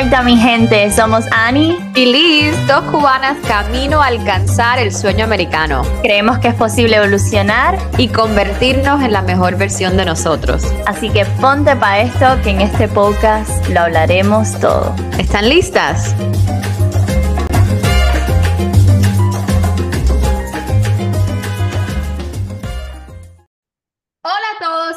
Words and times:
vuelta, 0.00 0.24
mi 0.24 0.36
gente. 0.36 0.90
Somos 0.90 1.24
Annie 1.30 1.78
y 1.94 2.06
Liz, 2.06 2.56
dos 2.66 2.82
cubanas 2.90 3.36
camino 3.46 4.02
a 4.02 4.06
alcanzar 4.06 4.80
el 4.80 4.92
sueño 4.92 5.24
americano. 5.24 5.82
Creemos 6.02 6.40
que 6.40 6.48
es 6.48 6.54
posible 6.54 6.96
evolucionar 6.96 7.78
y 7.96 8.08
convertirnos 8.08 9.00
en 9.04 9.12
la 9.12 9.22
mejor 9.22 9.56
versión 9.56 9.96
de 9.96 10.04
nosotros. 10.04 10.64
Así 10.84 11.10
que 11.10 11.24
ponte 11.40 11.76
para 11.76 12.00
esto, 12.00 12.26
que 12.42 12.50
en 12.50 12.62
este 12.62 12.88
podcast 12.88 13.68
lo 13.68 13.82
hablaremos 13.82 14.58
todo. 14.58 14.92
¿Están 15.16 15.48
listas? 15.48 16.12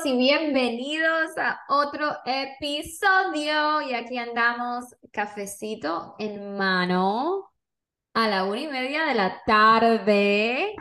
Y 0.08 0.16
bienvenidos 0.16 1.38
a 1.38 1.59
otro 1.68 2.16
episodio. 2.26 3.81
Y 3.81 3.94
aquí 3.94 4.18
andamos, 4.18 4.86
cafecito 5.12 6.16
en 6.18 6.55
mano, 6.55 7.52
a 8.14 8.30
la 8.30 8.45
una 8.45 8.62
y 8.62 8.67
media 8.67 9.04
de 9.04 9.16
la 9.16 9.41
tarde. 9.45 10.76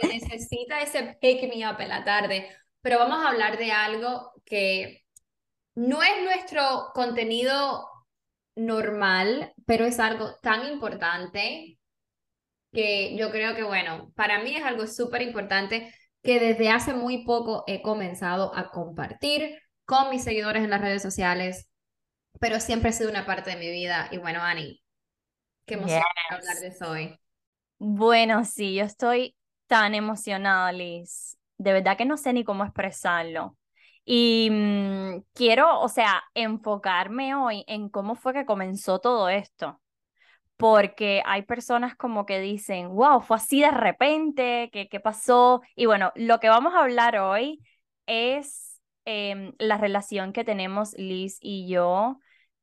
se 0.00 0.08
necesita 0.08 0.80
ese 0.80 1.18
pick 1.20 1.54
me 1.54 1.70
up 1.70 1.78
en 1.80 1.90
la 1.90 2.02
tarde. 2.02 2.48
Pero 2.80 2.98
vamos 3.00 3.22
a 3.22 3.28
hablar 3.28 3.58
de 3.58 3.72
algo 3.72 4.32
que 4.46 5.04
no 5.74 6.02
es 6.02 6.24
nuestro 6.24 6.92
contenido 6.94 7.86
normal, 8.56 9.52
pero 9.66 9.84
es 9.84 10.00
algo 10.00 10.36
tan 10.40 10.66
importante 10.66 11.78
que 12.72 13.14
yo 13.18 13.30
creo 13.30 13.54
que, 13.54 13.64
bueno, 13.64 14.12
para 14.16 14.38
mí 14.42 14.56
es 14.56 14.64
algo 14.64 14.86
súper 14.86 15.20
importante 15.20 15.92
que 16.22 16.38
desde 16.38 16.70
hace 16.70 16.92
muy 16.92 17.24
poco 17.24 17.64
he 17.66 17.82
comenzado 17.82 18.54
a 18.54 18.70
compartir 18.70 19.58
con 19.84 20.10
mis 20.10 20.22
seguidores 20.22 20.62
en 20.62 20.70
las 20.70 20.80
redes 20.80 21.02
sociales, 21.02 21.68
pero 22.38 22.60
siempre 22.60 22.90
ha 22.90 22.92
sido 22.92 23.10
una 23.10 23.26
parte 23.26 23.50
de 23.50 23.56
mi 23.56 23.70
vida. 23.70 24.08
Y 24.10 24.18
bueno, 24.18 24.40
Ani, 24.42 24.82
qué 25.66 25.74
emoción 25.74 26.02
hablar 26.30 26.56
de 26.58 26.68
eso 26.68 26.90
hoy. 26.90 27.18
Bueno, 27.78 28.44
sí, 28.44 28.74
yo 28.74 28.84
estoy 28.84 29.36
tan 29.66 29.94
emocionada, 29.94 30.70
Liz. 30.72 31.38
De 31.58 31.72
verdad 31.72 31.96
que 31.96 32.04
no 32.04 32.16
sé 32.16 32.32
ni 32.32 32.44
cómo 32.44 32.64
expresarlo. 32.64 33.56
Y 34.04 34.48
mm, 34.50 35.22
quiero, 35.34 35.80
o 35.80 35.88
sea, 35.88 36.22
enfocarme 36.34 37.34
hoy 37.34 37.64
en 37.66 37.88
cómo 37.88 38.14
fue 38.14 38.32
que 38.32 38.46
comenzó 38.46 38.98
todo 38.98 39.28
esto 39.28 39.80
porque 40.60 41.22
hay 41.24 41.42
personas 41.42 41.96
como 41.96 42.26
que 42.26 42.38
dicen, 42.38 42.90
wow, 42.90 43.22
fue 43.22 43.38
así 43.38 43.62
de 43.62 43.70
repente, 43.70 44.68
¿qué, 44.72 44.88
qué 44.90 45.00
pasó? 45.00 45.62
Y 45.74 45.86
bueno, 45.86 46.12
lo 46.16 46.38
que 46.38 46.50
vamos 46.50 46.74
a 46.74 46.80
hablar 46.82 47.16
hoy 47.16 47.62
es 48.06 48.78
em, 49.06 49.54
la 49.58 49.78
relación 49.78 50.34
que 50.34 50.44
tenemos 50.44 50.92
Liz 50.98 51.38
y 51.40 51.66
yo 51.66 52.20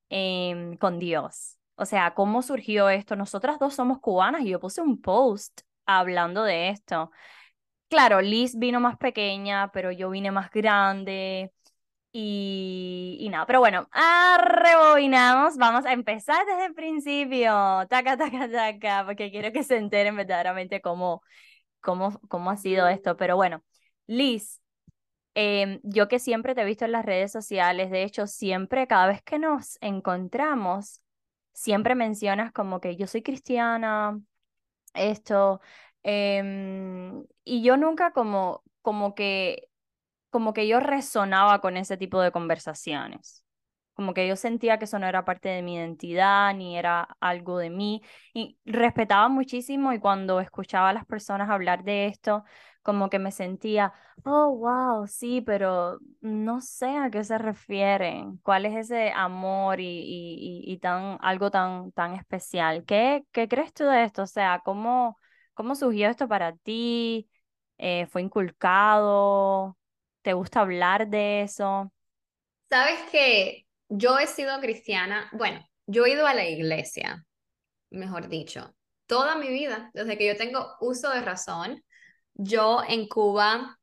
em, 0.10 0.78
con 0.78 1.00
Dios. 1.00 1.58
O 1.76 1.86
sea, 1.86 2.14
¿cómo 2.14 2.44
surgió 2.44 2.90
esto? 2.90 3.16
Nosotras 3.16 3.58
dos 3.60 3.74
somos 3.76 4.00
cubanas 4.00 4.42
y 4.44 4.50
yo 4.50 4.60
puse 4.60 4.82
un 4.82 5.02
post 5.02 5.62
hablando 5.88 6.44
de 6.44 6.70
esto. 6.70 7.10
Claro, 7.90 8.22
Liz 8.22 8.58
vino 8.60 8.80
más 8.80 8.98
pequeña, 8.98 9.72
pero 9.72 9.92
yo 9.92 10.10
vine 10.12 10.32
más 10.32 10.52
grande. 10.52 11.52
Y, 12.20 13.28
nada, 13.30 13.46
pero 13.46 13.60
bueno, 13.60 13.88
rebobinamos, 14.40 15.56
vamos 15.58 15.86
a 15.86 15.94
empezar 15.94 16.44
desde 16.48 16.66
el 16.66 16.74
principio, 16.74 17.52
taca, 17.90 18.18
taca, 18.18 18.50
taca, 18.52 19.06
porque 19.06 19.30
quiero 19.30 19.52
que 19.52 19.62
se 19.64 19.78
enteren 19.78 20.16
verdaderamente 20.16 20.82
cómo, 20.82 21.22
cómo, 21.80 22.20
cómo 22.28 22.50
ha 22.50 22.58
sido 22.58 22.88
esto. 22.88 23.18
Pero 23.18 23.36
bueno, 23.36 23.64
Liz, 24.08 24.62
em, 25.36 25.80
yo 25.84 26.08
que 26.08 26.20
siempre 26.20 26.56
te 26.56 26.62
he 26.62 26.66
visto 26.66 26.86
en 26.86 26.94
las 26.94 27.06
redes 27.06 27.32
sociales, 27.32 27.92
de 27.92 28.04
hecho, 28.04 28.28
siempre, 28.28 28.88
cada 28.88 29.08
vez 29.08 29.22
que 29.22 29.40
nos 29.40 29.78
encontramos, 29.82 31.02
siempre 31.54 31.96
mencionas 31.96 32.52
como 32.52 32.82
que 32.82 32.96
yo 32.96 33.08
soy 33.08 33.22
cristiana, 33.24 34.20
esto, 34.96 35.62
em, 36.04 37.26
y 37.44 37.64
yo 37.64 37.78
nunca 37.78 38.12
como, 38.12 38.64
como 38.82 39.16
que 39.16 39.67
como 40.38 40.54
que 40.54 40.68
yo 40.68 40.80
resonaba 40.80 41.62
con 41.62 41.78
ese 41.78 41.98
tipo 41.98 42.22
de 42.22 42.32
conversaciones. 42.32 43.44
Como 43.96 44.14
que 44.14 44.28
yo 44.28 44.36
sentía 44.36 44.78
que 44.78 44.86
eso 44.86 45.00
no 45.00 45.08
era 45.08 45.26
parte 45.26 45.50
de 45.50 45.64
mi 45.64 45.76
identidad, 45.78 46.54
ni 46.54 46.78
era 46.78 47.08
algo 47.20 47.58
de 47.58 47.72
mí. 47.72 48.04
Y 48.36 48.60
respetaba 48.66 49.30
muchísimo 49.30 49.94
y 49.94 50.00
cuando 50.00 50.40
escuchaba 50.40 50.90
a 50.90 50.94
las 50.94 51.08
personas 51.08 51.50
hablar 51.50 51.84
de 51.84 52.06
esto, 52.06 52.44
como 52.84 53.10
que 53.10 53.18
me 53.18 53.32
sentía, 53.32 53.94
oh, 54.26 54.56
wow, 54.56 55.08
sí, 55.08 55.42
pero 55.42 55.98
no 56.22 56.62
sé 56.62 56.98
a 56.98 57.10
qué 57.10 57.24
se 57.24 57.40
refieren, 57.40 58.38
cuál 58.44 58.68
es 58.68 58.76
ese 58.78 59.12
amor 59.12 59.80
y, 59.80 60.64
y, 60.68 60.78
tan, 60.78 61.18
algo 61.22 61.50
tan, 61.50 61.92
tan 61.94 62.14
especial. 62.14 62.86
¿Qué, 62.86 63.26
¿Qué 63.32 63.48
crees 63.48 63.74
tú 63.74 63.86
de 63.86 64.04
esto? 64.04 64.22
O 64.24 64.28
sea, 64.28 64.62
¿cómo, 64.64 65.18
cómo 65.56 65.74
surgió 65.74 66.08
esto 66.10 66.28
para 66.28 66.56
ti? 66.56 67.28
Eh, 67.80 68.06
¿Fue 68.12 68.22
inculcado? 68.22 69.76
¿Te 70.28 70.34
gusta 70.34 70.60
hablar 70.60 71.08
de 71.08 71.44
eso? 71.44 71.90
Sabes 72.70 73.00
que 73.14 73.66
yo 73.88 74.20
he 74.20 74.28
sido 74.28 74.60
cristiana, 74.60 75.30
bueno, 75.32 75.66
yo 75.86 76.06
he 76.06 76.12
ido 76.12 76.28
a 76.28 76.34
la 76.34 76.46
iglesia, 76.46 77.26
mejor 77.92 78.28
dicho, 78.28 78.76
toda 79.06 79.38
mi 79.38 79.48
vida, 79.48 79.90
desde 79.94 80.18
que 80.18 80.28
yo 80.28 80.36
tengo 80.36 80.76
uso 80.82 81.12
de 81.12 81.22
razón. 81.22 81.82
Yo 82.34 82.82
en 82.90 83.08
Cuba 83.08 83.80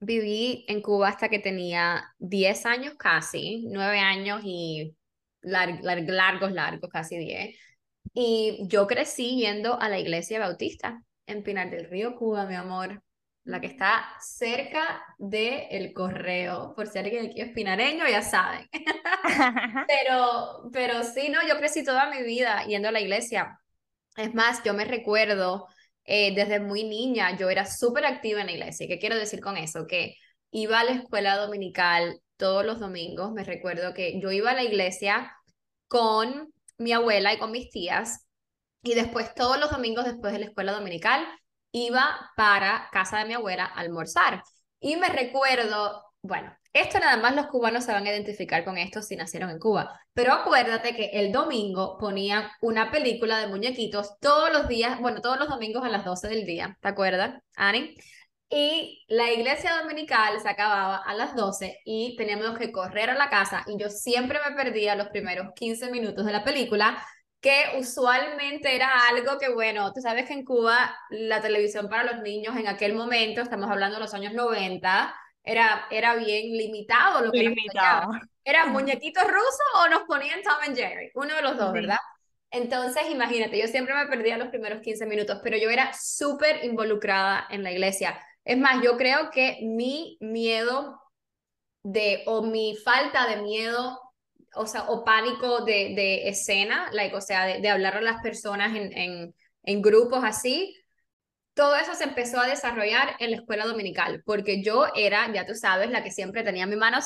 viví 0.00 0.64
en 0.66 0.80
Cuba 0.80 1.08
hasta 1.08 1.28
que 1.28 1.40
tenía 1.40 2.02
10 2.16 2.64
años 2.64 2.94
casi, 2.98 3.66
9 3.68 3.98
años 3.98 4.40
y 4.44 4.96
largos, 5.42 6.52
largos, 6.52 6.88
casi 6.90 7.18
10. 7.18 7.54
Y 8.14 8.66
yo 8.66 8.86
crecí 8.86 9.36
yendo 9.36 9.78
a 9.78 9.90
la 9.90 9.98
iglesia 9.98 10.38
bautista 10.38 11.02
en 11.26 11.42
Pinar 11.42 11.68
del 11.68 11.90
Río, 11.90 12.16
Cuba, 12.16 12.46
mi 12.46 12.54
amor 12.54 13.02
la 13.44 13.60
que 13.60 13.66
está 13.66 14.04
cerca 14.20 15.02
del 15.18 15.66
el 15.70 15.92
correo, 15.92 16.74
por 16.76 16.86
si 16.86 16.98
alguien 16.98 17.26
aquí 17.26 17.40
es 17.40 17.52
pinareño, 17.52 18.06
ya 18.08 18.22
saben. 18.22 18.68
pero, 19.88 20.70
pero 20.72 21.02
sí, 21.02 21.28
no, 21.28 21.46
yo 21.46 21.56
crecí 21.58 21.84
toda 21.84 22.08
mi 22.10 22.22
vida 22.22 22.64
yendo 22.66 22.88
a 22.88 22.92
la 22.92 23.00
iglesia. 23.00 23.58
Es 24.16 24.34
más, 24.34 24.62
yo 24.64 24.74
me 24.74 24.84
recuerdo 24.84 25.66
eh, 26.04 26.34
desde 26.34 26.60
muy 26.60 26.84
niña, 26.84 27.36
yo 27.36 27.50
era 27.50 27.66
súper 27.66 28.04
activa 28.06 28.40
en 28.40 28.46
la 28.46 28.52
iglesia. 28.52 28.86
¿Qué 28.88 28.98
quiero 28.98 29.16
decir 29.16 29.40
con 29.40 29.56
eso? 29.56 29.86
Que 29.86 30.16
iba 30.50 30.80
a 30.80 30.84
la 30.84 30.92
escuela 30.92 31.36
dominical 31.36 32.20
todos 32.36 32.64
los 32.64 32.78
domingos. 32.80 33.32
Me 33.32 33.44
recuerdo 33.44 33.94
que 33.94 34.20
yo 34.20 34.30
iba 34.30 34.50
a 34.50 34.54
la 34.54 34.64
iglesia 34.64 35.32
con 35.88 36.52
mi 36.78 36.92
abuela 36.92 37.32
y 37.34 37.38
con 37.38 37.50
mis 37.50 37.70
tías. 37.70 38.26
Y 38.82 38.94
después, 38.94 39.34
todos 39.34 39.58
los 39.58 39.70
domingos 39.70 40.04
después 40.04 40.32
de 40.32 40.40
la 40.40 40.46
escuela 40.46 40.72
dominical, 40.72 41.26
iba 41.72 42.30
para 42.36 42.88
casa 42.92 43.18
de 43.18 43.24
mi 43.26 43.34
abuela 43.34 43.64
a 43.64 43.80
almorzar. 43.80 44.42
Y 44.80 44.96
me 44.96 45.08
recuerdo, 45.08 46.04
bueno, 46.22 46.56
esto 46.72 46.98
nada 46.98 47.16
más 47.18 47.34
los 47.36 47.46
cubanos 47.48 47.84
se 47.84 47.92
van 47.92 48.06
a 48.06 48.10
identificar 48.10 48.64
con 48.64 48.78
esto 48.78 49.02
si 49.02 49.16
nacieron 49.16 49.50
en 49.50 49.58
Cuba. 49.58 50.00
Pero 50.14 50.32
acuérdate 50.32 50.94
que 50.94 51.10
el 51.12 51.32
domingo 51.32 51.98
ponían 51.98 52.48
una 52.60 52.90
película 52.90 53.38
de 53.38 53.48
muñequitos 53.48 54.18
todos 54.20 54.52
los 54.52 54.68
días, 54.68 55.00
bueno, 55.00 55.20
todos 55.20 55.38
los 55.38 55.48
domingos 55.48 55.84
a 55.84 55.88
las 55.88 56.04
12 56.04 56.28
del 56.28 56.46
día, 56.46 56.78
¿te 56.80 56.88
acuerdas, 56.88 57.42
Ani? 57.56 57.94
Y 58.48 59.02
la 59.08 59.30
iglesia 59.32 59.78
dominical 59.80 60.38
se 60.40 60.48
acababa 60.48 60.96
a 60.96 61.14
las 61.14 61.34
12 61.34 61.80
y 61.86 62.16
teníamos 62.16 62.58
que 62.58 62.70
correr 62.70 63.08
a 63.08 63.14
la 63.14 63.30
casa 63.30 63.64
y 63.66 63.78
yo 63.78 63.88
siempre 63.88 64.38
me 64.46 64.54
perdía 64.54 64.94
los 64.94 65.08
primeros 65.08 65.52
15 65.54 65.90
minutos 65.90 66.26
de 66.26 66.32
la 66.32 66.44
película 66.44 67.02
que 67.42 67.72
usualmente 67.76 68.74
era 68.74 69.08
algo 69.08 69.36
que, 69.36 69.52
bueno, 69.52 69.92
tú 69.92 70.00
sabes 70.00 70.26
que 70.26 70.32
en 70.32 70.44
Cuba 70.44 70.96
la 71.10 71.42
televisión 71.42 71.88
para 71.88 72.04
los 72.12 72.22
niños 72.22 72.56
en 72.56 72.68
aquel 72.68 72.94
momento, 72.94 73.40
estamos 73.40 73.68
hablando 73.68 73.96
de 73.96 74.02
los 74.02 74.14
años 74.14 74.32
90, 74.32 75.12
era, 75.42 75.86
era 75.90 76.14
bien 76.14 76.56
limitado 76.56 77.20
lo 77.20 77.32
que 77.32 77.40
limitado. 77.40 78.12
Era 78.44 78.66
muñequitos 78.66 79.24
rusos 79.24 79.66
o 79.74 79.88
nos 79.88 80.02
ponían 80.04 80.40
Tom 80.42 80.54
and 80.64 80.76
Jerry, 80.76 81.10
uno 81.14 81.34
de 81.34 81.42
los 81.42 81.58
dos, 81.58 81.72
¿verdad? 81.72 81.98
Entonces, 82.52 83.10
imagínate, 83.10 83.58
yo 83.58 83.66
siempre 83.66 83.94
me 83.94 84.06
perdía 84.06 84.38
los 84.38 84.48
primeros 84.48 84.80
15 84.80 85.06
minutos, 85.06 85.40
pero 85.42 85.56
yo 85.56 85.68
era 85.68 85.92
súper 85.94 86.64
involucrada 86.64 87.48
en 87.50 87.64
la 87.64 87.72
iglesia. 87.72 88.24
Es 88.44 88.56
más, 88.56 88.82
yo 88.84 88.96
creo 88.96 89.30
que 89.30 89.58
mi 89.62 90.16
miedo 90.20 91.00
de, 91.82 92.22
o 92.26 92.42
mi 92.42 92.76
falta 92.76 93.26
de 93.26 93.42
miedo 93.42 93.98
o 94.54 94.66
sea, 94.66 94.84
o 94.88 95.04
pánico 95.04 95.64
de, 95.64 95.94
de 95.94 96.28
escena, 96.28 96.88
like, 96.92 97.14
o 97.16 97.20
sea, 97.20 97.46
de, 97.46 97.60
de, 97.60 97.68
hablar 97.68 97.96
a 97.96 98.00
las 98.02 98.22
personas 98.22 98.76
en, 98.76 98.92
en, 98.96 99.34
en 99.62 99.82
grupos 99.82 100.24
así, 100.24 100.76
todo 101.54 101.76
eso 101.76 101.94
se 101.94 102.04
empezó 102.04 102.40
a 102.40 102.46
desarrollar 102.46 103.16
en 103.18 103.30
la 103.30 103.36
escuela 103.36 103.66
dominical, 103.66 104.22
porque 104.24 104.62
yo 104.62 104.86
era, 104.96 105.30
ya 105.32 105.46
tú 105.46 105.54
sabes, 105.54 105.90
la 105.90 106.02
que 106.02 106.10
siempre 106.10 106.42
tenía 106.42 106.66
mi 106.66 106.76
mano 106.76 106.98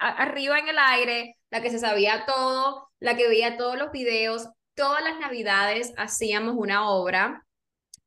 arriba 0.00 0.58
en 0.58 0.68
el 0.68 0.78
aire, 0.78 1.36
la 1.50 1.62
que 1.62 1.70
se 1.70 1.78
sabía 1.78 2.24
todo, 2.26 2.88
la 2.98 3.16
que 3.16 3.28
veía 3.28 3.56
todos 3.56 3.78
los 3.78 3.92
videos, 3.92 4.48
todas 4.74 5.02
las 5.02 5.18
navidades 5.20 5.92
hacíamos 5.96 6.54
una 6.56 6.90
obra 6.90 7.44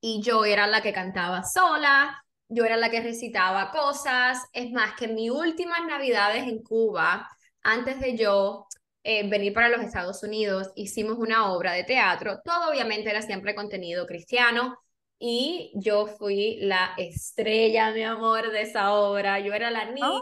y 0.01 0.21
yo 0.21 0.45
era 0.45 0.67
la 0.67 0.81
que 0.81 0.93
cantaba 0.93 1.43
sola, 1.43 2.21
yo 2.49 2.65
era 2.65 2.75
la 2.75 2.89
que 2.89 3.01
recitaba 3.01 3.71
cosas, 3.71 4.39
es 4.51 4.71
más 4.71 4.93
que 4.95 5.05
en 5.05 5.15
mis 5.15 5.31
últimas 5.31 5.85
navidades 5.87 6.43
en 6.43 6.61
Cuba, 6.63 7.29
antes 7.63 7.99
de 7.99 8.17
yo 8.17 8.67
eh, 9.03 9.27
venir 9.29 9.53
para 9.53 9.69
los 9.69 9.81
Estados 9.81 10.23
Unidos, 10.23 10.71
hicimos 10.75 11.17
una 11.17 11.51
obra 11.53 11.73
de 11.73 11.83
teatro, 11.83 12.39
todo 12.43 12.69
obviamente 12.71 13.09
era 13.09 13.21
siempre 13.21 13.55
contenido 13.55 14.05
cristiano 14.05 14.77
y 15.19 15.71
yo 15.75 16.07
fui 16.07 16.57
la 16.61 16.93
estrella, 16.97 17.91
mi 17.91 18.03
amor, 18.03 18.51
de 18.51 18.61
esa 18.63 18.93
obra. 18.93 19.39
Yo 19.39 19.53
era 19.53 19.69
la 19.71 19.85
niña. 19.91 20.21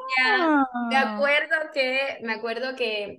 Me 0.89 0.97
Ah. 0.97 1.13
acuerdo 1.13 1.55
que, 1.73 2.19
me 2.23 2.33
acuerdo 2.33 2.75
que, 2.75 3.17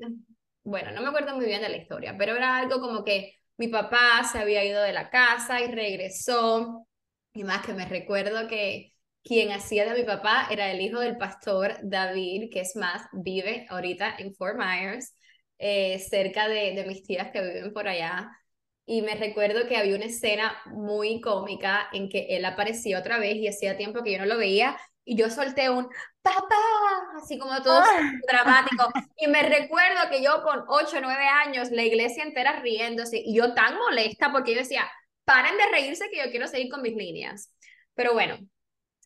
bueno, 0.65 0.91
no 0.93 1.03
me 1.03 1.09
acuerdo 1.09 1.37
muy 1.37 1.47
bien 1.47 1.63
de 1.63 1.69
la 1.69 1.77
historia, 1.79 2.17
pero 2.19 2.37
era 2.37 2.57
algo 2.59 2.81
como 2.81 3.05
que 3.05 3.35
mi 3.57 3.69
papá 3.69 4.25
se 4.31 4.39
había 4.39 4.65
ido 4.65 4.83
de 4.83 4.93
la 4.93 5.11
casa 5.11 5.61
y 5.61 5.69
regresó. 5.73 6.87
Y 7.35 7.45
más 7.45 7.65
que 7.65 7.75
me 7.75 7.87
recuerdo 7.87 8.49
que 8.49 8.90
quien 9.23 9.53
hacía 9.53 9.85
de 9.85 9.99
mi 10.01 10.05
papá 10.07 10.49
era 10.51 10.71
el 10.71 10.81
hijo 10.81 11.01
del 11.01 11.17
pastor 11.19 11.77
David, 11.83 12.51
que 12.53 12.61
es 12.61 12.77
más, 12.77 13.03
vive 13.13 13.67
ahorita 13.69 14.17
en 14.19 14.35
Fort 14.35 14.57
Myers, 14.59 15.15
eh, 15.59 15.99
cerca 15.99 16.49
de, 16.49 16.75
de 16.75 16.85
mis 16.87 17.03
tías 17.05 17.31
que 17.31 17.41
viven 17.43 17.73
por 17.73 17.87
allá. 17.89 18.31
Y 18.87 19.03
me 19.03 19.15
recuerdo 19.15 19.69
que 19.69 19.77
había 19.77 19.95
una 19.97 20.07
escena 20.07 20.57
muy 20.67 21.21
cómica 21.21 21.89
en 21.93 22.09
que 22.09 22.27
él 22.31 22.45
aparecía 22.45 22.99
otra 22.99 23.19
vez 23.19 23.37
y 23.37 23.47
hacía 23.49 23.77
tiempo 23.77 24.03
que 24.03 24.13
yo 24.13 24.19
no 24.19 24.27
lo 24.27 24.37
veía 24.39 24.77
y 25.05 25.17
yo 25.17 25.31
solté 25.31 25.71
un 25.71 25.89
papá, 26.23 26.57
así 27.23 27.39
como 27.39 27.63
todo 27.63 27.81
Ah. 27.81 28.11
dramático. 28.29 28.91
Y 29.17 29.29
me 29.29 29.43
recuerdo 29.43 30.09
que 30.11 30.23
yo 30.23 30.43
con 30.43 30.65
8 30.69 30.99
o 30.99 31.01
9 31.01 31.25
años, 31.27 31.71
la 31.71 31.83
iglesia 31.85 32.25
entera 32.25 32.61
riéndose 32.61 33.19
y 33.25 33.35
yo 33.37 33.55
tan 33.55 33.77
molesta 33.79 34.33
porque 34.33 34.53
yo 34.55 34.61
decía, 34.61 34.91
paren 35.25 35.57
de 35.57 35.67
reírse 35.71 36.09
que 36.11 36.19
yo 36.19 36.31
quiero 36.31 36.47
seguir 36.49 36.71
con 36.71 36.83
mis 36.83 36.95
líneas. 36.97 37.53
Pero 37.95 38.13
bueno, 38.13 38.39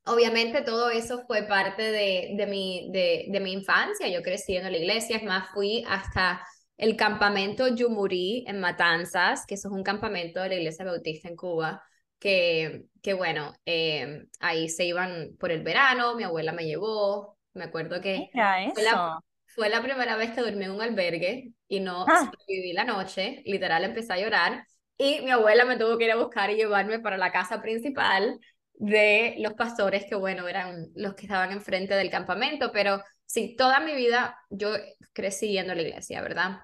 obviamente 0.07 0.63
todo 0.63 0.91
eso 0.91 1.25
fue 1.27 1.45
parte 1.45 1.83
de, 1.91 2.35
de, 2.37 2.47
mi, 2.47 2.91
de, 2.93 3.27
de 3.29 3.41
mi 3.41 3.53
infancia. 3.53 4.09
Yo 4.09 4.23
crecí 4.23 4.57
en 4.57 4.71
la 4.71 4.77
iglesia, 4.77 5.17
es 5.17 5.23
más, 5.25 5.49
fui 5.53 5.85
hasta 5.89 6.45
el 6.77 6.97
campamento 6.97 7.69
Yumurí 7.69 8.45
en 8.49 8.61
Matanzas, 8.61 9.45
que 9.47 9.55
eso 9.55 9.69
es 9.69 9.75
un 9.75 9.83
campamento 9.85 10.41
de 10.41 10.49
la 10.49 10.55
Iglesia 10.57 10.85
Bautista 10.85 11.29
en 11.29 11.37
Cuba, 11.37 11.83
que, 12.19 12.85
que 13.03 13.15
bueno, 13.15 13.55
eh, 13.67 14.27
ahí 14.41 14.69
se 14.69 14.85
iban 14.85 15.37
por 15.39 15.53
el 15.53 15.63
verano, 15.63 16.17
mi 16.17 16.25
abuela 16.25 16.53
me 16.53 16.65
llevó, 16.67 17.39
me 17.55 17.65
acuerdo 17.65 18.01
que 18.01 18.31
fue 18.73 18.83
la, 18.83 19.07
fue 19.47 19.69
la 19.69 19.83
primera 19.83 20.17
vez 20.17 20.33
que 20.33 20.41
dormí 20.41 20.65
en 20.65 20.73
un 20.73 20.83
albergue 20.83 21.53
y 21.69 21.81
no 21.81 22.07
Ah. 22.07 22.33
viví 22.49 22.73
la 22.73 22.85
noche, 22.85 23.43
literal 23.45 23.85
empecé 23.85 24.13
a 24.13 24.19
llorar 24.19 24.67
y 24.97 25.21
mi 25.23 25.31
abuela 25.31 25.65
me 25.65 25.77
tuvo 25.77 25.99
que 25.99 26.05
ir 26.05 26.13
a 26.13 26.17
buscar 26.17 26.51
y 26.51 26.57
llevarme 26.57 26.99
para 27.01 27.17
la 27.19 27.33
casa 27.33 27.61
principal 27.63 28.39
de 28.75 29.37
los 29.39 29.55
pastores 29.55 30.05
que 30.09 30.15
bueno, 30.15 30.49
eran 30.49 30.89
los 30.95 31.15
que 31.15 31.23
estaban 31.23 31.53
enfrente 31.53 31.95
del 31.95 32.11
campamento, 32.11 32.71
pero 32.73 33.03
sí, 33.25 33.55
toda 33.57 33.81
mi 33.81 33.95
vida 33.95 34.37
yo 34.51 34.71
crecí 35.13 35.49
yendo 35.53 35.75
la 35.75 35.83
iglesia, 35.83 36.23
¿verdad? 36.23 36.59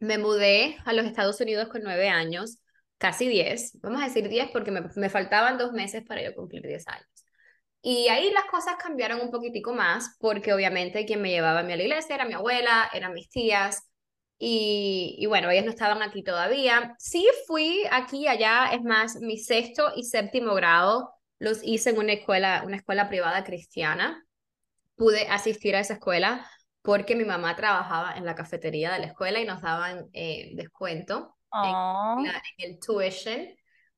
Me 0.00 0.18
mudé 0.18 0.76
a 0.84 0.92
los 0.92 1.06
Estados 1.06 1.40
Unidos 1.40 1.68
con 1.68 1.82
nueve 1.82 2.08
años, 2.08 2.58
casi 2.98 3.28
diez, 3.28 3.78
vamos 3.80 4.02
a 4.02 4.06
decir 4.06 4.28
diez 4.28 4.48
porque 4.52 4.70
me, 4.70 4.82
me 4.96 5.10
faltaban 5.10 5.58
dos 5.58 5.72
meses 5.72 6.02
para 6.06 6.22
yo 6.22 6.34
cumplir 6.34 6.62
diez 6.62 6.86
años. 6.88 7.06
Y 7.82 8.08
ahí 8.08 8.30
las 8.32 8.46
cosas 8.46 8.76
cambiaron 8.76 9.20
un 9.20 9.30
poquitico 9.30 9.74
más, 9.74 10.16
porque 10.18 10.52
obviamente 10.54 11.04
quien 11.04 11.20
me 11.20 11.30
llevaba 11.30 11.60
a 11.60 11.62
mí 11.62 11.72
a 11.74 11.76
la 11.76 11.82
iglesia 11.82 12.14
era 12.14 12.24
mi 12.24 12.32
abuela, 12.32 12.88
eran 12.94 13.12
mis 13.12 13.28
tías, 13.28 13.82
y, 14.38 15.16
y 15.18 15.26
bueno, 15.26 15.50
ellas 15.50 15.64
no 15.64 15.70
estaban 15.70 16.02
aquí 16.02 16.22
todavía. 16.22 16.94
Sí 16.98 17.26
fui 17.46 17.82
aquí 17.90 18.22
y 18.22 18.28
allá, 18.28 18.70
es 18.72 18.82
más, 18.82 19.16
mi 19.20 19.38
sexto 19.38 19.92
y 19.96 20.04
séptimo 20.04 20.54
grado 20.54 21.14
los 21.38 21.60
hice 21.64 21.90
en 21.90 21.98
una 21.98 22.12
escuela, 22.14 22.62
una 22.66 22.76
escuela 22.76 23.08
privada 23.08 23.44
cristiana. 23.44 24.24
Pude 24.96 25.28
asistir 25.28 25.76
a 25.76 25.80
esa 25.80 25.94
escuela 25.94 26.48
porque 26.82 27.16
mi 27.16 27.24
mamá 27.24 27.56
trabajaba 27.56 28.16
en 28.16 28.24
la 28.24 28.34
cafetería 28.34 28.92
de 28.92 29.00
la 29.00 29.06
escuela 29.06 29.40
y 29.40 29.46
nos 29.46 29.62
daban 29.62 30.06
eh, 30.12 30.52
descuento 30.54 31.36
en, 31.60 31.76
la- 32.16 32.42
en 32.58 32.72
el 32.72 32.78
tuition 32.80 33.46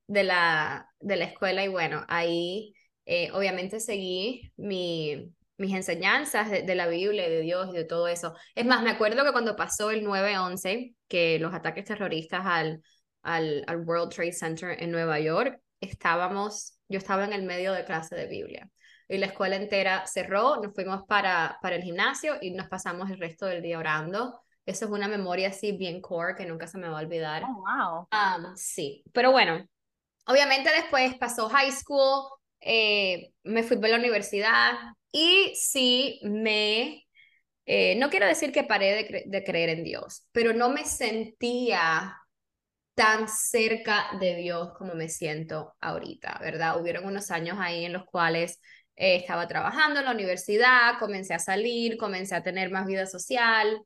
de 0.06 0.24
la, 0.24 0.88
de 1.00 1.16
la 1.16 1.24
escuela 1.26 1.64
y 1.64 1.68
bueno, 1.68 2.04
ahí 2.08 2.74
eh, 3.06 3.30
obviamente 3.32 3.80
seguí 3.80 4.52
mi, 4.56 5.32
mis 5.58 5.74
enseñanzas 5.74 6.50
de, 6.50 6.62
de 6.62 6.74
la 6.74 6.86
Biblia 6.88 7.28
de 7.28 7.40
Dios 7.40 7.68
y 7.70 7.76
de 7.76 7.84
todo 7.84 8.08
eso. 8.08 8.34
Es 8.54 8.64
más, 8.66 8.82
me 8.82 8.90
acuerdo 8.90 9.24
que 9.24 9.32
cuando 9.32 9.56
pasó 9.56 9.90
el 9.90 10.04
9-11, 10.04 10.94
que 11.08 11.38
los 11.38 11.52
ataques 11.54 11.84
terroristas 11.86 12.42
al, 12.44 12.82
al, 13.22 13.64
al 13.66 13.78
World 13.84 14.12
Trade 14.14 14.32
Center 14.32 14.82
en 14.82 14.90
Nueva 14.92 15.18
York, 15.20 15.60
estábamos, 15.80 16.75
yo 16.88 16.98
estaba 16.98 17.24
en 17.24 17.32
el 17.32 17.42
medio 17.42 17.72
de 17.72 17.84
clase 17.84 18.14
de 18.14 18.26
Biblia. 18.26 18.68
Y 19.08 19.18
la 19.18 19.26
escuela 19.26 19.56
entera 19.56 20.04
cerró, 20.06 20.56
nos 20.60 20.74
fuimos 20.74 21.04
para, 21.06 21.58
para 21.62 21.76
el 21.76 21.82
gimnasio 21.82 22.36
y 22.40 22.50
nos 22.50 22.68
pasamos 22.68 23.10
el 23.10 23.18
resto 23.18 23.46
del 23.46 23.62
día 23.62 23.78
orando. 23.78 24.40
Eso 24.64 24.86
es 24.86 24.90
una 24.90 25.06
memoria 25.06 25.48
así 25.48 25.72
bien 25.72 26.00
core 26.00 26.34
que 26.34 26.44
nunca 26.44 26.66
se 26.66 26.78
me 26.78 26.88
va 26.88 26.98
a 26.98 27.02
olvidar. 27.02 27.44
Oh, 27.44 27.62
wow. 27.62 28.08
Um, 28.12 28.56
sí, 28.56 29.04
pero 29.12 29.30
bueno, 29.30 29.64
obviamente 30.26 30.70
después 30.70 31.16
pasó 31.18 31.48
high 31.48 31.72
school, 31.72 32.30
eh, 32.60 33.30
me 33.44 33.62
fui 33.62 33.76
a 33.76 33.88
la 33.88 33.96
universidad 33.98 34.72
y 35.12 35.52
sí 35.56 36.20
me, 36.24 37.04
eh, 37.66 37.96
no 37.96 38.10
quiero 38.10 38.26
decir 38.26 38.52
que 38.52 38.64
paré 38.64 38.92
de, 38.94 39.08
cre- 39.08 39.24
de 39.26 39.44
creer 39.44 39.70
en 39.70 39.84
Dios, 39.84 40.26
pero 40.32 40.52
no 40.52 40.70
me 40.70 40.84
sentía 40.84 42.16
tan 42.96 43.28
cerca 43.28 44.08
de 44.18 44.36
Dios 44.36 44.70
como 44.76 44.94
me 44.94 45.10
siento 45.10 45.74
ahorita, 45.80 46.38
¿verdad? 46.40 46.80
Hubieron 46.80 47.04
unos 47.04 47.30
años 47.30 47.58
ahí 47.60 47.84
en 47.84 47.92
los 47.92 48.06
cuales 48.06 48.58
eh, 48.96 49.16
estaba 49.16 49.46
trabajando 49.46 50.00
en 50.00 50.06
la 50.06 50.12
universidad, 50.12 50.98
comencé 50.98 51.34
a 51.34 51.38
salir, 51.38 51.98
comencé 51.98 52.34
a 52.34 52.42
tener 52.42 52.70
más 52.70 52.86
vida 52.86 53.06
social 53.06 53.82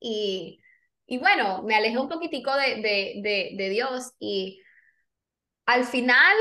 y, 0.00 0.60
y 1.06 1.18
bueno, 1.18 1.62
me 1.64 1.74
alejé 1.74 1.98
un 1.98 2.08
poquitico 2.08 2.54
de, 2.56 2.76
de, 3.22 3.50
de, 3.54 3.68
Dios 3.68 4.12
y 4.18 4.62
al 5.66 5.84
final, 5.84 6.34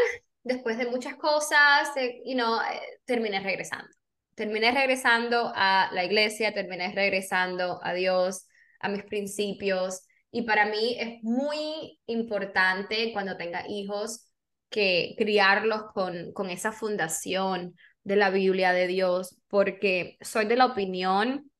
después 0.43 0.77
de 0.77 0.87
muchas 0.87 1.15
cosas, 1.17 1.89
eh, 1.97 2.21
you 2.25 2.37
eh, 2.39 2.99
terminé 3.03 3.41
regresando. 3.41 3.89
Terminé 4.35 4.71
regresando 4.71 5.51
a 5.53 5.89
la 5.91 6.05
iglesia, 6.05 6.53
terminé 6.53 6.93
regresando 6.93 7.81
a 7.83 7.93
Dios, 7.93 8.47
a 8.79 8.87
mis 8.87 9.03
principios. 9.03 10.03
Y 10.31 10.43
para 10.43 10.65
mí 10.65 10.95
es 10.99 11.21
muy 11.23 11.99
importante 12.05 13.11
cuando 13.13 13.37
tenga 13.37 13.67
hijos 13.67 14.27
que 14.69 15.15
criarlos 15.17 15.83
con, 15.93 16.31
con 16.31 16.49
esa 16.49 16.71
fundación 16.71 17.75
de 18.03 18.15
la 18.15 18.29
Biblia 18.29 18.71
de 18.73 18.87
Dios, 18.87 19.37
porque 19.47 20.17
soy 20.21 20.45
de 20.45 20.55
la 20.55 20.65
opinión 20.67 21.51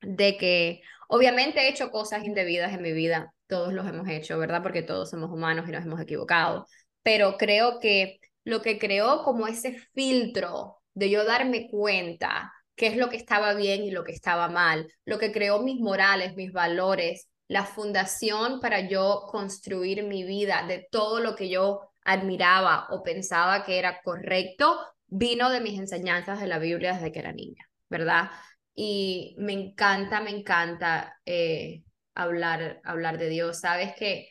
de 0.00 0.36
que 0.36 0.82
obviamente 1.08 1.60
he 1.60 1.68
hecho 1.68 1.90
cosas 1.90 2.24
indebidas 2.24 2.72
en 2.72 2.82
mi 2.82 2.92
vida, 2.92 3.34
todos 3.46 3.72
los 3.72 3.86
hemos 3.86 4.08
hecho, 4.08 4.38
¿verdad? 4.38 4.62
Porque 4.62 4.82
todos 4.82 5.10
somos 5.10 5.30
humanos 5.30 5.68
y 5.68 5.72
nos 5.72 5.84
hemos 5.84 6.00
equivocado, 6.00 6.66
pero 7.02 7.36
creo 7.36 7.80
que 7.80 8.20
lo 8.44 8.62
que 8.62 8.78
creó 8.78 9.22
como 9.24 9.46
ese 9.46 9.78
filtro 9.94 10.78
de 10.94 11.10
yo 11.10 11.24
darme 11.24 11.68
cuenta 11.70 12.52
qué 12.74 12.86
es 12.86 12.96
lo 12.96 13.10
que 13.10 13.16
estaba 13.16 13.54
bien 13.54 13.82
y 13.82 13.90
lo 13.90 14.04
que 14.04 14.12
estaba 14.12 14.48
mal, 14.48 14.90
lo 15.04 15.18
que 15.18 15.32
creó 15.32 15.62
mis 15.62 15.80
morales, 15.80 16.34
mis 16.34 16.52
valores, 16.52 17.28
la 17.52 17.66
fundación 17.66 18.60
para 18.60 18.88
yo 18.88 19.26
construir 19.30 20.04
mi 20.04 20.24
vida 20.24 20.64
de 20.66 20.88
todo 20.90 21.20
lo 21.20 21.36
que 21.36 21.50
yo 21.50 21.82
admiraba 22.02 22.86
o 22.88 23.02
pensaba 23.02 23.62
que 23.62 23.78
era 23.78 24.00
correcto, 24.00 24.80
vino 25.06 25.50
de 25.50 25.60
mis 25.60 25.78
enseñanzas 25.78 26.40
de 26.40 26.46
la 26.46 26.58
Biblia 26.58 26.94
desde 26.94 27.12
que 27.12 27.18
era 27.18 27.32
niña, 27.32 27.68
¿verdad? 27.90 28.30
Y 28.74 29.36
me 29.38 29.52
encanta, 29.52 30.22
me 30.22 30.30
encanta 30.30 31.20
eh, 31.26 31.82
hablar, 32.14 32.80
hablar 32.84 33.18
de 33.18 33.28
Dios. 33.28 33.60
Sabes 33.60 33.94
que 33.98 34.30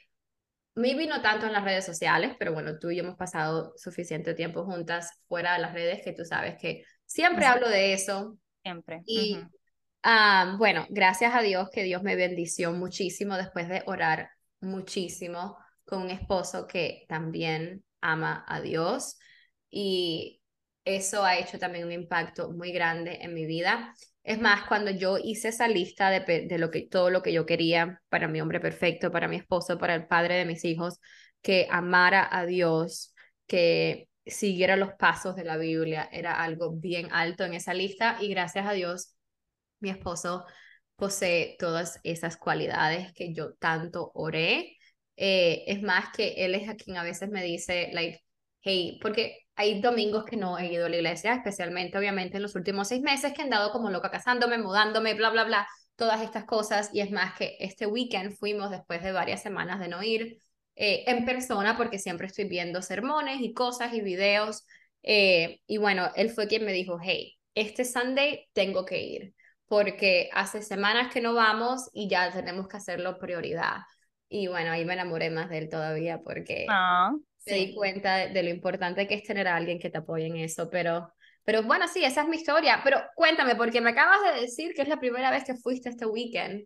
maybe 0.74 1.06
no 1.06 1.22
tanto 1.22 1.46
en 1.46 1.54
las 1.54 1.64
redes 1.64 1.86
sociales, 1.86 2.36
pero 2.40 2.54
bueno, 2.54 2.80
tú 2.80 2.90
y 2.90 2.96
yo 2.96 3.04
hemos 3.04 3.18
pasado 3.18 3.74
suficiente 3.78 4.34
tiempo 4.34 4.66
juntas 4.66 5.12
fuera 5.28 5.54
de 5.54 5.60
las 5.60 5.74
redes 5.74 6.02
que 6.04 6.14
tú 6.14 6.26
sabes 6.26 6.56
que 6.60 6.86
siempre 7.06 7.46
hablo 7.46 7.70
de 7.70 7.94
eso. 7.94 8.36
Siempre. 8.64 9.04
Y. 9.06 9.38
ah, 10.04 10.56
bueno, 10.58 10.86
gracias 10.90 11.34
a 11.36 11.42
Dios 11.42 11.70
que 11.72 11.84
Dios 11.84 12.04
me 12.04 12.16
bendició 12.16 12.72
muchísimo 12.72 13.38
después 13.38 13.68
de 13.70 13.84
orar 13.86 14.30
muchísimo 14.60 15.58
con 15.86 16.04
un 16.04 16.10
esposo 16.10 16.68
que 16.68 17.06
también 17.08 17.84
ama 18.02 18.46
a 18.48 18.62
Dios 18.62 19.18
y 19.70 20.42
eso 20.86 21.24
ha 21.24 21.38
hecho 21.38 21.60
también 21.60 21.86
un 21.86 21.92
impacto 21.92 22.52
muy 22.52 22.72
grande 22.72 23.20
en 23.22 23.34
mi 23.34 23.46
vida. 23.46 23.94
Es 24.24 24.40
más, 24.40 24.68
cuando 24.68 24.92
yo 24.92 25.18
hice 25.18 25.50
esa 25.50 25.68
lista 25.68 26.10
de, 26.10 26.46
de 26.48 26.58
lo 26.58 26.72
que, 26.72 26.88
todo 26.88 27.10
lo 27.10 27.22
que 27.22 27.34
yo 27.34 27.46
quería 27.46 28.02
para 28.10 28.28
mi 28.28 28.42
hombre 28.42 28.60
perfecto, 28.60 29.12
para 29.12 29.28
mi 29.28 29.38
esposo, 29.38 29.78
para 29.78 29.96
el 29.96 30.08
padre 30.08 30.36
de 30.36 30.46
mis 30.46 30.64
hijos, 30.66 31.00
que 31.42 31.68
amara 31.70 32.28
a 32.32 32.46
Dios, 32.46 33.14
que 33.48 34.10
siguiera 34.26 34.76
los 34.76 34.94
pasos 34.94 35.36
de 35.36 35.44
la 35.44 35.58
Biblia, 35.58 36.08
era 36.12 36.42
algo 36.42 36.72
bien 36.72 37.10
alto 37.12 37.44
en 37.44 37.54
esa 37.54 37.74
lista 37.74 38.18
y 38.22 38.30
gracias 38.30 38.68
a 38.68 38.74
Dios, 38.74 39.16
mi 39.82 39.90
esposo 39.90 40.46
posee 40.96 41.56
todas 41.60 42.00
esas 42.04 42.38
cualidades 42.38 43.12
que 43.14 43.34
yo 43.34 43.54
tanto 43.56 44.12
oré. 44.14 44.78
Eh, 45.18 45.64
es 45.68 45.82
más 45.82 46.10
que 46.16 46.46
él 46.46 46.56
es 46.56 46.70
a 46.70 46.76
quien 46.76 46.98
a 46.98 47.04
veces 47.04 47.30
me 47.30 47.44
dice, 47.44 47.90
like, 47.94 48.24
hey, 48.62 49.00
porque 49.02 49.40
hay 49.56 49.82
domingos 49.82 50.26
que 50.26 50.38
no 50.38 50.58
he 50.58 50.72
ido 50.72 50.86
a 50.86 50.90
la 50.90 50.96
iglesia, 50.98 51.34
especialmente 51.34 51.98
obviamente 51.98 52.38
en 52.38 52.44
los 52.44 52.56
últimos 52.56 52.88
seis 52.88 53.02
meses 53.02 53.34
que 53.34 53.42
he 53.42 53.44
andado 53.46 53.72
como 53.72 53.90
loca 53.90 54.12
casándome, 54.12 54.58
mudándome, 54.58 55.14
bla, 55.14 55.30
bla, 55.32 55.44
bla, 55.44 55.68
todas 55.96 56.22
estas 56.22 56.46
cosas. 56.46 56.90
Y 56.94 57.02
es 57.02 57.12
más 57.12 57.36
que 57.38 57.58
este 57.60 57.86
weekend 57.88 58.34
fuimos 58.38 58.72
después 58.72 59.04
de 59.04 59.12
varias 59.12 59.42
semanas 59.42 59.80
de 59.80 59.88
no 59.88 60.04
ir 60.04 60.38
eh, 60.76 61.04
en 61.08 61.26
persona 61.26 61.78
porque 61.78 62.00
siempre 62.00 62.28
estoy 62.28 62.48
viendo 62.48 62.82
sermones 62.82 63.42
y 63.42 63.54
cosas 63.54 63.94
y 63.94 64.02
videos. 64.02 64.66
Eh, 65.04 65.62
y 65.68 65.78
bueno, 65.78 66.12
él 66.16 66.30
fue 66.30 66.48
quien 66.48 66.66
me 66.66 66.74
dijo, 66.74 67.00
hey, 67.02 67.38
este 67.56 67.86
Sunday 67.86 68.48
tengo 68.54 68.86
que 68.86 69.02
ir 69.02 69.34
porque 69.72 70.30
hace 70.34 70.62
semanas 70.62 71.14
que 71.14 71.22
no 71.22 71.34
vamos 71.34 71.90
y 71.94 72.10
ya 72.10 72.30
tenemos 72.32 72.68
que 72.68 72.76
hacerlo 72.78 73.18
prioridad. 73.20 73.78
Y 74.28 74.48
bueno, 74.48 74.72
ahí 74.72 74.84
me 74.86 74.94
enamoré 74.94 75.30
más 75.30 75.50
de 75.50 75.60
él 75.60 75.70
todavía 75.70 76.20
porque 76.24 76.78
Ah, 76.78 77.12
me 77.46 77.56
di 77.56 77.74
sí. 77.74 77.76
cuenta 77.76 78.18
de, 78.18 78.30
de 78.34 78.44
lo 78.44 78.50
importante 78.50 79.08
que 79.08 79.16
es 79.16 79.24
tener 79.24 79.48
a 79.48 79.56
alguien 79.58 79.80
que 79.80 79.90
te 79.92 80.00
apoye 80.00 80.28
en 80.28 80.38
eso. 80.38 80.70
Pero, 80.70 81.14
pero 81.46 81.64
bueno, 81.64 81.88
sí, 81.88 82.04
esa 82.06 82.24
es 82.24 82.28
mi 82.30 82.38
historia. 82.38 82.82
Pero 82.84 83.00
cuéntame, 83.16 83.56
porque 83.56 83.82
me 83.82 83.92
acabas 83.92 84.20
de 84.36 84.42
decir 84.42 84.74
que 84.76 84.84
es 84.84 84.90
la 84.90 85.00
primera 85.00 85.32
vez 85.32 85.46
que 85.46 85.56
fuiste 85.56 85.90
este 85.90 86.06
weekend. 86.08 86.66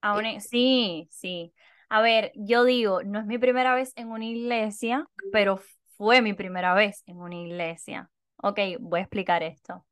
Aún 0.00 0.26
e- 0.26 0.40
sí, 0.40 1.08
sí. 1.10 1.52
A 1.88 2.00
ver, 2.02 2.32
yo 2.34 2.64
digo, 2.64 3.02
no 3.02 3.20
es 3.20 3.26
mi 3.26 3.38
primera 3.38 3.74
vez 3.74 3.92
en 3.96 4.10
una 4.10 4.24
iglesia, 4.24 5.08
pero 5.30 5.58
fue 5.96 6.20
mi 6.22 6.34
primera 6.34 6.74
vez 6.74 7.02
en 7.06 7.18
una 7.18 7.36
iglesia. 7.36 8.10
Ok, 8.36 8.58
voy 8.80 9.00
a 9.00 9.02
explicar 9.02 9.42
esto. 9.42 9.84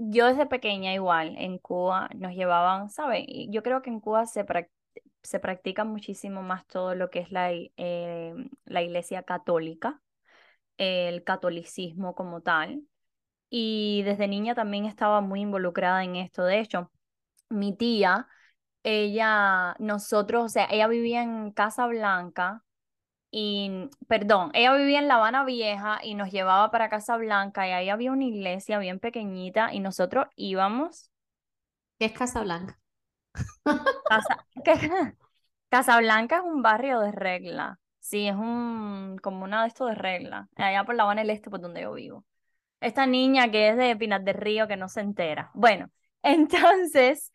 Yo 0.00 0.26
desde 0.26 0.46
pequeña 0.46 0.94
igual, 0.94 1.34
en 1.38 1.58
Cuba 1.58 2.08
nos 2.14 2.32
llevaban, 2.32 2.88
¿saben? 2.88 3.26
Yo 3.50 3.62
creo 3.64 3.82
que 3.82 3.90
en 3.90 3.98
Cuba 4.00 4.26
se, 4.26 4.46
se 5.22 5.40
practica 5.40 5.84
muchísimo 5.84 6.42
más 6.42 6.66
todo 6.68 6.94
lo 6.94 7.10
que 7.10 7.18
es 7.20 7.32
la, 7.32 7.50
eh, 7.52 8.34
la 8.64 8.82
iglesia 8.82 9.24
católica, 9.24 10.00
el 10.78 11.24
catolicismo 11.24 12.14
como 12.14 12.42
tal. 12.42 12.82
Y 13.50 14.02
desde 14.04 14.28
niña 14.28 14.54
también 14.54 14.86
estaba 14.86 15.20
muy 15.22 15.42
involucrada 15.42 16.04
en 16.04 16.16
esto. 16.16 16.44
De 16.44 16.60
hecho, 16.60 16.92
mi 17.50 17.76
tía 17.76 18.28
ella, 18.84 19.76
nosotros, 19.80 20.44
o 20.46 20.48
sea, 20.48 20.66
ella 20.70 20.88
vivía 20.88 21.22
en 21.22 21.52
Casa 21.52 21.86
Blanca 21.88 22.64
y, 23.40 23.88
perdón, 24.08 24.50
ella 24.52 24.74
vivía 24.74 24.98
en 24.98 25.06
La 25.06 25.14
Habana 25.14 25.44
Vieja 25.44 26.00
y 26.02 26.16
nos 26.16 26.32
llevaba 26.32 26.72
para 26.72 26.88
Casa 26.88 27.16
Blanca 27.16 27.68
y 27.68 27.70
ahí 27.70 27.88
había 27.88 28.10
una 28.10 28.24
iglesia 28.24 28.80
bien 28.80 28.98
pequeñita 28.98 29.72
y 29.72 29.78
nosotros 29.78 30.26
íbamos. 30.34 31.12
¿Qué 32.00 32.06
es 32.06 32.12
Casablanca? 32.12 32.80
Casa, 34.08 34.44
¿qué? 34.64 35.14
Casablanca 35.68 36.38
es 36.38 36.42
un 36.42 36.62
barrio 36.62 36.98
de 36.98 37.12
regla. 37.12 37.78
Sí, 38.00 38.26
es 38.26 38.34
un, 38.34 39.18
como 39.22 39.44
una 39.44 39.62
de 39.62 39.68
estos 39.68 39.88
de 39.90 39.94
regla. 39.94 40.48
Allá 40.56 40.82
por 40.82 40.96
La 40.96 41.04
Habana 41.04 41.20
del 41.20 41.30
Este, 41.30 41.48
por 41.48 41.60
donde 41.60 41.82
yo 41.82 41.92
vivo. 41.92 42.24
Esta 42.80 43.06
niña 43.06 43.52
que 43.52 43.68
es 43.68 43.76
de 43.76 43.94
Pinar 43.94 44.22
del 44.22 44.34
Río 44.34 44.66
que 44.66 44.76
no 44.76 44.88
se 44.88 45.00
entera. 45.00 45.52
Bueno, 45.54 45.90
entonces 46.22 47.32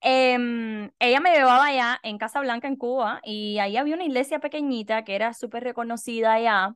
Em, 0.00 0.90
ella 1.00 1.20
me 1.20 1.32
llevaba 1.32 1.66
allá 1.66 1.98
en 2.02 2.18
Casa 2.18 2.40
Blanca, 2.40 2.68
en 2.68 2.76
Cuba, 2.76 3.20
y 3.24 3.58
ahí 3.58 3.76
había 3.76 3.94
una 3.94 4.04
iglesia 4.04 4.38
pequeñita 4.40 5.04
que 5.04 5.14
era 5.16 5.34
súper 5.34 5.64
reconocida 5.64 6.34
allá. 6.34 6.74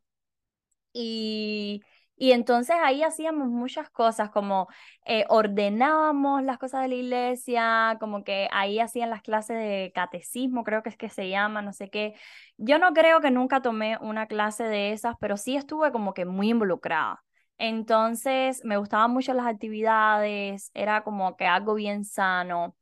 Y, 0.93 1.83
y 2.17 2.33
entonces 2.33 2.77
ahí 2.83 3.03
hacíamos 3.03 3.49
muchas 3.49 3.91
cosas, 3.91 4.31
como 4.31 4.69
eh, 5.07 5.25
ordenábamos 5.29 6.43
las 6.43 6.59
cosas 6.59 6.83
de 6.83 6.89
la 6.89 6.95
iglesia, 6.97 7.97
como 8.01 8.25
que 8.25 8.49
ahí 8.53 8.81
hacían 8.81 9.11
las 9.11 9.23
clases 9.23 9.57
de 9.59 9.93
catecismo, 9.95 10.65
creo 10.65 10.83
que 10.83 10.91
es 10.91 10.97
que 10.97 11.09
se 11.11 11.29
llama, 11.31 11.63
no 11.63 11.73
sé 11.73 11.91
qué. 11.91 12.15
Yo 12.57 12.79
no 12.79 12.93
creo 12.93 13.21
que 13.21 13.31
nunca 13.31 13.63
tomé 13.63 13.97
una 14.01 14.27
clase 14.27 14.65
de 14.65 14.93
esas, 14.93 15.15
pero 15.21 15.37
sí 15.37 15.57
estuve 15.57 15.93
como 15.93 16.15
que 16.15 16.25
muy 16.27 16.51
involucrada. 16.51 17.23
Entonces 17.59 18.65
me 18.65 18.77
gustaban 18.79 19.13
mucho 19.13 19.35
las 19.35 19.47
actividades, 19.47 20.71
era 20.75 21.03
como 21.05 21.37
que 21.37 21.47
algo 21.47 21.75
bien 21.75 22.05
sano 22.05 22.75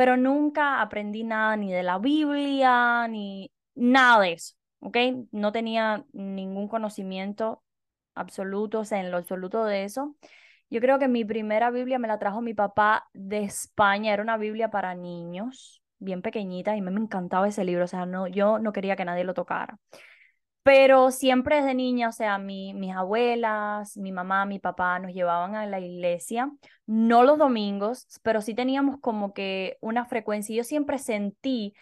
pero 0.00 0.16
nunca 0.16 0.80
aprendí 0.80 1.24
nada 1.24 1.56
ni 1.56 1.70
de 1.70 1.82
la 1.82 1.98
Biblia, 1.98 3.06
ni 3.06 3.52
nada 3.74 4.20
de 4.22 4.32
eso, 4.32 4.54
¿ok? 4.78 4.96
No 5.30 5.52
tenía 5.52 6.06
ningún 6.14 6.68
conocimiento 6.68 7.62
absoluto, 8.14 8.80
o 8.80 8.84
sea, 8.86 9.00
en 9.00 9.10
lo 9.10 9.18
absoluto 9.18 9.62
de 9.66 9.84
eso. 9.84 10.16
Yo 10.70 10.80
creo 10.80 10.98
que 10.98 11.06
mi 11.06 11.26
primera 11.26 11.70
Biblia 11.70 11.98
me 11.98 12.08
la 12.08 12.18
trajo 12.18 12.40
mi 12.40 12.54
papá 12.54 13.10
de 13.12 13.42
España, 13.44 14.14
era 14.14 14.22
una 14.22 14.38
Biblia 14.38 14.70
para 14.70 14.94
niños, 14.94 15.82
bien 15.98 16.22
pequeñita, 16.22 16.74
y 16.78 16.80
me 16.80 16.90
encantaba 16.92 17.46
ese 17.46 17.64
libro, 17.66 17.84
o 17.84 17.86
sea, 17.86 18.06
no, 18.06 18.26
yo 18.26 18.58
no 18.58 18.72
quería 18.72 18.96
que 18.96 19.04
nadie 19.04 19.24
lo 19.24 19.34
tocara. 19.34 19.78
Pero 20.62 21.10
siempre 21.10 21.56
desde 21.56 21.74
niña, 21.74 22.08
o 22.10 22.12
sea, 22.12 22.38
mi, 22.38 22.74
mis 22.74 22.94
abuelas, 22.94 23.96
mi 23.96 24.12
mamá, 24.12 24.44
mi 24.44 24.58
papá 24.58 24.98
nos 24.98 25.12
llevaban 25.12 25.54
a 25.56 25.66
la 25.66 25.80
iglesia, 25.80 26.50
no 26.86 27.22
los 27.24 27.38
domingos, 27.38 28.06
pero 28.22 28.42
sí 28.42 28.54
teníamos 28.54 29.00
como 29.00 29.32
que 29.32 29.78
una 29.80 30.04
frecuencia. 30.04 30.54
Yo 30.54 30.62
siempre 30.64 30.98
sentí 30.98 31.74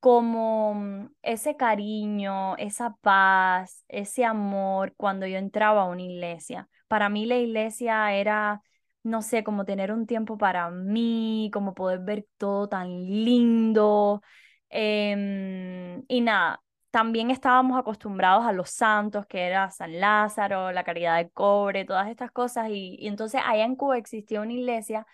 como 0.00 0.74
mm, 0.74 1.08
ese 1.22 1.56
cariño, 1.56 2.56
esa 2.56 2.96
paz, 3.02 3.84
ese 3.88 4.24
amor 4.24 4.94
cuando 4.96 5.26
yo 5.26 5.38
entraba 5.38 5.82
a 5.82 5.86
una 5.86 6.02
iglesia. 6.02 6.68
Para 6.88 7.08
mí 7.08 7.26
la 7.26 7.36
iglesia 7.38 8.12
era, 8.14 8.62
no 9.02 9.22
sé, 9.22 9.44
como 9.44 9.64
tener 9.64 9.92
un 9.92 10.06
tiempo 10.06 10.38
para 10.38 10.70
mí, 10.70 11.50
como 11.52 11.74
poder 11.74 12.00
ver 12.00 12.26
todo 12.38 12.68
tan 12.68 12.88
lindo. 13.06 14.22
em, 14.70 16.04
y 16.08 16.20
nada, 16.20 16.62
también 16.90 17.30
estábamos 17.30 17.78
acostumbrados 17.78 18.46
a 18.46 18.52
los 18.52 18.70
santos, 18.70 19.26
que 19.26 19.46
era 19.46 19.70
San 19.70 20.00
Lázaro, 20.00 20.72
la 20.72 20.84
Caridad 20.84 21.16
de 21.18 21.30
Cobre, 21.30 21.84
todas 21.84 22.08
estas 22.08 22.30
cosas. 22.32 22.68
Y, 22.70 22.98
entonces 23.06 23.40
allá 23.44 23.64
en 23.64 23.76
Cuba 23.76 23.98
existía 23.98 24.40
una 24.40 24.52
iglesia 24.52 25.06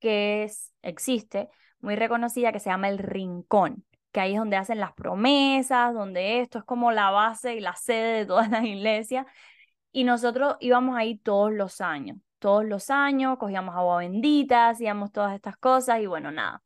que 0.00 0.44
es, 0.44 0.72
existe, 0.82 1.48
muy 1.80 1.96
reconocida, 1.96 2.52
que 2.52 2.60
se 2.60 2.70
llama 2.70 2.88
El 2.88 2.98
Rincón 2.98 3.84
que 4.14 4.20
ahí 4.20 4.34
es 4.34 4.38
donde 4.38 4.56
hacen 4.56 4.78
las 4.78 4.92
promesas, 4.94 5.92
donde 5.92 6.40
esto 6.40 6.58
es 6.60 6.64
como 6.64 6.92
la 6.92 7.10
base 7.10 7.56
y 7.56 7.60
la 7.60 7.74
sede 7.74 8.18
de 8.18 8.26
todas 8.26 8.48
las 8.48 8.62
iglesias. 8.64 9.26
Y 9.92 10.04
nosotros 10.04 10.56
íbamos 10.60 10.96
ahí 10.96 11.18
todos 11.18 11.52
los 11.52 11.80
años, 11.80 12.18
todos 12.38 12.64
los 12.64 12.90
años, 12.90 13.38
cogíamos 13.38 13.74
agua 13.76 13.98
bendita, 13.98 14.68
hacíamos 14.68 15.12
todas 15.12 15.34
estas 15.34 15.56
cosas 15.56 16.00
y 16.00 16.06
bueno, 16.06 16.30
nada. 16.30 16.62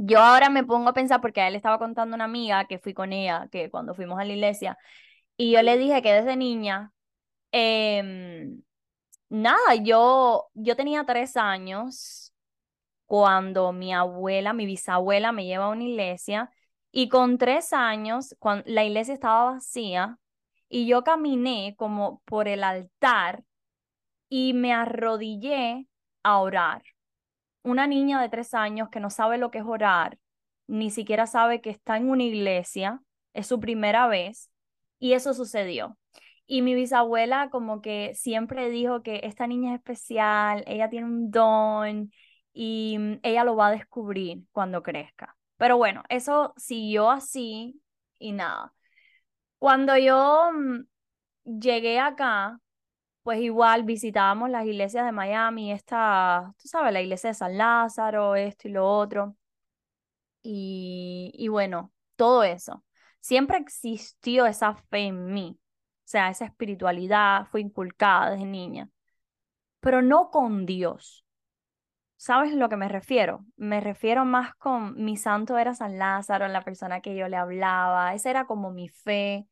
Yo 0.00 0.20
ahora 0.20 0.48
me 0.48 0.64
pongo 0.64 0.90
a 0.90 0.92
pensar, 0.94 1.20
porque 1.20 1.40
a 1.40 1.48
él 1.48 1.56
estaba 1.56 1.78
contando 1.78 2.14
una 2.14 2.24
amiga 2.24 2.66
que 2.66 2.78
fui 2.78 2.94
con 2.94 3.12
ella, 3.12 3.48
que 3.50 3.68
cuando 3.70 3.94
fuimos 3.94 4.20
a 4.20 4.24
la 4.24 4.32
iglesia, 4.32 4.78
y 5.36 5.52
yo 5.52 5.62
le 5.62 5.78
dije 5.78 6.02
que 6.02 6.12
desde 6.14 6.36
niña, 6.36 6.92
em, 7.52 8.62
nada, 9.30 9.76
yo, 9.82 10.48
yo 10.54 10.76
tenía 10.76 11.04
tres 11.06 11.36
años 11.36 12.32
cuando 13.06 13.72
mi 13.72 13.94
abuela, 13.94 14.52
mi 14.54 14.66
bisabuela 14.66 15.32
me 15.32 15.46
lleva 15.46 15.66
a 15.66 15.70
una 15.70 15.84
iglesia 15.84 16.50
y 16.92 17.08
con 17.10 17.38
tres 17.38 17.72
años, 17.72 18.36
cuando 18.40 18.64
la 18.68 18.84
iglesia 18.84 19.14
estaba 19.14 19.52
vacía 19.52 20.18
y 20.68 20.86
yo 20.88 21.04
caminé 21.04 21.74
como 21.78 22.22
por 22.26 22.48
el 22.48 22.64
altar 22.64 23.44
y 24.30 24.54
me 24.54 24.72
arrodillé 24.74 25.88
a 26.24 26.38
orar. 26.40 26.82
Una 27.62 27.86
niña 27.86 28.20
de 28.20 28.28
tres 28.28 28.54
años 28.54 28.88
que 28.90 29.00
no 29.00 29.10
sabe 29.10 29.38
lo 29.38 29.50
que 29.50 29.58
es 29.58 29.64
orar, 29.64 30.18
ni 30.66 30.90
siquiera 30.90 31.26
sabe 31.26 31.60
que 31.60 31.70
está 31.70 31.96
en 31.96 32.08
una 32.10 32.22
iglesia, 32.24 33.00
es 33.34 33.46
su 33.46 33.60
primera 33.60 34.06
vez 34.08 34.50
y 34.98 35.12
eso 35.14 35.34
sucedió. 35.34 35.98
Y 36.46 36.62
mi 36.62 36.74
bisabuela 36.74 37.50
como 37.50 37.82
que 37.82 38.14
siempre 38.14 38.70
dijo 38.70 39.02
que 39.02 39.20
esta 39.24 39.46
niña 39.46 39.74
es 39.74 39.78
especial, 39.80 40.64
ella 40.66 40.88
tiene 40.88 41.06
un 41.06 41.30
don 41.30 42.10
y 42.52 42.96
mm, 42.98 43.20
ella 43.22 43.44
lo 43.44 43.56
va 43.56 43.68
a 43.68 43.72
descubrir 43.72 44.44
cuando 44.52 44.82
crezca. 44.82 45.36
Pero 45.58 45.76
bueno, 45.76 46.04
eso 46.08 46.54
siguió 46.56 47.10
así 47.10 47.82
y 48.18 48.32
nada. 48.32 48.74
Cuando 49.58 49.96
yo 49.98 50.50
mm, 50.52 50.86
llegué 51.60 51.98
acá, 52.00 52.60
pues 53.28 53.40
igual 53.42 53.82
visitábamos 53.84 54.48
las 54.48 54.64
iglesias 54.64 55.04
de 55.04 55.12
Miami, 55.12 55.70
esta, 55.70 56.54
tú 56.62 56.66
sabes, 56.66 56.94
la 56.94 57.02
iglesia 57.02 57.28
de 57.28 57.34
San 57.34 57.58
Lázaro, 57.58 58.34
esto 58.36 58.68
y 58.68 58.70
lo 58.72 58.88
otro. 58.88 59.36
Y, 60.42 61.30
y 61.34 61.48
bueno, 61.48 61.92
todo 62.16 62.42
eso. 62.42 62.84
Siempre 63.20 63.58
existió 63.58 64.46
esa 64.46 64.74
fe 64.74 65.00
en 65.08 65.26
mí, 65.32 65.58
o 65.60 65.62
sea, 66.04 66.30
esa 66.30 66.46
espiritualidad 66.46 67.46
fue 67.50 67.60
inculcada 67.60 68.30
desde 68.30 68.46
niña, 68.46 68.88
pero 69.80 70.02
no 70.02 70.30
con 70.30 70.66
Dios. 70.66 71.24
¿Sabes 72.16 72.54
lo 72.54 72.68
que 72.68 72.76
me 72.76 72.88
refiero? 72.88 73.46
Me 73.56 73.80
refiero 73.80 74.24
más 74.24 74.54
con 74.56 74.96
mi 75.04 75.16
santo 75.16 75.58
era 75.58 75.74
San 75.74 75.98
Lázaro, 75.98 76.48
la 76.48 76.64
persona 76.64 77.00
que 77.00 77.16
yo 77.16 77.28
le 77.28 77.36
hablaba, 77.36 78.14
esa 78.14 78.30
era 78.30 78.46
como 78.46 78.72
mi 78.72 78.88
fe, 78.88 79.48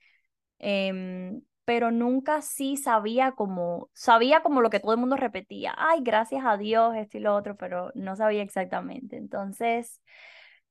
em, 0.58 1.42
pero 1.66 1.90
nunca 1.90 2.42
sí 2.42 2.76
sabía 2.78 3.32
como, 3.32 3.90
sabía 3.92 4.40
como 4.42 4.62
lo 4.62 4.70
que 4.70 4.80
todo 4.80 4.92
el 4.94 5.00
mundo 5.00 5.16
repetía, 5.16 5.74
ay, 5.76 6.00
gracias 6.02 6.44
a 6.46 6.56
Dios, 6.56 6.96
esto 6.96 7.18
y 7.18 7.20
lo 7.22 7.34
otro, 7.36 7.56
pero 7.58 7.92
no 7.96 8.16
sabía 8.16 8.42
exactamente. 8.42 9.16
Entonces, 9.18 10.00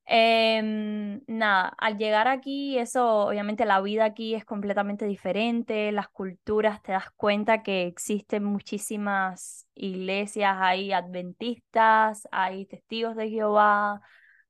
em, 0.05 1.21
nada, 1.27 1.69
al 1.77 1.97
llegar 1.97 2.27
aquí, 2.29 2.77
eso, 2.77 3.27
obviamente 3.27 3.65
la 3.65 3.81
vida 3.81 4.05
aquí 4.05 4.35
es 4.35 4.45
completamente 4.45 5.05
diferente, 5.05 5.91
las 5.91 6.07
culturas, 6.09 6.81
te 6.81 6.93
das 6.93 7.11
cuenta 7.17 7.63
que 7.63 7.87
existen 7.87 8.43
muchísimas 8.45 9.67
iglesias, 9.75 10.55
hay 10.59 10.93
adventistas, 10.93 12.27
hay 12.31 12.65
testigos 12.67 13.15
de 13.17 13.29
Jehová, 13.29 14.01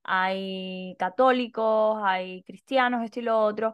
hay 0.03 0.95
católicos, 0.99 1.99
hay 2.03 2.43
cristianos, 2.43 3.03
esto 3.03 3.19
y 3.19 3.23
lo 3.23 3.39
otro, 3.39 3.73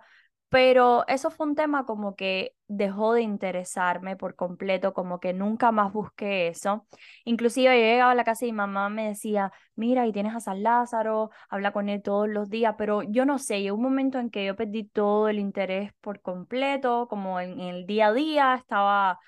pero 0.51 1.08
eso 1.08 1.31
fue 1.31 1.48
un 1.48 1.55
tema 1.55 1.86
como 1.86 2.15
que 2.17 2.55
dejó 2.67 3.13
de 3.13 3.22
interesarme 3.22 4.17
por 4.17 4.36
completo, 4.36 4.93
como 4.93 5.20
que 5.22 5.34
nunca 5.34 5.72
más 5.72 5.93
busqué 5.93 6.50
eso. 6.50 6.86
Inclusive 7.25 7.67
yo 7.67 7.72
llegaba 7.74 8.12
a 8.12 8.15
la 8.15 8.25
casa 8.25 8.46
y 8.46 8.51
mi 8.51 8.58
mamá 8.58 8.89
me 8.89 9.08
decía, 9.08 9.53
mira, 9.75 10.05
y 10.08 10.12
tienes 10.12 10.36
a 10.36 10.41
San 10.41 10.62
Lázaro, 10.62 11.31
habla 11.50 11.72
con 11.72 11.88
él 11.89 12.01
todos 12.01 12.27
los 12.27 12.50
días, 12.50 12.75
pero 12.77 13.01
yo 13.03 13.25
no 13.25 13.39
sé, 13.39 13.62
llegó 13.62 13.77
un 13.77 13.84
momento 13.84 14.20
en 14.20 14.29
que 14.29 14.46
yo 14.46 14.55
perdí 14.58 14.84
todo 14.84 15.29
el 15.29 15.39
interés 15.39 15.93
por 16.01 16.22
completo, 16.22 17.08
como 17.08 17.39
en 17.39 17.60
el 17.62 17.86
día 17.88 18.08
a 18.08 18.13
día, 18.13 18.55
estaba 18.55 19.20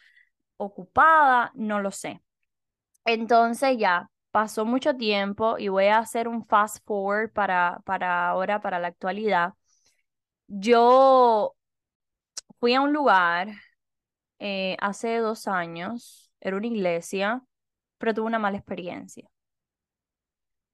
ocupada, 0.57 1.51
no 1.55 1.81
lo 1.81 1.91
sé. 1.91 2.21
Entonces 3.05 3.77
ya, 3.77 4.09
pasó 4.31 4.65
mucho 4.65 4.95
tiempo 4.97 5.57
y 5.59 5.69
voy 5.69 5.85
a 5.87 5.99
hacer 5.99 6.27
un 6.27 6.45
fast 6.47 6.85
forward 6.85 7.31
para, 7.33 7.81
para 7.85 8.29
ahora, 8.29 8.61
para 8.61 8.79
la 8.79 8.87
actualidad. 8.89 9.53
Yo 10.55 11.55
fui 12.59 12.73
a 12.75 12.81
un 12.81 12.93
lugar 12.93 13.49
eh, 14.39 14.77
hace 14.81 15.17
dos 15.17 15.47
años, 15.47 16.31
era 16.41 16.57
una 16.57 16.67
iglesia, 16.67 17.43
pero 17.97 18.13
tuve 18.13 18.27
una 18.27 18.39
mala 18.39 18.57
experiencia. 18.57 19.29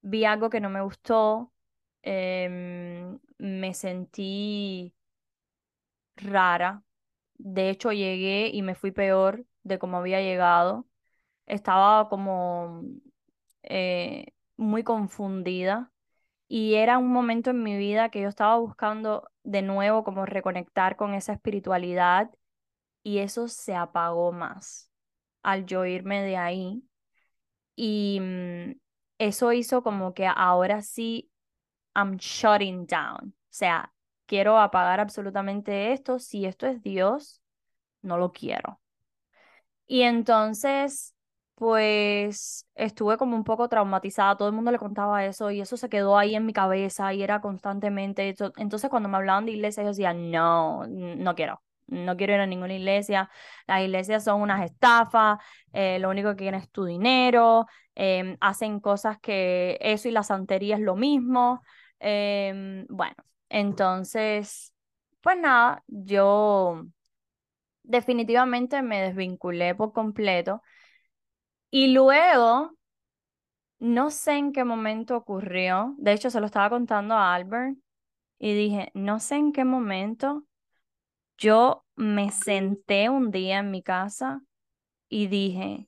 Vi 0.01 0.25
algo 0.25 0.49
que 0.49 0.59
no 0.61 0.69
me 0.69 0.81
gustó, 0.81 1.51
em, 2.01 3.19
me 3.37 3.73
sentí 3.73 4.93
rara. 6.15 6.83
De 7.37 7.69
hecho, 7.69 7.91
llegué 7.91 8.49
y 8.53 8.61
me 8.61 8.75
fui 8.75 8.91
peor 8.91 9.45
de 9.63 9.79
cómo 9.79 9.97
había 9.97 10.21
llegado. 10.21 10.87
Estaba 11.47 12.09
como 12.09 12.83
eh, 13.63 14.27
muy 14.57 14.83
confundida 14.83 15.91
y 16.49 16.75
era 16.75 16.97
un 16.99 17.09
momento 17.09 17.51
en 17.51 17.63
mi 17.63 17.77
vida 17.77 18.09
que 18.09 18.21
yo 18.21 18.29
estaba 18.29 18.57
buscando 18.59 19.29
de 19.49 19.63
nuevo 19.63 20.03
como 20.03 20.25
reconectar 20.25 20.95
con 20.95 21.13
esa 21.15 21.33
espiritualidad 21.33 22.29
y 23.03 23.19
eso 23.19 23.47
se 23.47 23.75
apagó 23.75 24.31
más 24.31 24.91
al 25.43 25.65
yo 25.65 25.85
irme 25.85 26.21
de 26.23 26.37
ahí. 26.37 26.83
Y 27.75 28.19
mm, 28.21 28.73
eso 29.19 29.53
hizo 29.53 29.83
como 29.83 30.13
que 30.13 30.27
ahora 30.27 30.81
sí 30.81 31.31
I'm 31.95 32.17
shutting 32.17 32.85
down, 32.87 33.29
o 33.29 33.33
sea, 33.49 33.93
quiero 34.27 34.59
apagar 34.59 34.99
absolutamente 34.99 35.93
esto, 35.93 36.19
si 36.19 36.45
esto 36.45 36.67
es 36.67 36.81
Dios, 36.83 37.41
no 38.01 38.17
lo 38.17 38.31
quiero. 38.33 38.81
Y 39.87 40.03
entonces 40.03 41.15
pues 41.59 42.65
estuve 42.73 43.17
como 43.17 43.35
un 43.35 43.43
poco 43.43 43.67
traumatizada, 43.67 44.37
todo 44.37 44.47
el 44.47 44.55
mundo 44.55 44.71
le 44.71 44.79
contaba 44.79 45.25
eso 45.25 45.51
y 45.51 45.59
eso 45.59 45.75
se 45.75 45.89
quedó 45.89 46.17
ahí 46.17 46.33
en 46.35 46.45
mi 46.45 46.53
cabeza 46.53 47.13
y 47.13 47.21
era 47.21 47.41
constantemente, 47.41 48.33
entonces 48.57 48.89
cuando 48.89 49.09
me 49.09 49.17
hablaban 49.17 49.45
de 49.45 49.51
iglesia 49.51 49.83
yo 49.83 49.89
decía, 49.89 50.13
no, 50.13 50.87
no 50.87 51.35
quiero, 51.35 51.61
no 51.87 52.15
quiero 52.15 52.33
ir 52.35 52.39
a 52.39 52.47
ninguna 52.47 52.73
iglesia, 52.75 53.29
las 53.67 53.81
iglesias 53.81 54.23
son 54.23 54.41
unas 54.41 54.63
estafas, 54.63 55.39
eh, 55.73 55.99
lo 55.99 56.09
único 56.09 56.29
que 56.31 56.37
quieren 56.37 56.61
es 56.61 56.69
tu 56.71 56.85
dinero, 56.85 57.65
em, 57.93 58.37
hacen 58.39 58.79
cosas 58.79 59.19
que 59.19 59.77
eso 59.81 60.07
y 60.07 60.11
la 60.11 60.23
santería 60.23 60.75
es 60.75 60.81
lo 60.81 60.95
mismo, 60.95 61.61
em, 61.99 62.85
bueno, 62.89 63.15
entonces, 63.49 64.73
pues 65.21 65.37
nada, 65.37 65.83
yo 65.87 66.85
definitivamente 67.83 68.81
me 68.81 69.01
desvinculé 69.01 69.75
por 69.75 69.91
completo 69.93 70.61
y 71.71 71.93
luego, 71.93 72.75
no 73.79 74.09
sé 74.11 74.33
en 74.33 74.51
qué 74.51 74.63
momento 74.63 75.15
ocurrió, 75.15 75.95
de 75.97 76.13
hecho 76.13 76.29
se 76.29 76.39
lo 76.39 76.45
estaba 76.45 76.69
contando 76.69 77.15
a 77.15 77.33
Albert 77.33 77.77
y 78.39 78.53
dije, 78.53 78.91
no 78.93 79.19
sé 79.19 79.35
en 79.35 79.51
qué 79.51 79.65
momento 79.65 80.45
yo 81.37 81.85
me 81.95 82.31
senté 82.31 83.09
un 83.09 83.31
día 83.31 83.59
en 83.59 83.71
mi 83.71 83.81
casa 83.81 84.41
y 85.09 85.27
dije, 85.27 85.87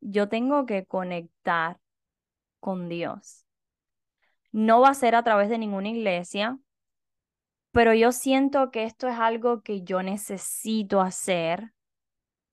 yo 0.00 0.28
tengo 0.28 0.66
que 0.66 0.86
conectar 0.86 1.78
con 2.60 2.88
Dios. 2.88 3.44
No 4.52 4.80
va 4.80 4.90
a 4.90 4.94
ser 4.94 5.14
a 5.14 5.22
través 5.22 5.50
de 5.50 5.58
ninguna 5.58 5.90
iglesia, 5.90 6.58
pero 7.72 7.92
yo 7.94 8.12
siento 8.12 8.70
que 8.70 8.84
esto 8.84 9.08
es 9.08 9.18
algo 9.18 9.62
que 9.62 9.82
yo 9.82 10.02
necesito 10.02 11.00
hacer 11.00 11.72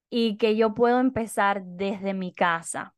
y 0.09 0.37
que 0.37 0.55
yo 0.55 0.73
puedo 0.73 0.99
empezar 0.99 1.63
desde 1.63 2.13
mi 2.13 2.33
casa. 2.33 2.95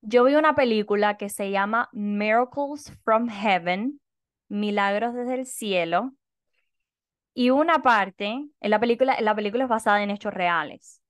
Yo 0.00 0.24
vi 0.24 0.34
una 0.34 0.54
película 0.54 1.16
que 1.16 1.28
se 1.28 1.50
llama 1.50 1.88
Miracles 1.92 2.92
from 3.04 3.28
Heaven, 3.28 4.00
Milagros 4.48 5.14
desde 5.14 5.34
el 5.34 5.46
cielo, 5.46 6.12
y 7.34 7.50
una 7.50 7.82
parte, 7.82 8.26
en 8.60 8.70
la 8.70 8.80
película, 8.80 9.16
la 9.20 9.34
película 9.34 9.62
es 9.64 9.70
basada 9.70 10.02
en 10.02 10.10
hechos 10.10 10.34
reales. 10.34 11.00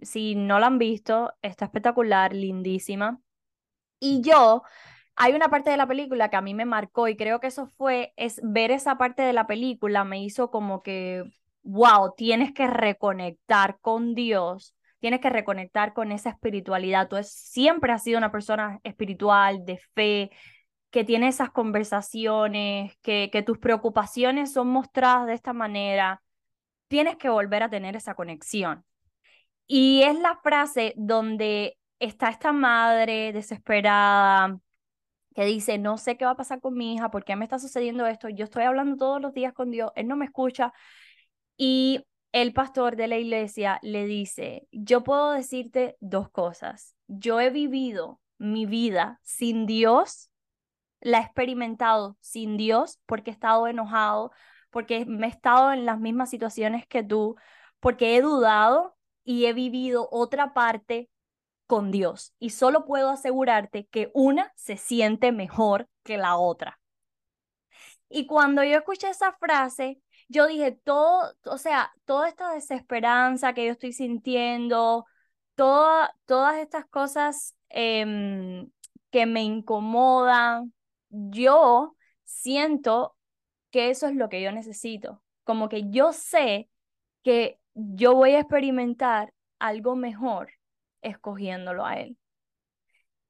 Si 0.00 0.36
no 0.36 0.60
la 0.60 0.66
han 0.68 0.78
visto, 0.78 1.32
está 1.42 1.64
espectacular, 1.64 2.32
lindísima. 2.32 3.20
Y 3.98 4.20
yo, 4.22 4.62
hay 5.16 5.32
una 5.34 5.48
parte 5.48 5.70
de 5.70 5.76
la 5.76 5.86
película 5.88 6.30
que 6.30 6.36
a 6.36 6.42
mí 6.42 6.54
me 6.54 6.64
marcó 6.64 7.08
y 7.08 7.16
creo 7.16 7.40
que 7.40 7.48
eso 7.48 7.66
fue, 7.66 8.12
es 8.16 8.40
ver 8.44 8.70
esa 8.70 8.98
parte 8.98 9.22
de 9.22 9.32
la 9.32 9.46
película 9.46 10.04
me 10.04 10.22
hizo 10.22 10.50
como 10.50 10.82
que 10.82 11.24
wow, 11.64 12.14
tienes 12.16 12.52
que 12.52 12.66
reconectar 12.66 13.78
con 13.80 14.14
Dios, 14.14 14.74
tienes 15.00 15.20
que 15.20 15.30
reconectar 15.30 15.92
con 15.94 16.12
esa 16.12 16.30
espiritualidad. 16.30 17.08
Tú 17.08 17.16
siempre 17.22 17.92
has 17.92 18.04
sido 18.04 18.18
una 18.18 18.32
persona 18.32 18.80
espiritual, 18.84 19.64
de 19.64 19.78
fe, 19.94 20.30
que 20.90 21.04
tiene 21.04 21.28
esas 21.28 21.50
conversaciones, 21.50 22.96
que, 23.02 23.30
que 23.32 23.42
tus 23.42 23.58
preocupaciones 23.58 24.52
son 24.52 24.68
mostradas 24.68 25.26
de 25.26 25.34
esta 25.34 25.52
manera. 25.52 26.22
Tienes 26.88 27.16
que 27.16 27.28
volver 27.28 27.62
a 27.64 27.70
tener 27.70 27.96
esa 27.96 28.14
conexión. 28.14 28.84
Y 29.66 30.02
es 30.02 30.18
la 30.20 30.38
frase 30.42 30.94
donde 30.96 31.78
está 31.98 32.28
esta 32.28 32.52
madre 32.52 33.32
desesperada, 33.32 34.58
que 35.34 35.44
dice, 35.44 35.78
no 35.78 35.98
sé 35.98 36.16
qué 36.16 36.24
va 36.24 36.32
a 36.32 36.36
pasar 36.36 36.60
con 36.60 36.74
mi 36.74 36.94
hija, 36.94 37.10
por 37.10 37.24
qué 37.24 37.36
me 37.36 37.44
está 37.44 37.58
sucediendo 37.58 38.06
esto, 38.06 38.28
yo 38.28 38.44
estoy 38.44 38.64
hablando 38.64 38.96
todos 38.96 39.20
los 39.20 39.34
días 39.34 39.52
con 39.52 39.70
Dios, 39.70 39.90
Él 39.96 40.06
no 40.06 40.16
me 40.16 40.26
escucha, 40.26 40.72
y 41.56 42.04
el 42.32 42.52
pastor 42.52 42.96
de 42.96 43.06
la 43.06 43.16
iglesia 43.16 43.78
le 43.82 44.06
dice, 44.06 44.66
yo 44.72 45.04
puedo 45.04 45.32
decirte 45.32 45.96
dos 46.00 46.30
cosas. 46.30 46.96
Yo 47.06 47.40
he 47.40 47.50
vivido 47.50 48.20
mi 48.38 48.66
vida 48.66 49.20
sin 49.22 49.66
Dios, 49.66 50.30
la 51.00 51.18
he 51.18 51.22
experimentado 51.22 52.16
sin 52.20 52.56
Dios 52.56 52.98
porque 53.06 53.30
he 53.30 53.34
estado 53.34 53.68
enojado, 53.68 54.32
porque 54.70 55.06
me 55.06 55.28
he 55.28 55.30
estado 55.30 55.72
en 55.72 55.86
las 55.86 56.00
mismas 56.00 56.30
situaciones 56.30 56.86
que 56.88 57.04
tú, 57.04 57.36
porque 57.78 58.16
he 58.16 58.20
dudado 58.20 58.96
y 59.22 59.46
he 59.46 59.52
vivido 59.52 60.08
otra 60.10 60.54
parte 60.54 61.10
con 61.66 61.90
Dios. 61.90 62.34
Y 62.38 62.50
solo 62.50 62.84
puedo 62.84 63.10
asegurarte 63.10 63.86
que 63.86 64.10
una 64.14 64.52
se 64.56 64.76
siente 64.76 65.30
mejor 65.30 65.88
que 66.02 66.18
la 66.18 66.36
otra. 66.36 66.80
Y 68.08 68.26
cuando 68.26 68.62
yo 68.64 68.76
escuché 68.76 69.08
esa 69.08 69.32
frase, 69.34 70.00
yo 70.34 70.48
dije, 70.48 70.72
todo, 70.72 71.32
o 71.44 71.58
sea, 71.58 71.92
toda 72.04 72.28
esta 72.28 72.52
desesperanza 72.52 73.54
que 73.54 73.66
yo 73.66 73.72
estoy 73.72 73.92
sintiendo, 73.92 75.06
toda, 75.54 76.12
todas 76.26 76.56
estas 76.56 76.86
cosas 76.86 77.56
em, 77.68 78.68
que 79.10 79.26
me 79.26 79.42
incomodan, 79.42 80.74
yo 81.08 81.96
siento 82.24 83.16
que 83.70 83.90
eso 83.90 84.08
es 84.08 84.16
lo 84.16 84.28
que 84.28 84.42
yo 84.42 84.50
necesito. 84.50 85.22
Como 85.44 85.68
que 85.68 85.88
yo 85.90 86.12
sé 86.12 86.68
que 87.22 87.60
yo 87.74 88.14
voy 88.14 88.32
a 88.32 88.40
experimentar 88.40 89.32
algo 89.60 89.94
mejor 89.94 90.50
escogiéndolo 91.00 91.86
a 91.86 92.00
él. 92.00 92.18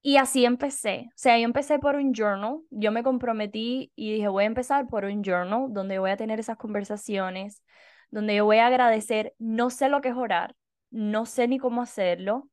Y 0.07 0.19
así 0.19 0.45
empecé. 0.45 1.07
O 1.09 1.13
sea, 1.17 1.39
yo 1.39 1.45
empecé 1.47 1.79
por 1.79 1.97
un 1.97 2.13
journal. 2.13 2.59
Yo 2.71 2.93
me 2.93 3.03
comprometí 3.03 3.91
y 3.97 4.13
dije, 4.13 4.29
voy 4.29 4.45
a 4.45 4.47
empezar 4.47 4.87
por 4.87 5.07
un 5.07 5.23
journal 5.25 5.69
donde 5.71 5.99
voy 5.99 6.11
a 6.11 6.19
tener 6.19 6.39
esas 6.39 6.59
conversaciones, 6.59 7.63
donde 8.11 8.35
yo 8.37 8.45
voy 8.45 8.59
a 8.59 8.67
agradecer. 8.67 9.35
No 9.39 9.71
sé 9.71 9.89
lo 9.89 10.03
que 10.03 10.11
es 10.11 10.15
orar, 10.15 10.55
no 10.91 11.25
sé 11.25 11.49
ni 11.49 11.59
cómo 11.59 11.81
hacerlo. 11.81 12.51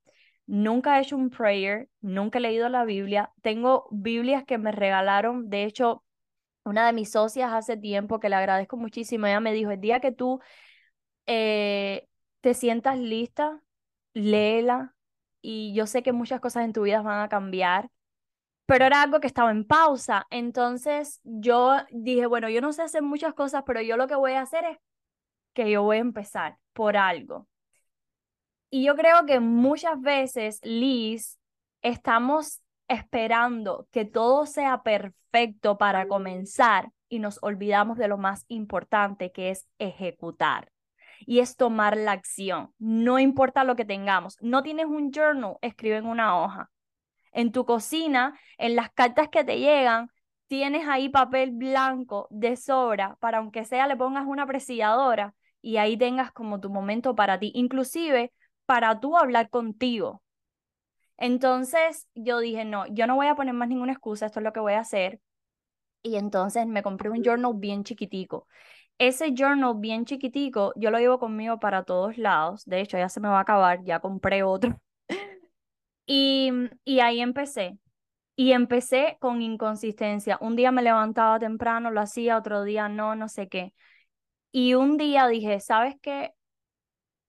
Nunca 0.47 0.97
he 0.97 1.01
hecho 1.01 1.17
un 1.17 1.29
prayer, 1.29 1.89
nunca 1.99 2.39
he 2.39 2.41
leído 2.41 2.69
la 2.69 2.85
Biblia. 2.85 3.33
Tengo 3.41 3.89
Biblias 3.91 4.45
que 4.45 4.57
me 4.57 4.71
regalaron. 4.71 5.49
De 5.49 5.65
hecho, 5.65 6.05
una 6.63 6.85
de 6.87 6.93
mis 6.93 7.11
socias 7.11 7.51
hace 7.51 7.75
tiempo 7.75 8.21
que 8.21 8.29
le 8.29 8.35
agradezco 8.35 8.77
muchísimo. 8.77 9.27
Ella 9.27 9.41
me 9.41 9.51
dijo, 9.53 9.71
el 9.71 9.81
día 9.81 9.99
que 9.99 10.13
tú 10.13 10.39
eh, 11.27 12.07
te 12.41 12.53
sientas 12.53 12.97
lista, 12.99 13.61
léela, 14.13 14.95
y 15.41 15.73
yo 15.73 15.87
sé 15.87 16.03
que 16.03 16.13
muchas 16.13 16.39
cosas 16.39 16.65
en 16.65 16.73
tu 16.73 16.83
vida 16.83 17.01
van 17.01 17.21
a 17.21 17.29
cambiar, 17.29 17.89
pero 18.65 18.85
era 18.85 19.01
algo 19.01 19.19
que 19.19 19.27
estaba 19.27 19.51
en 19.51 19.65
pausa. 19.65 20.27
Entonces 20.29 21.19
yo 21.23 21.77
dije, 21.91 22.25
bueno, 22.25 22.49
yo 22.49 22.61
no 22.61 22.73
sé 22.73 22.83
hacer 22.83 23.01
muchas 23.03 23.33
cosas, 23.33 23.63
pero 23.65 23.81
yo 23.81 23.97
lo 23.97 24.07
que 24.07 24.15
voy 24.15 24.33
a 24.33 24.41
hacer 24.41 24.65
es 24.65 24.77
que 25.53 25.69
yo 25.71 25.83
voy 25.83 25.97
a 25.97 26.01
empezar 26.01 26.57
por 26.73 26.97
algo. 26.97 27.47
Y 28.69 28.85
yo 28.85 28.95
creo 28.95 29.25
que 29.25 29.39
muchas 29.39 29.99
veces, 29.99 30.59
Liz, 30.63 31.37
estamos 31.81 32.61
esperando 32.87 33.87
que 33.91 34.05
todo 34.05 34.45
sea 34.45 34.83
perfecto 34.83 35.77
para 35.77 36.07
comenzar 36.07 36.91
y 37.09 37.19
nos 37.19 37.39
olvidamos 37.41 37.97
de 37.97 38.07
lo 38.07 38.17
más 38.17 38.45
importante 38.47 39.31
que 39.31 39.49
es 39.49 39.67
ejecutar. 39.79 40.71
Y 41.25 41.39
es 41.39 41.55
tomar 41.55 41.97
la 41.97 42.11
acción. 42.13 42.73
No 42.79 43.19
importa 43.19 43.63
lo 43.63 43.75
que 43.75 43.85
tengamos. 43.85 44.37
No 44.41 44.63
tienes 44.63 44.85
un 44.85 45.11
journal, 45.11 45.57
escribe 45.61 45.97
en 45.97 46.05
una 46.05 46.41
hoja. 46.41 46.69
En 47.31 47.51
tu 47.51 47.65
cocina, 47.65 48.39
en 48.57 48.75
las 48.75 48.91
cartas 48.91 49.29
que 49.29 49.43
te 49.43 49.59
llegan, 49.59 50.09
tienes 50.47 50.87
ahí 50.87 51.09
papel 51.09 51.51
blanco 51.51 52.27
de 52.29 52.57
sobra 52.57 53.15
para 53.21 53.37
aunque 53.37 53.63
sea 53.63 53.87
le 53.87 53.95
pongas 53.95 54.25
una 54.27 54.45
presilladora 54.45 55.33
y 55.61 55.77
ahí 55.77 55.97
tengas 55.97 56.31
como 56.33 56.59
tu 56.59 56.69
momento 56.69 57.15
para 57.15 57.39
ti, 57.39 57.51
inclusive 57.55 58.33
para 58.65 58.99
tú 58.99 59.17
hablar 59.17 59.49
contigo. 59.49 60.21
Entonces 61.17 62.07
yo 62.15 62.39
dije, 62.39 62.65
no, 62.65 62.85
yo 62.87 63.07
no 63.07 63.15
voy 63.15 63.27
a 63.27 63.35
poner 63.35 63.53
más 63.53 63.69
ninguna 63.69 63.93
excusa, 63.93 64.25
esto 64.25 64.39
es 64.39 64.43
lo 64.43 64.53
que 64.53 64.59
voy 64.59 64.73
a 64.73 64.79
hacer. 64.79 65.21
Y 66.03 66.15
entonces 66.15 66.65
me 66.67 66.83
compré 66.83 67.09
un 67.09 67.23
journal 67.23 67.53
bien 67.55 67.83
chiquitico. 67.83 68.47
Ese 69.01 69.31
journal 69.33 69.73
bien 69.79 70.05
chiquitico, 70.05 70.73
yo 70.75 70.91
lo 70.91 70.99
llevo 70.99 71.17
conmigo 71.19 71.59
para 71.59 71.83
todos 71.83 72.19
lados. 72.19 72.63
De 72.65 72.81
hecho, 72.81 72.97
ya 72.99 73.09
se 73.09 73.19
me 73.19 73.29
va 73.29 73.39
a 73.39 73.41
acabar, 73.41 73.83
ya 73.83 73.99
compré 73.99 74.43
otro. 74.43 74.79
y, 76.05 76.51
y 76.85 76.99
ahí 76.99 77.21
empecé. 77.21 77.77
Y 78.35 78.53
empecé 78.53 79.17
con 79.21 79.41
inconsistencia. 79.41 80.37
Un 80.41 80.55
día 80.55 80.71
me 80.71 80.83
levantaba 80.83 81.39
temprano, 81.39 81.91
lo 81.91 82.01
hacía, 82.01 82.37
otro 82.37 82.63
día 82.63 82.89
no, 82.89 83.15
no 83.15 83.29
sé 83.29 83.49
qué. 83.49 83.73
Y 84.51 84.75
un 84.75 84.97
día 84.97 85.27
dije, 85.27 85.59
¿sabes 85.61 85.95
qué? 86.01 86.33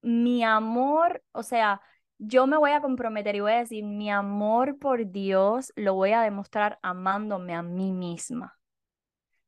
Mi 0.03 0.45
amor, 0.45 1.23
o 1.33 1.43
sea, 1.43 1.81
yo 2.19 2.47
me 2.47 2.57
voy 2.59 2.73
a 2.73 2.81
comprometer 2.81 3.37
y 3.37 3.41
voy 3.41 3.53
a 3.53 3.59
decir, 3.59 3.85
mi 3.85 4.11
amor 4.11 4.79
por 4.79 5.11
Dios 5.11 5.73
lo 5.77 5.95
voy 5.95 6.13
a 6.13 6.23
demostrar 6.23 6.79
amándome 6.83 7.55
a 7.55 7.63
mí 7.63 7.93
misma. 7.93 8.59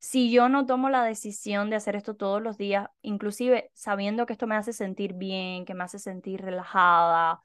Si 0.04 0.30
yo 0.30 0.50
no 0.50 0.66
tomo 0.66 0.90
la 0.90 1.02
decisión 1.02 1.70
de 1.70 1.76
hacer 1.76 1.96
esto 1.96 2.14
todos 2.14 2.42
los 2.42 2.58
días, 2.58 2.88
inclusive 3.00 3.70
sabiendo 3.72 4.26
que 4.26 4.34
esto 4.34 4.46
me 4.46 4.54
hace 4.54 4.74
sentir 4.74 5.14
bien, 5.14 5.64
que 5.64 5.72
me 5.72 5.82
hace 5.82 5.98
sentir 5.98 6.42
relajada, 6.42 7.40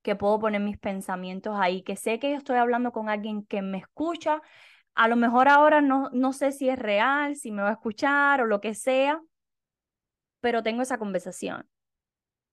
que 0.00 0.16
puedo 0.16 0.38
poner 0.38 0.62
mis 0.62 0.78
pensamientos 0.78 1.54
ahí, 1.60 1.82
que 1.82 1.96
sé 1.96 2.18
que 2.18 2.30
yo 2.30 2.38
estoy 2.38 2.56
hablando 2.56 2.92
con 2.92 3.10
alguien 3.10 3.44
que 3.44 3.60
me 3.60 3.76
escucha, 3.76 4.40
a 4.94 5.06
lo 5.06 5.16
mejor 5.16 5.48
ahora 5.48 5.82
no, 5.82 6.08
no 6.14 6.32
sé 6.32 6.52
si 6.52 6.70
es 6.70 6.78
real, 6.78 7.36
si 7.36 7.52
me 7.52 7.60
va 7.60 7.68
a 7.68 7.72
escuchar 7.72 8.40
o 8.40 8.46
lo 8.46 8.62
que 8.62 8.72
sea, 8.72 9.20
pero 10.40 10.62
tengo 10.62 10.80
esa 10.80 10.96
conversación. 10.96 11.68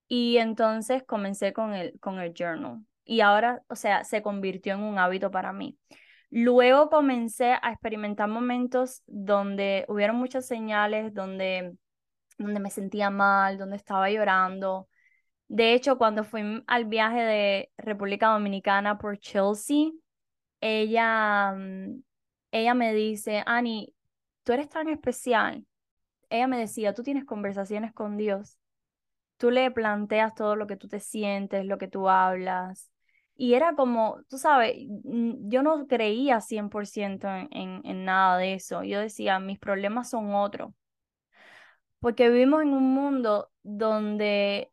Y 0.09 0.35
entonces 0.35 1.03
comencé 1.03 1.53
con 1.53 1.73
el, 1.73 1.97
con 2.01 2.19
el 2.19 2.33
journal. 2.33 2.85
Y 3.05 3.21
ahora, 3.21 3.63
o 3.69 3.77
sea, 3.77 4.03
se 4.03 4.21
convirtió 4.21 4.73
en 4.73 4.81
un 4.81 4.99
hábito 4.99 5.31
para 5.31 5.53
mí. 5.53 5.77
Luego 6.37 6.89
comencé 6.89 7.53
a 7.61 7.71
experimentar 7.71 8.27
momentos 8.27 9.01
donde 9.07 9.85
hubieron 9.87 10.17
muchas 10.17 10.45
señales, 10.45 11.13
donde, 11.13 11.77
donde 12.37 12.59
me 12.59 12.69
sentía 12.69 13.09
mal, 13.09 13.57
donde 13.57 13.77
estaba 13.77 14.09
llorando. 14.09 14.89
De 15.47 15.73
hecho, 15.73 15.97
cuando 15.97 16.23
fui 16.25 16.63
al 16.67 16.85
viaje 16.85 17.21
de 17.21 17.71
República 17.77 18.29
Dominicana 18.29 18.97
por 18.97 19.17
Chelsea, 19.19 19.91
ella, 20.61 21.53
mm, 21.53 22.03
ella 22.51 22.73
me 22.73 22.93
dice, 22.93 23.43
Annie, 23.45 23.93
tú 24.43 24.53
eres 24.53 24.69
tan 24.69 24.89
especial 24.89 25.65
ella 26.29 26.47
me 26.47 26.57
decía, 26.59 26.93
tú 26.93 27.03
tienes 27.03 27.25
conversaciones 27.25 27.93
con 27.93 28.17
Dios, 28.17 28.59
tú 29.37 29.51
le 29.51 29.71
planteas 29.71 30.35
todo 30.35 30.55
lo 30.55 30.67
que 30.67 30.77
tú 30.77 30.87
te 30.87 30.99
sientes, 30.99 31.65
lo 31.65 31.77
que 31.77 31.87
tú 31.87 32.09
hablas. 32.09 32.91
Y 33.35 33.53
era 33.55 33.75
como, 33.75 34.23
tú 34.29 34.37
sabes, 34.37 34.75
yo 34.77 35.61
no 35.63 35.87
creía 35.87 36.39
100% 36.41 37.27
en, 37.27 37.49
en, 37.51 37.81
en 37.85 38.05
nada 38.05 38.37
de 38.37 38.53
eso. 38.55 38.83
Yo 38.83 38.99
decía, 38.99 39.39
mis 39.39 39.59
problemas 39.59 40.09
son 40.09 40.33
otros. 40.33 40.71
Porque 41.99 42.29
vivimos 42.29 42.61
en 42.61 42.69
un 42.73 42.93
mundo 42.93 43.51
donde 43.63 44.71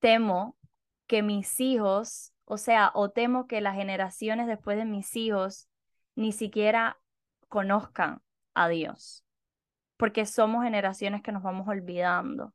temo 0.00 0.58
que 1.06 1.22
mis 1.22 1.60
hijos, 1.60 2.32
o 2.44 2.58
sea, 2.58 2.92
o 2.94 3.10
temo 3.10 3.46
que 3.46 3.60
las 3.60 3.76
generaciones 3.76 4.46
después 4.46 4.78
de 4.78 4.84
mis 4.84 5.16
hijos 5.16 5.68
ni 6.16 6.32
siquiera 6.32 6.98
conozcan 7.48 8.22
a 8.54 8.68
Dios 8.68 9.24
porque 9.98 10.24
somos 10.26 10.64
generaciones 10.64 11.22
que 11.22 11.32
nos 11.32 11.42
vamos 11.42 11.68
olvidando. 11.68 12.54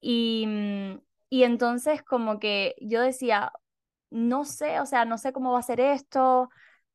Y, 0.00 0.44
mm, 0.46 1.00
y 1.30 1.42
entonces 1.44 2.02
como 2.02 2.38
que 2.38 2.76
yo 2.80 3.00
decía, 3.00 3.52
no 4.10 4.44
sé, 4.44 4.80
o 4.80 4.86
sea, 4.86 5.04
no 5.04 5.18
sé 5.18 5.32
cómo 5.32 5.52
va 5.52 5.60
a 5.60 5.62
ser 5.62 5.80
esto, 5.80 6.50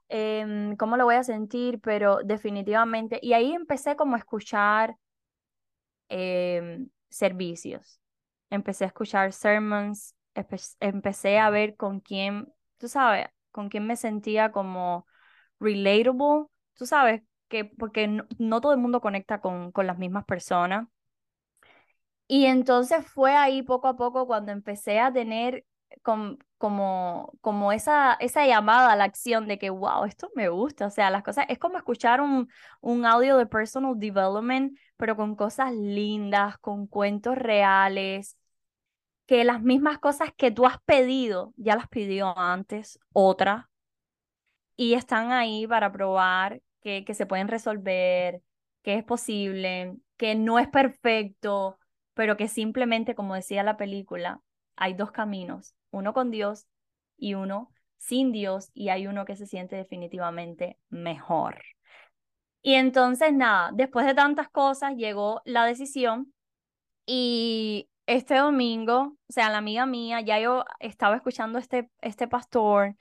em, 0.10 0.76
cómo 0.78 0.98
lo 0.98 1.06
voy 1.06 1.16
a 1.16 1.24
sentir, 1.24 1.80
pero 1.82 2.20
definitivamente, 2.24 3.20
y 3.22 3.34
ahí 3.34 3.54
empecé 3.54 3.96
como 3.96 4.16
a 4.16 4.20
escuchar 4.20 4.98
em, 6.10 6.90
servicios, 7.10 8.00
empecé 8.50 8.86
a 8.86 8.88
escuchar 8.88 9.34
sermons, 9.34 10.16
empecé 10.80 11.40
a 11.40 11.50
ver 11.50 11.76
con 11.76 12.00
quién, 12.00 12.52
tú 12.78 12.88
sabes, 12.88 13.28
con 13.52 13.70
quién 13.70 13.86
me 13.88 13.96
sentía 13.96 14.52
como 14.52 15.06
relatable, 15.60 16.48
tú 16.76 16.86
sabes, 16.86 17.22
porque 17.78 18.08
no, 18.40 18.62
todo 18.62 18.74
el 18.74 18.80
mundo 18.80 19.02
conecta 19.02 19.40
con, 19.42 19.72
con 19.72 19.88
las 19.88 19.98
mismas 20.00 20.26
personas. 20.26 20.88
Y 22.28 22.46
entonces 22.46 23.06
fue 23.08 23.36
ahí 23.36 23.62
poco 23.62 23.88
a 23.88 23.96
poco 23.96 24.26
cuando 24.28 24.52
empecé 24.52 25.00
a 25.00 25.12
tener 25.14 25.66
como, 26.02 27.34
como 27.42 27.72
esa, 27.72 28.14
esa 28.16 28.46
llamada 28.46 28.92
a 28.92 28.96
la 28.96 29.04
acción 29.04 29.48
de 29.48 29.60
que, 29.60 29.70
wow, 29.70 30.06
esto 30.06 30.32
me 30.36 30.50
gusta. 30.50 30.88
O 30.88 30.90
sea, 30.90 31.10
las 31.10 31.24
cosas, 31.24 31.46
es 31.50 31.60
como 31.60 31.78
escuchar 31.78 32.22
un, 32.22 32.50
un 32.82 33.06
audio 33.06 33.38
de 33.38 33.46
personal 33.46 33.94
development, 33.98 34.78
pero 34.98 35.16
con 35.16 35.36
cosas 35.36 35.74
lindas, 35.74 36.58
con 36.60 36.88
cuentos 36.88 37.38
reales, 37.38 38.38
que 39.26 39.44
las 39.44 39.62
mismas 39.62 40.00
cosas 40.00 40.32
que 40.36 40.52
tú 40.52 40.66
has 40.66 40.82
pedido, 40.84 41.54
ya 41.58 41.76
las 41.76 41.88
pidió 41.88 42.38
antes 42.38 43.00
otra, 43.14 43.70
y 44.76 44.96
están 44.96 45.32
ahí 45.32 45.68
para 45.68 45.92
probar 45.92 46.62
que, 46.82 47.06
se 47.14 47.26
pueden 47.26 47.48
resolver, 47.48 48.42
que 48.82 48.96
es 48.96 49.04
posible, 49.04 49.96
que 50.18 50.36
no 50.36 50.60
es 50.60 50.68
perfecto, 50.68 51.80
pero 52.14 52.38
que 52.38 52.48
simplemente, 52.48 53.16
como 53.16 53.36
decía 53.36 53.64
la 53.64 53.78
película, 53.78 54.42
hay 54.76 54.94
dos 54.94 55.12
caminos, 55.12 55.76
uno 55.92 56.14
con 56.14 56.32
Dios 56.32 56.68
y 57.18 57.36
uno 57.36 57.72
sin 57.98 58.32
Dios, 58.32 58.70
y 58.74 58.90
hay 58.90 59.08
uno 59.08 59.26
que 59.26 59.38
se 59.38 59.48
siente 59.48 59.78
definitivamente 59.78 60.78
mejor. 60.90 61.62
Y 62.62 62.76
entonces, 62.76 63.34
nada, 63.34 63.72
después 63.74 64.06
de 64.06 64.14
tantas 64.14 64.50
cosas, 64.50 64.96
llegó 64.96 65.42
la 65.46 65.66
decisión 65.66 66.34
y 67.06 67.90
este 68.06 68.36
domingo, 68.36 69.18
o 69.30 69.34
sea, 69.34 69.50
la 69.50 69.58
amiga 69.60 69.86
mía, 69.86 70.22
ya 70.22 70.40
yo 70.40 70.66
estaba 70.80 71.16
escuchando 71.18 71.60
este, 71.60 71.90
este 72.02 72.28
pastor 72.28 72.96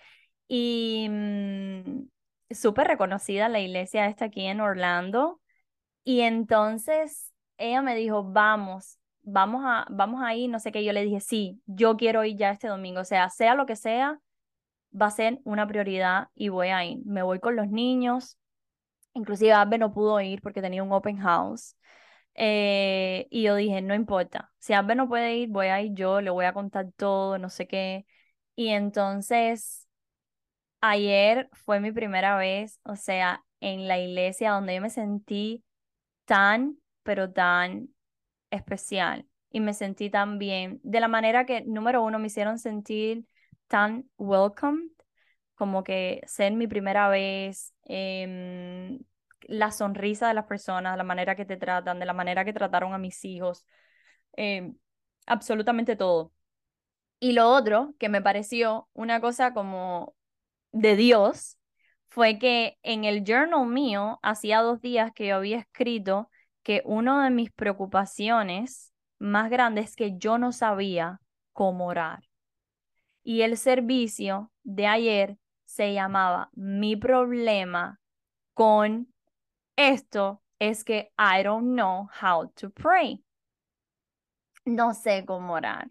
y 0.49 1.09
mm, 1.11 2.09
súper 2.51 2.89
reconocida 2.89 3.49
la 3.49 3.61
iglesia 3.61 4.07
esta 4.07 4.27
aquí 4.27 4.47
en 4.47 4.61
Orlando. 4.61 5.41
Y 6.05 6.21
entonces 6.23 7.33
ella 7.59 7.83
me 7.83 7.95
dijo, 7.97 8.25
vamos, 8.25 8.99
vamos 9.23 9.63
a, 9.65 9.87
vamos 9.91 10.23
a 10.23 10.35
ir, 10.35 10.51
no 10.51 10.59
sé 10.61 10.73
qué. 10.73 10.85
Yo 10.85 10.93
le 10.93 11.03
dije, 11.05 11.21
sí, 11.21 11.61
yo 11.67 11.97
quiero 11.97 12.25
ir 12.25 12.37
ya 12.37 12.51
este 12.51 12.69
domingo. 12.69 13.01
O 13.01 13.05
sea, 13.05 13.31
sea 13.31 13.55
lo 13.55 13.67
que 13.67 13.77
sea, 13.77 14.21
va 15.01 15.07
a 15.07 15.11
ser 15.11 15.41
una 15.45 15.67
prioridad 15.67 16.29
y 16.35 16.49
voy 16.49 16.69
a 16.69 16.85
ir. 16.85 16.99
Me 17.05 17.23
voy 17.23 17.41
con 17.41 17.57
los 17.57 17.69
niños. 17.69 18.39
Inclusive 19.15 19.53
Abbe 19.53 19.79
no 19.79 19.93
pudo 19.93 20.21
ir 20.21 20.43
porque 20.43 20.63
tenía 20.63 20.83
un 20.83 20.93
open 20.93 21.19
house. 21.19 21.77
Eh, 22.35 23.27
y 23.31 23.43
yo 23.45 23.57
dije, 23.57 23.83
no 23.83 23.95
importa, 23.95 24.53
si 24.59 24.73
Abbe 24.75 24.95
no 24.95 25.09
puede 25.09 25.37
ir, 25.37 25.51
voy 25.51 25.67
a 25.69 25.83
ir 25.83 25.93
yo, 25.95 26.21
le 26.23 26.31
voy 26.31 26.47
a 26.47 26.55
contar 26.55 26.91
todo, 26.97 27.39
no 27.39 27.51
sé 27.51 27.67
qué. 27.69 28.07
Y 28.57 28.69
entonces 28.71 29.89
ayer 30.81 31.49
fue 31.53 31.81
mi 31.81 31.93
primera 31.93 32.37
vez, 32.37 32.81
o 32.85 32.97
sea, 32.97 33.45
en 33.61 33.89
la 33.89 33.99
iglesia 33.99 34.53
donde 34.53 34.75
yo 34.77 34.81
me 34.83 34.91
sentí 34.91 35.65
tan, 36.27 36.79
pero 37.03 37.33
tan 37.33 37.89
especial 38.53 39.27
y 39.51 39.61
me 39.61 39.75
sentí 39.75 40.11
tan 40.11 40.39
bien, 40.39 40.81
de 40.85 41.01
la 41.01 41.09
manera 41.09 41.47
que, 41.47 41.63
número 41.63 42.03
uno, 42.03 42.19
me 42.21 42.29
hicieron 42.29 42.59
sentir 42.59 43.27
tan 43.69 44.09
welcomed, 44.19 44.91
como 45.55 45.85
que 45.85 46.23
ser 46.27 46.53
mi 46.55 46.67
primera 46.67 47.09
vez, 47.09 47.75
em, 47.85 49.01
la 49.43 49.73
sonrisa 49.73 50.29
de 50.29 50.35
las 50.35 50.47
personas, 50.47 50.97
la 50.97 51.05
manera 51.05 51.37
que 51.37 51.45
te 51.45 51.57
tratan, 51.57 51.99
de 51.99 52.07
la 52.07 52.13
manera 52.15 52.45
que 52.45 52.53
trataron 52.53 52.95
a 52.95 52.99
mis 52.99 53.25
hijos, 53.25 53.67
em, 54.35 54.77
absolutamente 55.27 55.97
todo. 55.97 56.33
Y 57.21 57.33
lo 57.33 57.49
otro 57.51 57.95
que 57.99 58.09
me 58.09 58.23
pareció 58.23 58.89
una 58.95 59.21
cosa 59.21 59.55
como 59.55 60.15
de 60.73 60.97
Dios 60.97 61.59
fue 62.09 62.39
que 62.39 62.79
en 62.83 63.05
el 63.05 63.25
journal 63.25 63.67
mío, 63.67 64.19
hacía 64.23 64.61
dos 64.61 64.81
días 64.81 65.13
que 65.15 65.29
yo 65.29 65.37
había 65.37 65.59
escrito 65.59 66.31
que 66.63 66.83
una 66.85 67.25
de 67.25 67.31
mis 67.31 67.51
preocupaciones 67.51 68.93
más 69.19 69.51
grandes 69.51 69.91
es 69.91 69.97
que 69.97 70.19
yo 70.19 70.39
no 70.39 70.53
sabía 70.53 71.21
cómo 71.53 71.87
orar. 71.87 72.25
Y 73.23 73.43
el 73.43 73.57
servicio 73.57 74.51
de 74.63 74.87
ayer 74.87 75.39
se 75.65 75.95
llamaba 75.95 76.51
Mi 76.55 76.97
problema 76.97 78.01
con 78.55 79.13
esto 79.77 80.43
es 80.59 80.85
que 80.85 81.13
I 81.19 81.43
don't 81.43 81.75
know 81.75 82.09
how 82.21 82.51
to 82.57 82.71
pray. 82.71 83.25
No 84.65 84.95
sé 84.95 85.25
cómo 85.25 85.55
orar. 85.55 85.91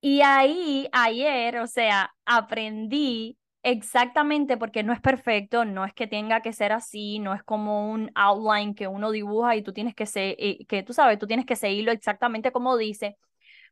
Y 0.00 0.20
ahí, 0.22 0.88
ayer, 0.92 1.58
o 1.58 1.66
sea, 1.66 2.12
aprendí 2.24 3.38
exactamente 3.62 4.56
porque 4.56 4.82
no 4.82 4.92
es 4.92 5.00
perfecto, 5.00 5.64
no 5.64 5.84
es 5.84 5.94
que 5.94 6.06
tenga 6.06 6.42
que 6.42 6.52
ser 6.52 6.72
así, 6.72 7.18
no 7.18 7.34
es 7.34 7.42
como 7.42 7.90
un 7.90 8.10
outline 8.14 8.74
que 8.74 8.88
uno 8.88 9.10
dibuja 9.10 9.56
y 9.56 9.62
tú 9.62 9.72
tienes 9.72 9.94
que 9.94 10.06
ser, 10.06 10.36
eh, 10.38 10.64
que 10.66 10.82
tú 10.82 10.92
sabes, 10.92 11.18
tú 11.18 11.26
tienes 11.26 11.46
que 11.46 11.56
seguirlo 11.56 11.92
exactamente 11.92 12.52
como 12.52 12.76
dice, 12.76 13.16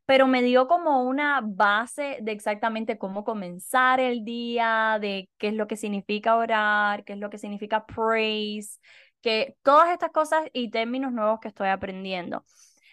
pero 0.05 0.27
me 0.27 0.41
dio 0.43 0.67
como 0.67 1.03
una 1.03 1.41
base 1.43 2.19
de 2.21 2.31
exactamente 2.33 2.97
cómo 2.97 3.23
comenzar 3.23 3.99
el 3.99 4.25
día, 4.25 4.97
de 5.01 5.29
qué 5.37 5.49
es 5.49 5.53
lo 5.53 5.67
que 5.67 5.77
significa 5.77 6.35
orar, 6.37 7.03
qué 7.05 7.13
es 7.13 7.19
lo 7.19 7.29
que 7.29 7.37
significa 7.37 7.85
praise, 7.85 8.79
que 9.21 9.55
todas 9.63 9.89
estas 9.91 10.11
cosas 10.11 10.43
y 10.53 10.69
términos 10.71 11.11
nuevos 11.13 11.39
que 11.39 11.47
estoy 11.49 11.69
aprendiendo. 11.69 12.43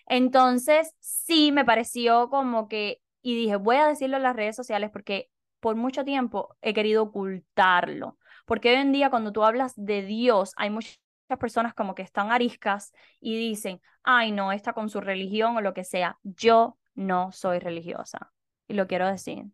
Entonces, 0.06 0.94
sí, 1.00 1.52
me 1.52 1.64
pareció 1.64 2.30
como 2.30 2.68
que, 2.68 3.00
y 3.22 3.36
dije, 3.36 3.56
voy 3.56 3.76
a 3.76 3.86
decirlo 3.86 4.16
en 4.16 4.22
las 4.24 4.36
redes 4.36 4.56
sociales 4.56 4.90
porque 4.92 5.30
por 5.60 5.76
mucho 5.76 6.04
tiempo 6.04 6.56
he 6.60 6.74
querido 6.74 7.04
ocultarlo, 7.04 8.18
porque 8.46 8.70
hoy 8.70 8.76
en 8.76 8.92
día 8.92 9.10
cuando 9.10 9.32
tú 9.32 9.44
hablas 9.44 9.72
de 9.76 10.02
Dios, 10.02 10.52
hay 10.56 10.70
muchas 10.70 10.98
personas 11.38 11.74
como 11.74 11.94
que 11.94 12.02
están 12.02 12.32
ariscas 12.32 12.92
y 13.20 13.36
dicen, 13.36 13.80
ay, 14.02 14.32
no, 14.32 14.52
está 14.52 14.72
con 14.72 14.88
su 14.88 15.00
religión 15.00 15.56
o 15.56 15.60
lo 15.60 15.74
que 15.74 15.84
sea. 15.84 16.18
Yo 16.22 16.78
no 16.94 17.30
soy 17.32 17.58
religiosa. 17.58 18.32
Y 18.66 18.74
lo 18.74 18.86
quiero 18.86 19.06
decir. 19.06 19.44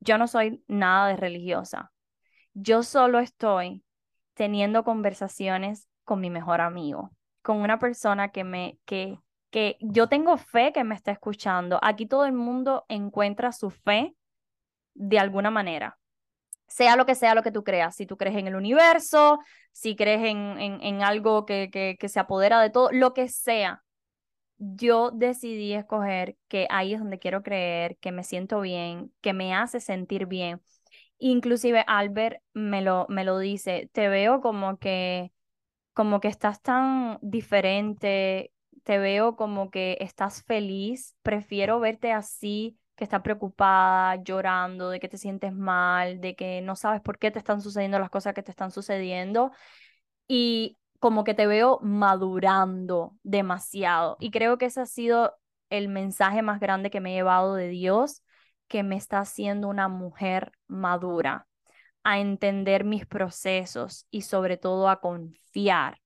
Yo 0.00 0.18
no 0.18 0.28
soy 0.28 0.62
nada 0.68 1.08
de 1.08 1.16
religiosa. 1.16 1.92
Yo 2.54 2.82
solo 2.82 3.18
estoy 3.18 3.84
teniendo 4.34 4.84
conversaciones 4.84 5.88
con 6.04 6.20
mi 6.20 6.30
mejor 6.30 6.60
amigo, 6.60 7.10
con 7.42 7.58
una 7.60 7.78
persona 7.78 8.30
que 8.30 8.44
me, 8.44 8.78
que, 8.84 9.18
que 9.50 9.76
yo 9.80 10.08
tengo 10.08 10.36
fe 10.36 10.72
que 10.72 10.84
me 10.84 10.94
está 10.94 11.10
escuchando. 11.10 11.78
Aquí 11.82 12.06
todo 12.06 12.24
el 12.24 12.32
mundo 12.32 12.84
encuentra 12.88 13.52
su 13.52 13.70
fe 13.70 14.14
de 14.98 15.18
alguna 15.18 15.50
manera. 15.50 15.98
Sea 16.66 16.96
lo 16.96 17.06
que 17.06 17.14
sea 17.14 17.34
lo 17.34 17.42
que 17.42 17.52
tú 17.52 17.64
creas, 17.64 17.96
si 17.96 18.06
tú 18.06 18.16
crees 18.18 18.36
en 18.36 18.46
el 18.48 18.56
universo, 18.56 19.40
si 19.72 19.96
crees 19.96 20.20
en, 20.22 20.58
en, 20.58 20.82
en 20.82 21.02
algo 21.02 21.46
que, 21.46 21.70
que, 21.70 22.08
se 22.08 22.20
apodera 22.20 22.60
de 22.60 22.70
todo, 22.70 22.90
lo 22.92 23.14
que 23.14 23.28
sea, 23.28 23.84
yo 24.58 25.10
decidí 25.12 25.72
escoger 25.74 26.36
que 26.48 26.66
ahí 26.70 26.94
es 26.94 27.00
donde 27.00 27.18
quiero 27.18 27.42
creer, 27.42 27.96
que 27.98 28.12
me 28.12 28.24
siento 28.24 28.60
bien, 28.60 29.12
que 29.20 29.32
me 29.32 29.54
hace 29.54 29.80
sentir 29.80 30.26
bien. 30.26 30.60
Inclusive 31.18 31.84
Albert 31.86 32.42
me 32.54 32.82
lo, 32.82 33.06
me 33.08 33.24
lo 33.24 33.38
dice, 33.38 33.90
te 33.92 34.08
veo 34.08 34.40
como 34.40 34.78
que, 34.78 35.32
como 35.94 36.20
que 36.20 36.28
estás 36.28 36.62
tan 36.62 37.18
diferente, 37.22 38.52
te 38.84 38.98
veo 38.98 39.36
como 39.36 39.70
que 39.70 39.98
estás 40.00 40.42
feliz, 40.44 41.16
prefiero 41.22 41.80
verte 41.80 42.12
así, 42.12 42.77
que 42.98 43.04
estás 43.04 43.22
preocupada, 43.22 44.16
llorando, 44.16 44.90
de 44.90 45.00
que 45.00 45.08
te 45.08 45.18
sientes 45.18 45.54
mal, 45.54 46.20
de 46.20 46.34
que 46.36 46.60
no 46.62 46.76
sabes 46.76 47.00
por 47.00 47.18
qué 47.18 47.30
te 47.30 47.38
están 47.38 47.62
sucediendo 47.62 47.98
las 48.00 48.10
cosas 48.10 48.34
que 48.34 48.42
te 48.42 48.50
están 48.50 48.72
sucediendo. 48.72 49.52
Y 50.26 50.76
como 50.98 51.24
que 51.24 51.34
te 51.34 51.46
veo 51.46 51.78
madurando 51.82 53.16
demasiado. 53.22 54.16
Y 54.20 54.30
creo 54.32 54.58
que 54.58 54.66
ese 54.66 54.80
ha 54.82 54.86
sido 54.86 55.34
el 55.70 55.88
mensaje 55.88 56.42
más 56.42 56.60
grande 56.60 56.90
que 56.90 57.00
me 57.00 57.12
he 57.12 57.14
llevado 57.16 57.54
de 57.54 57.68
Dios, 57.68 58.22
que 58.68 58.82
me 58.82 58.96
está 58.96 59.20
haciendo 59.20 59.68
una 59.68 59.88
mujer 59.88 60.52
madura, 60.66 61.46
a 62.04 62.18
entender 62.18 62.84
mis 62.84 63.06
procesos 63.06 64.06
y 64.10 64.22
sobre 64.22 64.56
todo 64.56 64.88
a 64.88 65.00
confiar. 65.00 66.00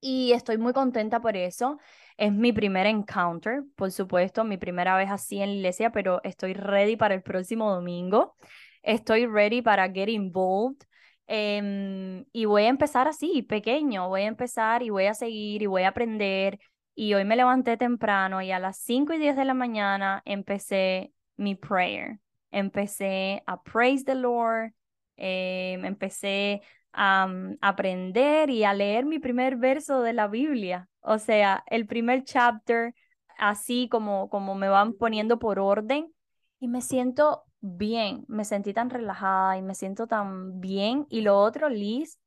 Y 0.00 0.32
estoy 0.32 0.58
muy 0.58 0.72
contenta 0.72 1.20
por 1.20 1.36
eso. 1.36 1.78
Es 2.16 2.32
mi 2.32 2.52
primer 2.52 2.86
encounter, 2.86 3.62
por 3.74 3.90
supuesto, 3.92 4.44
mi 4.44 4.56
primera 4.56 4.96
vez 4.96 5.10
así 5.10 5.40
en 5.40 5.50
la 5.50 5.54
iglesia, 5.56 5.90
pero 5.92 6.22
estoy 6.24 6.54
ready 6.54 6.96
para 6.96 7.14
el 7.14 7.22
próximo 7.22 7.72
domingo. 7.72 8.36
Estoy 8.82 9.26
ready 9.26 9.62
para 9.62 9.90
get 9.90 10.08
involved 10.08 10.86
Em, 11.28 12.24
y 12.32 12.44
voy 12.44 12.64
a 12.64 12.68
empezar 12.68 13.08
así, 13.08 13.42
pequeño, 13.42 14.08
voy 14.08 14.22
a 14.22 14.26
empezar 14.26 14.82
y 14.82 14.90
voy 14.90 15.06
a 15.06 15.14
seguir 15.14 15.62
y 15.62 15.66
voy 15.66 15.82
a 15.82 15.88
aprender. 15.88 16.60
Y 16.94 17.14
hoy 17.14 17.24
me 17.24 17.36
levanté 17.36 17.76
temprano 17.76 18.40
y 18.42 18.52
a 18.52 18.58
las 18.58 18.78
5 18.78 19.12
y 19.12 19.18
10 19.18 19.36
de 19.36 19.44
la 19.44 19.54
mañana 19.54 20.22
empecé 20.24 21.12
mi 21.36 21.54
prayer. 21.56 22.20
Empecé 22.50 23.42
a 23.46 23.62
praise 23.62 24.04
the 24.04 24.14
Lord, 24.14 24.72
em, 25.16 25.84
empecé 25.84 26.62
a 26.96 27.28
aprender 27.60 28.50
y 28.50 28.64
a 28.64 28.74
leer 28.74 29.04
mi 29.04 29.18
primer 29.18 29.56
verso 29.56 30.00
de 30.02 30.14
la 30.14 30.28
Biblia. 30.28 30.88
O 31.00 31.18
sea, 31.18 31.62
el 31.66 31.86
primer 31.86 32.24
chapter, 32.24 32.94
así 33.38 33.88
como, 33.90 34.28
como 34.30 34.54
me 34.54 34.68
van 34.68 34.94
poniendo 34.94 35.38
por 35.38 35.58
orden. 35.58 36.12
Y 36.58 36.68
me 36.68 36.80
siento 36.80 37.44
bien, 37.60 38.24
me 38.28 38.44
sentí 38.44 38.72
tan 38.72 38.88
relajada 38.90 39.58
y 39.58 39.62
me 39.62 39.74
siento 39.74 40.06
tan 40.06 40.58
bien. 40.60 41.06
Y 41.10 41.20
lo 41.20 41.38
otro, 41.38 41.68
Liz, 41.68 42.18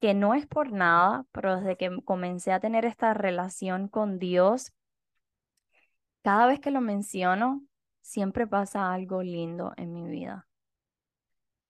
que 0.00 0.14
no 0.14 0.34
es 0.34 0.46
por 0.46 0.72
nada, 0.72 1.26
pero 1.32 1.56
desde 1.56 1.76
que 1.76 1.90
comencé 2.04 2.52
a 2.52 2.60
tener 2.60 2.86
esta 2.86 3.14
relación 3.14 3.88
con 3.88 4.18
Dios, 4.18 4.72
cada 6.22 6.46
vez 6.46 6.60
que 6.60 6.70
lo 6.70 6.80
menciono, 6.80 7.62
siempre 8.00 8.46
pasa 8.46 8.92
algo 8.92 9.22
lindo 9.22 9.72
en 9.76 9.92
mi 9.92 10.08
vida. 10.08 10.48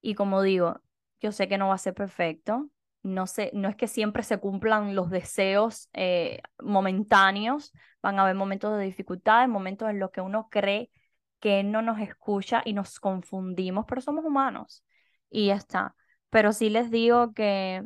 Y 0.01 0.15
como 0.15 0.41
digo, 0.41 0.79
yo 1.23 1.31
sé 1.31 1.47
que 1.47 1.57
no 1.57 1.69
va 1.69 1.75
a 1.75 1.77
ser 1.79 1.93
perfecto, 1.95 2.69
no 3.03 3.27
sé, 3.27 3.51
no 3.53 3.69
es 3.69 3.75
que 3.77 3.87
siempre 3.87 4.23
se 4.23 4.39
cumplan 4.39 4.95
los 4.95 5.09
deseos 5.09 5.89
eh, 5.93 6.41
momentáneos, 6.61 7.73
van 8.01 8.19
a 8.19 8.23
haber 8.23 8.35
momentos 8.35 8.77
de 8.77 8.85
dificultades, 8.85 9.49
momentos 9.49 9.89
en 9.89 9.99
los 9.99 10.11
que 10.11 10.21
uno 10.21 10.49
cree 10.51 10.91
que 11.39 11.63
no 11.63 11.81
nos 11.81 11.99
escucha 11.99 12.61
y 12.65 12.73
nos 12.73 12.99
confundimos, 12.99 13.85
pero 13.87 14.01
somos 14.01 14.25
humanos 14.25 14.83
y 15.29 15.47
ya 15.47 15.55
está. 15.55 15.95
Pero 16.29 16.53
sí 16.53 16.69
les 16.69 16.91
digo 16.91 17.33
que 17.33 17.83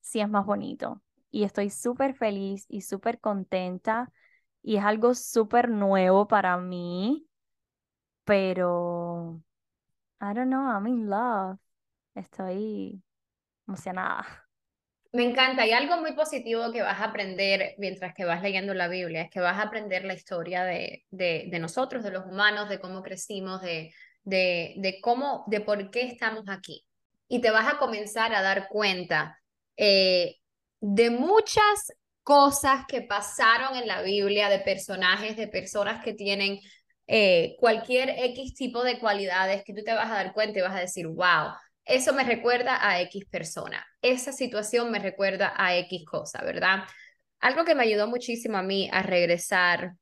sí 0.00 0.20
es 0.20 0.28
más 0.28 0.46
bonito 0.46 1.02
y 1.30 1.44
estoy 1.44 1.70
súper 1.70 2.14
feliz 2.14 2.66
y 2.68 2.82
súper 2.82 3.20
contenta 3.20 4.12
y 4.62 4.76
es 4.76 4.84
algo 4.84 5.14
súper 5.14 5.68
nuevo 5.70 6.28
para 6.28 6.56
mí, 6.58 7.26
pero 8.24 9.42
I 10.20 10.34
don't 10.34 10.48
know, 10.50 10.62
I'm 10.70 10.86
in 10.88 11.08
love. 11.10 11.58
Estoy 12.14 13.02
emocionada. 13.66 14.46
Me 15.12 15.24
encanta. 15.24 15.66
Y 15.66 15.72
algo 15.72 15.98
muy 15.98 16.12
positivo 16.14 16.72
que 16.72 16.82
vas 16.82 17.00
a 17.00 17.04
aprender 17.04 17.74
mientras 17.78 18.14
que 18.14 18.24
vas 18.24 18.42
leyendo 18.42 18.72
la 18.72 18.88
Biblia 18.88 19.22
es 19.22 19.30
que 19.30 19.40
vas 19.40 19.58
a 19.58 19.62
aprender 19.62 20.04
la 20.04 20.14
historia 20.14 20.64
de, 20.64 21.04
de, 21.10 21.58
nosotros, 21.58 22.02
de 22.02 22.10
los 22.10 22.24
humanos, 22.24 22.70
de 22.70 22.80
cómo 22.80 23.02
crecimos, 23.02 23.60
de, 23.60 23.92
de, 24.22 24.74
de 24.78 25.00
cómo, 25.02 25.44
de 25.48 25.60
por 25.60 25.90
qué 25.90 26.02
estamos 26.02 26.44
aquí. 26.48 26.86
Y 27.28 27.40
te 27.40 27.50
vas 27.50 27.72
a 27.72 27.78
comenzar 27.78 28.34
a 28.34 28.42
dar 28.42 28.68
cuenta 28.68 29.38
eh, 29.76 30.36
de 30.80 31.10
muchas 31.10 31.92
cosas 32.22 32.84
que 32.88 33.02
pasaron 33.02 33.76
en 33.76 33.86
la 33.86 34.00
Biblia, 34.02 34.48
de 34.48 34.60
personajes, 34.60 35.36
de 35.36 35.48
personas 35.48 36.02
que 36.02 36.14
tienen 36.14 36.58
eh, 37.06 37.56
cualquier 37.58 38.10
X 38.10 38.54
tipo 38.54 38.82
de 38.82 38.98
cualidades 38.98 39.62
que 39.64 39.74
tú 39.74 39.82
te 39.84 39.92
vas 39.92 40.10
a 40.10 40.14
dar 40.14 40.32
cuenta 40.32 40.58
y 40.58 40.62
vas 40.62 40.76
a 40.76 40.80
decir, 40.80 41.06
wow, 41.06 41.52
eso 41.84 42.12
me 42.12 42.24
recuerda 42.24 42.86
a 42.86 43.00
X 43.02 43.24
persona, 43.30 43.84
esa 44.02 44.32
situación 44.32 44.90
me 44.90 44.98
recuerda 44.98 45.52
a 45.56 45.76
X 45.78 46.04
cosa, 46.06 46.42
¿verdad? 46.42 46.84
Algo 47.40 47.64
que 47.64 47.74
me 47.74 47.82
ayudó 47.82 48.06
muchísimo 48.06 48.56
a 48.58 48.62
mí 48.62 48.88
a 48.92 49.02
regresar 49.02 49.94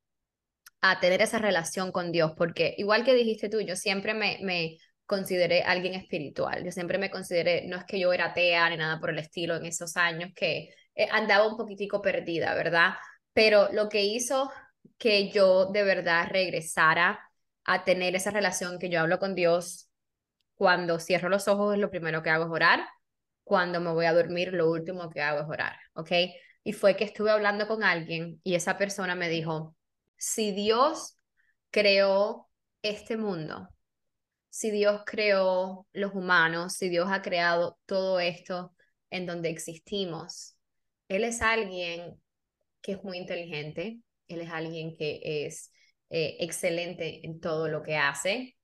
a 0.83 1.01
tener 1.01 1.23
esa 1.23 1.39
relación 1.39 1.93
con 1.93 2.13
Dios, 2.13 2.33
porque 2.37 2.75
igual 2.79 3.05
que 3.05 3.15
dijiste 3.15 3.49
tú, 3.49 3.61
yo 3.61 3.77
siempre 3.77 4.15
me, 4.15 4.39
me 4.43 4.79
consideré 5.07 5.63
alguien 5.63 5.95
espiritual, 5.95 6.65
yo 6.65 6.73
siempre 6.73 6.99
me 6.99 7.11
consideré, 7.11 7.67
no 7.67 7.77
es 7.77 7.85
que 7.85 7.99
yo 7.99 8.13
era 8.13 8.27
atea 8.27 8.71
ni 8.71 8.77
nada 8.77 9.01
por 9.01 9.11
el 9.11 9.19
estilo 9.19 9.57
en 9.57 9.67
esos 9.67 9.97
años 9.97 10.31
que 10.35 10.71
eh, 10.95 11.09
andaba 11.11 11.47
un 11.49 11.57
poquitico 11.57 12.01
perdida, 12.01 12.55
¿verdad? 12.55 12.95
Pero 13.33 13.69
lo 13.73 13.89
que 13.89 14.05
hizo 14.05 14.51
que 14.99 15.31
yo 15.31 15.67
de 15.67 15.83
verdad 15.83 16.29
regresara 16.31 17.21
a 17.65 17.85
tener 17.85 18.15
esa 18.15 18.31
relación 18.31 18.79
que 18.79 18.89
yo 18.89 19.01
hablo 19.01 19.19
con 19.19 19.35
Dios 19.35 19.90
cuando 20.61 20.99
cierro 20.99 21.31
los 21.31 21.49
ojos, 21.49 21.79
lo 21.79 21.89
primero 21.89 22.23
que 22.23 22.29
hago 22.29 22.45
es 22.45 22.51
orar. 22.51 22.87
Cuando 23.45 23.81
me 23.81 23.93
voy 23.93 24.05
a 24.05 24.13
dormir, 24.13 24.53
lo 24.53 24.71
último 24.71 25.09
que 25.09 25.23
hago 25.23 25.41
es 25.41 25.49
orar, 25.49 25.75
¿ok? 25.95 26.11
Y 26.65 26.75
fue 26.75 26.97
que 26.97 27.05
estuve 27.05 27.31
hablando 27.31 27.67
con 27.67 27.83
alguien 27.83 28.43
y 28.45 28.57
esa 28.57 28.77
persona 28.77 29.15
me 29.15 29.31
dijo, 29.31 29.75
si 30.19 30.53
Dios 30.53 31.17
creó 31.71 32.51
este 32.83 33.17
mundo, 33.17 33.71
si 34.51 34.71
Dios 34.71 35.01
creó 35.07 35.87
los 35.95 36.13
humanos, 36.13 36.75
si 36.75 36.91
Dios 36.91 37.09
ha 37.11 37.23
creado 37.23 37.79
todo 37.87 38.21
esto 38.21 38.75
en 39.09 39.25
donde 39.25 39.49
existimos, 39.49 40.59
Él 41.09 41.25
es 41.25 41.41
alguien 41.41 42.21
que 42.83 42.93
es 42.93 43.03
muy 43.03 43.17
inteligente, 43.17 44.03
Él 44.29 44.43
es 44.43 44.51
alguien 44.51 44.95
que 44.95 45.21
es 45.47 45.73
eh, 46.11 46.37
excelente 46.41 47.25
en 47.25 47.41
todo 47.41 47.69
lo 47.69 47.83
que 47.83 47.97
hace, 47.97 48.59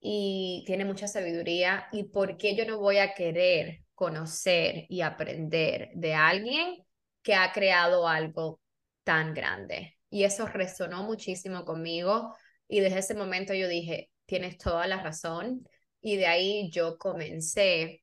y 0.00 0.64
tiene 0.66 0.84
mucha 0.84 1.08
sabiduría. 1.08 1.86
¿Y 1.92 2.04
por 2.04 2.36
qué 2.36 2.56
yo 2.56 2.64
no 2.64 2.78
voy 2.78 2.98
a 2.98 3.14
querer 3.14 3.84
conocer 3.94 4.86
y 4.88 5.02
aprender 5.02 5.90
de 5.94 6.14
alguien 6.14 6.84
que 7.22 7.34
ha 7.34 7.52
creado 7.52 8.08
algo 8.08 8.60
tan 9.04 9.34
grande? 9.34 9.98
Y 10.10 10.24
eso 10.24 10.46
resonó 10.46 11.04
muchísimo 11.04 11.64
conmigo 11.64 12.34
y 12.66 12.80
desde 12.80 13.00
ese 13.00 13.14
momento 13.14 13.54
yo 13.54 13.68
dije, 13.68 14.10
tienes 14.26 14.58
toda 14.58 14.86
la 14.86 15.02
razón. 15.02 15.66
Y 16.00 16.16
de 16.16 16.26
ahí 16.26 16.70
yo 16.72 16.98
comencé 16.98 18.02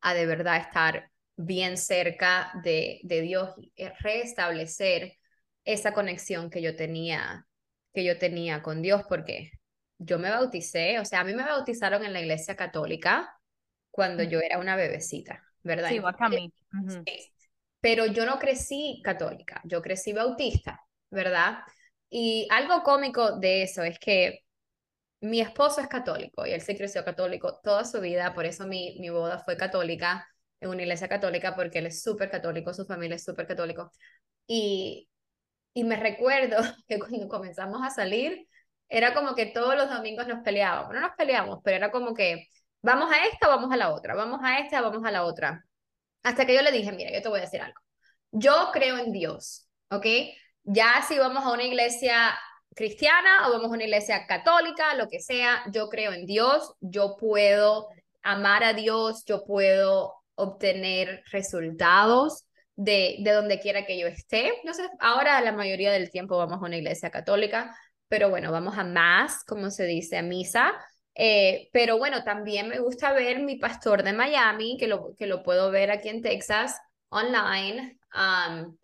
a 0.00 0.14
de 0.14 0.26
verdad 0.26 0.58
estar 0.58 1.10
bien 1.36 1.78
cerca 1.78 2.52
de, 2.62 3.00
de 3.02 3.20
Dios 3.22 3.50
y 3.56 3.72
restablecer 4.00 5.14
esa 5.64 5.94
conexión 5.94 6.50
que 6.50 6.60
yo 6.62 6.76
tenía 6.76 7.46
que 7.94 8.04
yo 8.04 8.18
tenía 8.18 8.60
con 8.60 8.82
Dios 8.82 9.02
porque 9.08 9.52
yo 9.98 10.18
me 10.18 10.30
bauticé, 10.30 10.98
o 11.00 11.04
sea, 11.04 11.20
a 11.20 11.24
mí 11.24 11.34
me 11.34 11.44
bautizaron 11.44 12.04
en 12.04 12.12
la 12.12 12.20
iglesia 12.20 12.56
católica 12.56 13.38
cuando 13.90 14.22
yo 14.22 14.40
era 14.40 14.58
una 14.58 14.76
bebecita, 14.76 15.42
¿verdad? 15.62 15.90
Sí, 15.90 16.04
a 16.18 16.28
mí. 16.30 16.52
Pero 17.80 18.06
yo 18.06 18.26
no 18.26 18.38
crecí 18.38 19.00
católica, 19.04 19.60
yo 19.64 19.82
crecí 19.82 20.12
bautista, 20.12 20.80
¿verdad? 21.10 21.58
Y 22.08 22.48
algo 22.50 22.82
cómico 22.82 23.38
de 23.38 23.62
eso 23.62 23.82
es 23.82 23.98
que 23.98 24.40
mi 25.20 25.40
esposo 25.40 25.80
es 25.80 25.88
católico 25.88 26.46
y 26.46 26.52
él 26.52 26.60
se 26.60 26.76
creció 26.76 27.04
católico 27.04 27.60
toda 27.62 27.84
su 27.84 28.00
vida, 28.00 28.34
por 28.34 28.46
eso 28.46 28.66
mi, 28.66 28.98
mi 29.00 29.10
boda 29.10 29.38
fue 29.40 29.56
católica, 29.56 30.26
en 30.60 30.70
una 30.70 30.82
iglesia 30.82 31.08
católica, 31.08 31.54
porque 31.56 31.78
él 31.80 31.86
es 31.86 32.02
súper 32.02 32.30
católico, 32.30 32.72
su 32.74 32.86
familia 32.86 33.16
es 33.16 33.24
súper 33.24 33.46
católico. 33.46 33.92
Y, 34.46 35.08
y 35.74 35.84
me 35.84 35.96
recuerdo 35.96 36.58
que 36.88 36.98
cuando 36.98 37.28
comenzamos 37.28 37.82
a 37.82 37.90
salir, 37.90 38.48
era 38.88 39.14
como 39.14 39.34
que 39.34 39.46
todos 39.46 39.76
los 39.76 39.90
domingos 39.90 40.26
nos 40.26 40.42
peleábamos, 40.42 40.94
no 40.94 41.00
nos 41.00 41.12
peleábamos, 41.16 41.60
pero 41.64 41.76
era 41.76 41.90
como 41.90 42.14
que 42.14 42.48
vamos 42.82 43.10
a 43.12 43.26
esta, 43.26 43.48
vamos 43.48 43.72
a 43.72 43.76
la 43.76 43.92
otra, 43.92 44.14
vamos 44.14 44.40
a 44.42 44.58
esta, 44.60 44.80
vamos 44.80 45.04
a 45.04 45.10
la 45.10 45.24
otra. 45.24 45.64
Hasta 46.22 46.46
que 46.46 46.54
yo 46.54 46.62
le 46.62 46.72
dije, 46.72 46.92
mira, 46.92 47.12
yo 47.12 47.22
te 47.22 47.28
voy 47.28 47.38
a 47.38 47.42
decir 47.42 47.60
algo. 47.60 47.80
Yo 48.30 48.70
creo 48.72 48.98
en 48.98 49.12
Dios, 49.12 49.68
¿ok? 49.90 50.06
Ya 50.64 51.02
si 51.06 51.18
vamos 51.18 51.44
a 51.44 51.52
una 51.52 51.64
iglesia 51.64 52.38
cristiana 52.74 53.48
o 53.48 53.52
vamos 53.52 53.66
a 53.70 53.74
una 53.74 53.84
iglesia 53.84 54.26
católica, 54.26 54.94
lo 54.94 55.08
que 55.08 55.20
sea, 55.20 55.62
yo 55.72 55.88
creo 55.88 56.12
en 56.12 56.26
Dios, 56.26 56.74
yo 56.80 57.16
puedo 57.16 57.88
amar 58.22 58.64
a 58.64 58.72
Dios, 58.72 59.24
yo 59.26 59.44
puedo 59.44 60.14
obtener 60.34 61.22
resultados 61.30 62.46
de, 62.76 63.16
de 63.20 63.32
donde 63.32 63.60
quiera 63.60 63.86
que 63.86 63.98
yo 63.98 64.06
esté. 64.06 64.52
Sé, 64.72 64.88
ahora 64.98 65.40
la 65.40 65.52
mayoría 65.52 65.92
del 65.92 66.10
tiempo 66.10 66.36
vamos 66.36 66.58
a 66.60 66.66
una 66.66 66.76
iglesia 66.76 67.10
católica, 67.10 67.76
pero 68.14 68.30
bueno, 68.30 68.52
vamos 68.52 68.78
a 68.78 68.84
más, 68.84 69.42
como 69.42 69.72
se 69.72 69.86
dice, 69.86 70.16
a 70.18 70.22
misa. 70.22 70.72
Eh, 71.16 71.68
pero 71.72 71.98
bueno, 71.98 72.22
también 72.22 72.68
me 72.68 72.78
gusta 72.78 73.12
ver 73.12 73.40
mi 73.40 73.56
pastor 73.56 74.04
de 74.04 74.12
Miami, 74.12 74.76
que 74.78 74.86
lo, 74.86 75.16
que 75.16 75.26
lo 75.26 75.42
puedo 75.42 75.72
ver 75.72 75.90
aquí 75.90 76.10
en 76.10 76.22
Texas 76.22 76.78
online. 77.08 77.98
Um, 78.14 78.76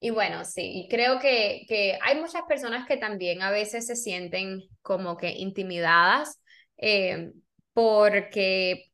y 0.00 0.10
bueno, 0.10 0.44
sí, 0.44 0.88
creo 0.90 1.20
que, 1.20 1.64
que 1.68 1.96
hay 2.02 2.18
muchas 2.18 2.42
personas 2.48 2.84
que 2.88 2.96
también 2.96 3.40
a 3.40 3.52
veces 3.52 3.86
se 3.86 3.94
sienten 3.94 4.62
como 4.80 5.16
que 5.16 5.30
intimidadas 5.30 6.40
eh, 6.76 7.30
porque 7.74 8.86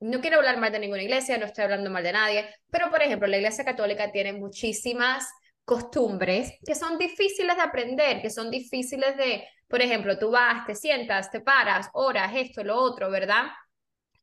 no 0.00 0.20
quiero 0.20 0.38
hablar 0.38 0.58
mal 0.58 0.72
de 0.72 0.80
ninguna 0.80 1.04
iglesia, 1.04 1.38
no 1.38 1.46
estoy 1.46 1.62
hablando 1.62 1.90
mal 1.90 2.02
de 2.02 2.12
nadie, 2.12 2.48
pero 2.72 2.90
por 2.90 3.00
ejemplo, 3.02 3.28
la 3.28 3.36
iglesia 3.36 3.64
católica 3.64 4.10
tiene 4.10 4.32
muchísimas 4.32 5.28
costumbres 5.64 6.52
que 6.64 6.74
son 6.74 6.98
difíciles 6.98 7.56
de 7.56 7.62
aprender, 7.62 8.20
que 8.20 8.30
son 8.30 8.50
difíciles 8.50 9.16
de, 9.16 9.44
por 9.68 9.80
ejemplo, 9.80 10.18
tú 10.18 10.30
vas, 10.30 10.66
te 10.66 10.74
sientas, 10.74 11.30
te 11.30 11.40
paras, 11.40 11.88
horas, 11.94 12.32
esto, 12.34 12.64
lo 12.64 12.76
otro, 12.76 13.10
¿verdad? 13.10 13.46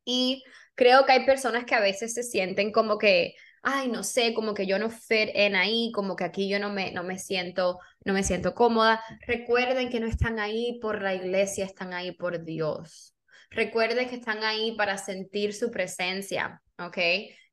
Y 0.05 0.43
creo 0.75 1.05
que 1.05 1.13
hay 1.13 1.25
personas 1.25 1.65
que 1.65 1.75
a 1.75 1.79
veces 1.79 2.13
se 2.13 2.23
sienten 2.23 2.71
como 2.71 2.97
que, 2.97 3.35
ay, 3.61 3.89
no 3.89 4.03
sé, 4.03 4.33
como 4.33 4.53
que 4.53 4.65
yo 4.65 4.79
no 4.79 4.89
fit 4.89 5.29
en 5.33 5.55
ahí, 5.55 5.91
como 5.93 6.15
que 6.15 6.23
aquí 6.23 6.49
yo 6.49 6.59
no 6.59 6.69
me, 6.69 6.91
no 6.91 7.03
me 7.03 7.17
siento, 7.17 7.79
no 8.05 8.13
me 8.13 8.23
siento 8.23 8.53
cómoda. 8.53 9.03
Recuerden 9.27 9.89
que 9.89 9.99
no 9.99 10.07
están 10.07 10.39
ahí 10.39 10.79
por 10.81 11.01
la 11.01 11.13
iglesia, 11.13 11.65
están 11.65 11.93
ahí 11.93 12.11
por 12.11 12.43
Dios. 12.43 13.15
Recuerden 13.51 14.09
que 14.09 14.15
están 14.15 14.43
ahí 14.43 14.75
para 14.77 14.97
sentir 14.97 15.53
su 15.53 15.71
presencia, 15.71 16.61
¿ok? 16.77 16.97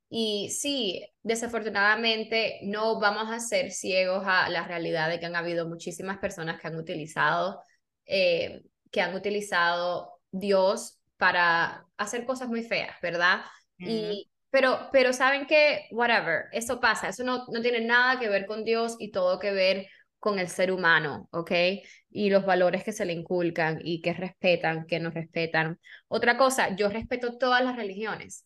Y 0.08 0.50
sí, 0.50 1.04
desafortunadamente 1.22 2.60
no 2.62 3.00
vamos 3.00 3.30
a 3.30 3.40
ser 3.40 3.72
ciegos 3.72 4.22
a 4.26 4.48
la 4.48 4.66
realidad 4.66 5.08
de 5.08 5.18
que 5.18 5.26
han 5.26 5.36
habido 5.36 5.68
muchísimas 5.68 6.18
personas 6.18 6.60
que 6.60 6.68
han 6.68 6.76
utilizado, 6.76 7.60
eh, 8.06 8.62
que 8.90 9.00
han 9.00 9.14
utilizado 9.14 10.20
Dios 10.30 11.00
para 11.16 11.86
hacer 11.96 12.24
cosas 12.24 12.48
muy 12.48 12.62
feas, 12.62 12.96
¿verdad? 13.02 13.40
Y, 13.78 14.30
pero, 14.50 14.88
pero 14.92 15.12
saben 15.12 15.46
que, 15.46 15.88
whatever, 15.90 16.44
eso 16.52 16.80
pasa, 16.80 17.08
eso 17.08 17.24
no, 17.24 17.44
no 17.48 17.60
tiene 17.60 17.80
nada 17.80 18.20
que 18.20 18.28
ver 18.28 18.46
con 18.46 18.64
Dios 18.64 18.96
y 18.98 19.10
todo 19.10 19.38
que 19.38 19.50
ver 19.50 19.88
con 20.18 20.38
el 20.38 20.48
ser 20.48 20.72
humano, 20.72 21.28
¿ok? 21.32 21.52
Y 22.10 22.30
los 22.30 22.44
valores 22.46 22.84
que 22.84 22.92
se 22.92 23.04
le 23.04 23.12
inculcan 23.12 23.80
y 23.82 24.00
que 24.00 24.12
respetan, 24.12 24.86
que 24.86 25.00
nos 25.00 25.14
respetan. 25.14 25.78
Otra 26.08 26.36
cosa, 26.36 26.74
yo 26.76 26.88
respeto 26.88 27.38
todas 27.38 27.62
las 27.64 27.76
religiones. 27.76 28.44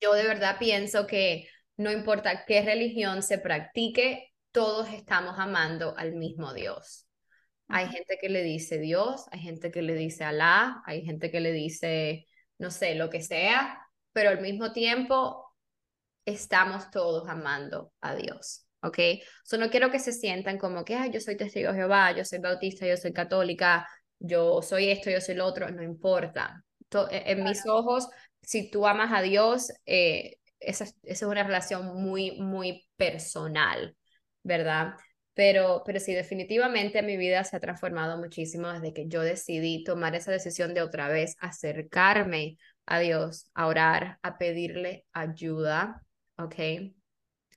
Yo 0.00 0.12
de 0.14 0.24
verdad 0.24 0.56
pienso 0.58 1.06
que 1.06 1.48
no 1.76 1.90
importa 1.90 2.44
qué 2.44 2.62
religión 2.62 3.22
se 3.22 3.38
practique, 3.38 4.32
todos 4.52 4.88
estamos 4.92 5.38
amando 5.38 5.96
al 5.96 6.14
mismo 6.14 6.52
Dios. 6.54 7.06
Hay 7.68 7.88
gente 7.88 8.18
que 8.20 8.28
le 8.28 8.42
dice 8.42 8.78
Dios, 8.78 9.26
hay 9.30 9.40
gente 9.40 9.70
que 9.70 9.82
le 9.82 9.94
dice 9.94 10.24
Alá, 10.24 10.82
hay 10.86 11.04
gente 11.04 11.30
que 11.30 11.40
le 11.40 11.52
dice, 11.52 12.26
no 12.58 12.70
sé, 12.70 12.94
lo 12.94 13.10
que 13.10 13.20
sea, 13.20 13.78
pero 14.12 14.30
al 14.30 14.40
mismo 14.40 14.72
tiempo 14.72 15.54
estamos 16.24 16.90
todos 16.90 17.28
amando 17.28 17.92
a 18.00 18.14
Dios. 18.14 18.68
¿ok? 18.82 18.98
So, 19.44 19.58
no 19.58 19.70
quiero 19.70 19.90
que 19.90 19.98
se 19.98 20.12
sientan 20.12 20.58
como 20.58 20.84
que, 20.84 21.10
yo 21.12 21.20
soy 21.20 21.36
testigo 21.36 21.72
de 21.72 21.78
Jehová, 21.78 22.12
yo 22.12 22.24
soy 22.24 22.38
bautista, 22.38 22.86
yo 22.86 22.96
soy 22.96 23.12
católica, 23.12 23.88
yo 24.18 24.62
soy 24.62 24.90
esto, 24.90 25.10
yo 25.10 25.20
soy 25.20 25.34
lo 25.34 25.46
otro, 25.46 25.70
no 25.70 25.82
importa. 25.82 26.64
E, 27.10 27.32
en 27.32 27.44
mis 27.44 27.66
ojos, 27.66 28.08
si 28.42 28.70
tú 28.70 28.86
amas 28.86 29.12
a 29.12 29.22
Dios, 29.22 29.72
eh, 29.86 30.36
esa, 30.60 30.86
es 31.02 31.22
una 31.22 31.44
relación 31.44 32.02
muy, 32.02 32.40
muy 32.40 32.88
personal, 32.96 33.96
¿verdad? 34.42 34.94
Pero, 35.34 35.82
pero 35.86 36.00
sí, 36.00 36.14
definitivamente 36.14 37.02
mi 37.02 37.16
vida 37.16 37.44
se 37.44 37.56
ha 37.56 37.60
transformado 37.60 38.18
muchísimo 38.18 38.72
desde 38.72 38.92
que 38.92 39.06
yo 39.06 39.22
decidí 39.22 39.84
tomar 39.84 40.14
esa 40.16 40.32
decisión 40.32 40.74
de 40.74 40.82
otra 40.82 41.08
vez 41.08 41.36
acercarme 41.40 42.58
a 42.86 42.98
Dios, 42.98 43.50
a 43.54 43.66
orar, 43.66 44.18
a 44.22 44.38
pedirle 44.38 45.06
ayuda, 45.12 46.02
¿ok? 46.38 46.54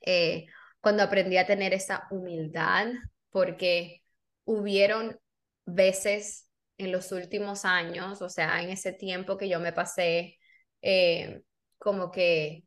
Eh, 0.01 0.45
cuando 0.79 1.03
aprendí 1.03 1.37
a 1.37 1.45
tener 1.45 1.73
esa 1.73 2.07
humildad, 2.11 2.87
porque 3.29 4.03
hubieron 4.45 5.19
veces 5.65 6.49
en 6.77 6.91
los 6.91 7.11
últimos 7.11 7.65
años, 7.65 8.21
o 8.21 8.29
sea, 8.29 8.61
en 8.61 8.69
ese 8.69 8.91
tiempo 8.91 9.37
que 9.37 9.49
yo 9.49 9.59
me 9.59 9.73
pasé 9.73 10.37
eh, 10.81 11.41
como 11.77 12.11
que 12.11 12.63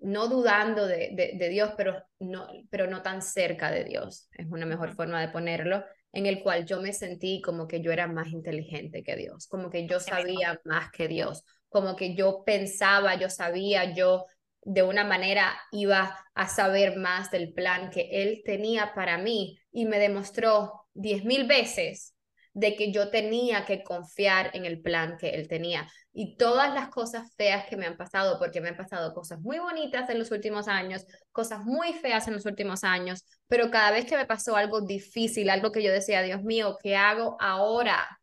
no 0.00 0.28
dudando 0.28 0.86
de, 0.86 1.32
de, 1.38 1.48
Dios, 1.48 1.72
pero 1.76 2.02
no, 2.18 2.48
pero 2.70 2.88
no 2.88 3.02
tan 3.02 3.22
cerca 3.22 3.70
de 3.70 3.84
Dios, 3.84 4.28
es 4.32 4.46
una 4.50 4.66
mejor 4.66 4.94
forma 4.94 5.20
de 5.20 5.28
ponerlo, 5.28 5.84
en 6.12 6.26
el 6.26 6.42
cual 6.42 6.66
yo 6.66 6.80
me 6.80 6.92
sentí 6.92 7.40
como 7.40 7.68
que 7.68 7.80
yo 7.80 7.92
era 7.92 8.06
más 8.08 8.28
inteligente 8.28 9.02
que 9.02 9.16
Dios, 9.16 9.46
como 9.46 9.70
que 9.70 9.86
yo 9.86 10.00
sabía 10.00 10.60
más 10.64 10.90
que 10.90 11.08
Dios, 11.08 11.44
como 11.68 11.94
que 11.96 12.14
yo 12.14 12.42
pensaba, 12.44 13.14
yo 13.14 13.30
sabía, 13.30 13.94
yo 13.94 14.26
de 14.64 14.82
una 14.82 15.04
manera 15.04 15.52
iba 15.70 16.18
a 16.34 16.48
saber 16.48 16.96
más 16.96 17.30
del 17.30 17.52
plan 17.52 17.90
que 17.90 18.08
Él 18.10 18.42
tenía 18.44 18.92
para 18.94 19.18
mí 19.18 19.58
y 19.70 19.86
me 19.86 19.98
demostró 19.98 20.86
diez 20.94 21.24
mil 21.24 21.46
veces 21.46 22.14
de 22.54 22.76
que 22.76 22.92
yo 22.92 23.10
tenía 23.10 23.64
que 23.64 23.82
confiar 23.82 24.50
en 24.54 24.66
el 24.66 24.80
plan 24.80 25.16
que 25.18 25.30
él 25.30 25.48
tenía. 25.48 25.88
Y 26.12 26.36
todas 26.36 26.74
las 26.74 26.88
cosas 26.88 27.32
feas 27.36 27.66
que 27.66 27.76
me 27.76 27.86
han 27.86 27.96
pasado, 27.96 28.38
porque 28.38 28.60
me 28.60 28.68
han 28.68 28.76
pasado 28.76 29.14
cosas 29.14 29.40
muy 29.40 29.58
bonitas 29.58 30.10
en 30.10 30.18
los 30.18 30.30
últimos 30.30 30.68
años, 30.68 31.06
cosas 31.32 31.64
muy 31.64 31.94
feas 31.94 32.28
en 32.28 32.34
los 32.34 32.44
últimos 32.44 32.84
años, 32.84 33.24
pero 33.48 33.70
cada 33.70 33.90
vez 33.90 34.04
que 34.04 34.16
me 34.16 34.26
pasó 34.26 34.56
algo 34.56 34.82
difícil, 34.82 35.48
algo 35.48 35.72
que 35.72 35.82
yo 35.82 35.90
decía, 35.90 36.22
Dios 36.22 36.42
mío, 36.42 36.76
¿qué 36.82 36.96
hago 36.96 37.36
ahora? 37.40 38.20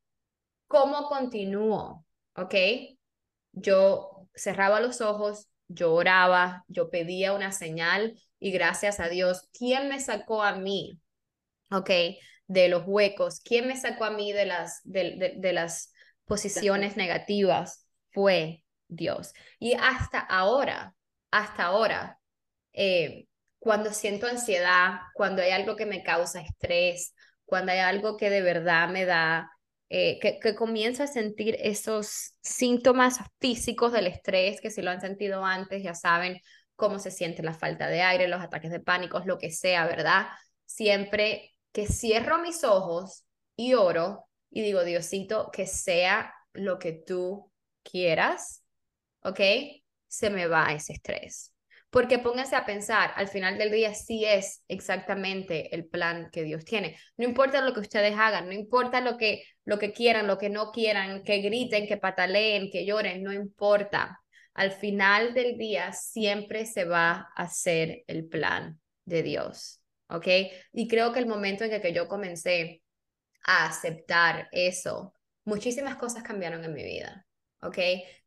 ¿Cómo 0.68 1.08
continúo? 1.08 2.06
¿Ok? 2.36 2.56
Yo 3.54 4.28
cerraba 4.36 4.80
los 4.80 5.02
ojos, 5.02 5.48
yo 5.68 5.94
oraba, 5.94 6.64
yo 6.68 6.90
pedía 6.90 7.34
una 7.34 7.52
señal 7.52 8.20
y 8.40 8.52
gracias 8.52 9.00
a 9.00 9.10
Dios, 9.10 9.50
¿quién 9.52 9.90
me 9.90 10.00
sacó 10.00 10.44
a 10.44 10.56
mí? 10.56 11.00
¿Ok? 11.72 11.90
de 12.50 12.68
los 12.68 12.84
huecos. 12.86 13.40
¿Quién 13.42 13.68
me 13.68 13.78
sacó 13.78 14.06
a 14.06 14.12
mí 14.12 14.34
de 14.34 14.46
las, 14.46 14.82
de, 14.84 15.36
de, 15.38 15.54
las 15.54 15.94
posiciones 16.30 16.95
negativas? 16.95 17.86
Fue 18.11 18.63
Dios. 18.88 19.34
Y 19.59 19.73
hasta 19.73 20.19
ahora, 20.19 20.95
hasta 21.32 21.63
ahora, 21.65 22.19
eh, 22.71 23.27
cuando 23.59 23.91
siento 23.91 24.27
ansiedad, 24.27 24.99
cuando 25.13 25.41
hay 25.41 25.51
algo 25.51 25.75
que 25.75 25.86
me 25.86 26.03
causa 26.03 26.39
estrés, 26.39 27.13
cuando 27.43 27.73
hay 27.73 27.80
algo 27.80 28.15
que 28.15 28.30
de 28.30 28.41
verdad 28.41 28.88
me 28.88 29.03
da 29.05 29.51
eh, 29.89 30.19
que, 30.19 30.39
que 30.39 30.55
comienzo 30.55 31.03
a 31.03 31.07
sentir 31.07 31.57
esos 31.59 32.36
síntomas 32.41 33.19
físicos 33.39 33.91
del 33.91 34.07
estrés, 34.07 34.61
que 34.61 34.69
si 34.69 34.82
lo 34.84 34.91
han 34.91 35.01
sentido 35.01 35.43
antes, 35.43 35.84
ya 35.84 35.95
saben 35.95 36.39
cómo 36.75 36.99
se 36.99 37.11
siente 37.11 37.43
la 37.43 37.53
falta 37.53 37.88
de 37.88 38.03
aire, 38.03 38.27
los 38.27 38.41
ataques 38.41 38.71
de 38.71 38.80
pánico, 38.80 39.19
lo 39.25 39.39
que 39.39 39.51
sea, 39.51 39.86
¿verdad? 39.88 40.27
Siempre 40.65 41.55
que 41.73 41.88
cierro 41.88 42.39
mis 42.39 42.63
ojos 42.63 43.25
y 43.55 43.73
oro 43.73 44.28
y 44.52 44.62
digo, 44.62 44.84
Diosito, 44.84 45.50
que 45.52 45.68
sea 45.68 46.34
lo 46.54 46.80
que 46.80 46.93
tú 46.93 47.52
quieras, 47.84 48.64
¿ok? 49.22 49.39
Se 50.08 50.30
me 50.30 50.47
va 50.47 50.74
ese 50.74 50.93
estrés. 50.93 51.54
Porque 51.89 52.20
pónganse 52.20 52.56
a 52.56 52.66
pensar, 52.66 53.12
al 53.16 53.28
final 53.28 53.58
del 53.58 53.72
día 53.72 53.95
sí 53.95 54.24
es 54.24 54.64
exactamente 54.68 55.74
el 55.74 55.88
plan 55.88 56.30
que 56.32 56.43
Dios 56.43 56.64
tiene. 56.64 56.95
No 57.18 57.26
importa 57.26 57.62
lo 57.62 57.74
que 57.74 57.80
ustedes 57.80 58.16
hagan, 58.16 58.45
no 58.45 58.54
importa 58.54 59.02
lo 59.02 59.18
que, 59.18 59.43
lo 59.66 59.80
que 59.80 59.91
quieran, 59.91 60.28
lo 60.28 60.38
que 60.38 60.50
no 60.50 60.72
quieran, 60.72 61.24
que 61.24 61.39
griten, 61.39 61.88
que 61.88 61.97
pataleen, 61.97 62.70
que 62.72 62.86
lloren, 62.86 63.24
no 63.24 63.34
importa. 63.34 64.20
Al 64.54 64.72
final 64.72 65.34
del 65.34 65.58
día 65.58 65.91
siempre 65.93 66.66
se 66.66 66.86
va 66.86 67.30
a 67.36 67.43
hacer 67.43 68.04
el 68.06 68.28
plan 68.28 68.80
de 69.06 69.24
Dios. 69.24 69.82
¿Ok? 70.10 70.28
Y 70.74 70.88
creo 70.88 71.12
que 71.12 71.20
el 71.20 71.28
momento 71.28 71.64
en 71.64 71.82
que 71.82 71.93
yo 71.93 72.08
comencé 72.08 72.82
a 73.50 73.66
aceptar 73.66 74.47
eso, 74.52 75.14
muchísimas 75.43 75.95
cosas 75.95 76.24
cambiaron 76.24 76.64
en 76.64 76.74
mi 76.74 76.84
vida. 76.84 77.26
¿Ok? 77.62 77.78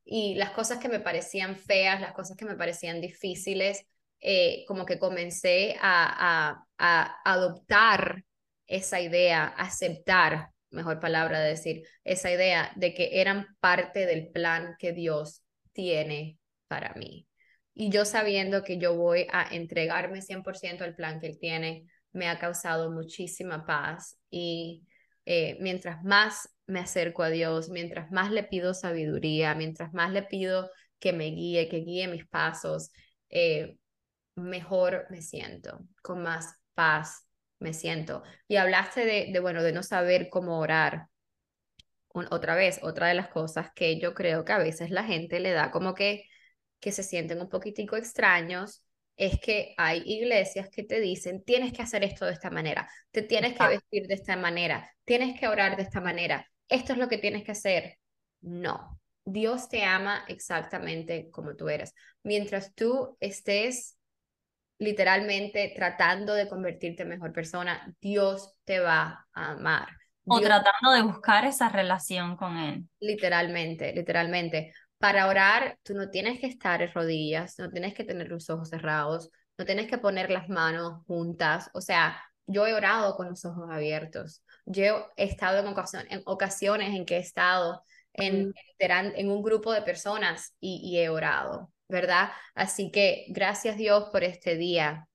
y 0.05 0.35
las 0.35 0.51
cosas 0.51 0.79
que 0.79 0.89
me 0.89 1.01
parecían 1.01 1.57
feas, 1.57 2.01
las 2.01 2.13
cosas 2.13 2.37
que 2.37 2.45
me 2.45 2.57
parecían 2.57 3.01
difíciles, 3.01 3.87
eh, 4.21 4.65
como 4.67 4.87
que 4.87 4.99
comencé 4.99 5.77
a, 5.81 6.65
a, 6.79 7.17
adoptar 7.25 8.25
esa 8.67 9.01
idea, 9.01 9.47
aceptar, 9.47 10.51
mejor 10.71 11.01
palabra 11.01 11.41
de 11.41 11.51
decir, 11.51 11.83
esa 12.05 12.31
idea 12.31 12.73
de 12.77 12.95
que 12.95 13.21
eran 13.21 13.47
parte 13.61 14.07
del 14.07 14.29
plan 14.29 14.77
que 14.79 14.93
Dios 14.93 15.43
tiene 15.73 16.39
para 16.69 16.95
mí. 16.95 17.29
Y 17.75 17.91
yo 17.91 18.05
sabiendo 18.05 18.65
que 18.65 18.79
yo 18.79 18.95
voy 18.95 19.27
a 19.33 19.55
entregarme 19.55 20.21
100% 20.21 20.83
al 20.83 20.95
plan 20.95 21.21
que 21.21 21.27
Él 21.27 21.39
tiene, 21.39 21.87
me 22.13 22.29
ha 22.29 22.39
causado 22.39 22.91
muchísima 22.91 23.65
paz. 23.65 24.19
Y 24.31 24.83
eh, 25.27 25.57
mientras 25.61 26.03
más 26.05 26.49
me 26.67 26.81
acerco 26.81 27.23
a 27.23 27.31
Dios, 27.31 27.69
mientras 27.69 28.11
más 28.11 28.31
le 28.31 28.45
pido 28.45 28.75
sabiduría, 28.75 29.55
mientras 29.55 29.93
más 29.93 30.13
le 30.13 30.23
pido 30.23 30.71
que 30.99 31.13
me 31.13 31.27
guíe, 31.27 31.69
que 31.69 31.79
guíe 31.79 32.09
mis 32.09 32.27
pasos, 32.27 32.93
eh, 33.31 33.77
mejor 34.37 35.07
me 35.11 35.23
siento, 35.23 35.81
con 36.03 36.23
más 36.23 36.55
paz 36.75 37.27
me 37.59 37.75
siento. 37.75 38.23
Y 38.49 38.57
hablaste 38.57 39.05
de, 39.33 39.41
bueno, 39.41 39.63
de 39.63 39.73
no 39.73 39.83
saber 39.83 40.29
cómo 40.31 40.59
orar. 40.59 41.09
otra 42.31 42.55
vez, 42.55 42.81
otra 42.83 43.09
de 43.09 43.15
las 43.15 43.29
cosas 43.29 43.71
que 43.75 43.99
yo 44.01 44.15
creo 44.15 44.45
que 44.45 44.53
a 44.53 44.59
veces 44.59 44.91
la 44.91 45.05
gente 45.05 45.41
le 45.41 45.53
da 45.53 45.71
como 45.71 45.95
que, 45.95 46.25
que 46.81 46.93
se 46.93 47.03
sienten 47.03 47.41
un 47.41 47.49
poquitico 47.49 47.97
extraños 47.97 48.85
es 49.17 49.39
que 49.41 49.75
hay 49.77 50.03
iglesias 50.05 50.69
que 50.71 50.83
te 50.83 51.01
dicen, 51.01 51.45
tienes 51.45 51.73
que 51.73 51.83
hacer 51.83 52.05
esto 52.05 52.25
de 52.27 52.33
esta 52.33 52.51
manera, 52.51 52.89
te 53.11 53.23
tienes 53.23 53.57
que 53.57 53.67
vestir 53.67 54.07
de 54.07 54.15
esta 54.15 54.37
manera, 54.37 54.91
tienes 55.05 55.39
que 55.39 55.49
orar 55.49 55.77
de 55.77 55.83
esta 55.83 56.01
manera, 56.01 56.47
esto 56.69 56.93
es 56.93 56.99
lo 56.99 57.09
que 57.09 57.19
tienes 57.19 57.45
que 57.45 57.53
hacer. 57.53 57.99
No, 58.41 58.99
Dios 59.25 59.69
te 59.69 59.85
ama 59.85 60.25
exactamente 60.29 61.31
como 61.31 61.55
tú 61.55 61.69
eres. 61.69 61.95
Mientras 62.23 62.75
tú 62.75 63.17
estés 63.21 63.99
literalmente 64.79 65.73
tratando 65.77 66.35
de 66.35 66.49
convertirte 66.49 67.05
en 67.05 67.11
mejor 67.11 67.33
persona, 67.33 67.95
Dios 68.01 68.55
te 68.65 68.81
va 68.81 69.27
a 69.33 69.53
amar. 69.53 69.89
O 70.27 70.41
tratando 70.41 70.93
de 70.95 71.03
buscar 71.03 71.45
esa 71.45 71.69
relación 71.69 72.37
con 72.37 72.57
Él. 72.57 72.89
Literalmente, 73.01 73.93
literalmente. 73.93 74.73
Para 75.03 75.27
orar, 75.27 75.81
tú 75.83 75.95
no 75.95 76.11
tienes 76.11 76.39
que 76.39 76.47
estar 76.47 76.81
en 76.81 76.93
rodillas, 76.93 77.59
no 77.59 77.69
tienes 77.69 77.93
que 77.93 78.05
tener 78.05 78.29
los 78.29 78.49
ojos 78.51 78.69
cerrados, 78.69 79.33
no 79.59 79.65
tienes 79.65 79.89
que 79.89 79.99
poner 79.99 80.31
las 80.31 80.49
manos 80.49 81.05
juntas. 81.09 81.71
O 81.75 81.81
sea, 81.81 82.23
yo 82.47 82.69
he 82.69 82.73
orado 82.73 83.17
con 83.17 83.29
los 83.29 83.45
ojos 83.45 83.69
abiertos. 83.69 84.45
Yo 84.65 85.09
he 85.17 85.25
estado 85.25 85.59
en, 85.59 85.75
en 86.09 86.23
ocasiones 86.25 86.95
en 86.95 87.05
que 87.05 87.17
he 87.17 87.19
estado 87.19 87.83
en, 88.13 88.55
en 88.79 89.29
un 89.29 89.43
grupo 89.43 89.73
de 89.73 89.83
personas 89.83 90.55
y, 90.61 90.97
he 90.97 91.09
orado, 91.09 91.73
¿verdad? 91.89 92.31
Así 92.55 92.93
que 92.93 93.25
gracias 93.31 93.77
Dios 93.77 94.09
por 94.13 94.23
este 94.23 94.55
día. 94.55 95.09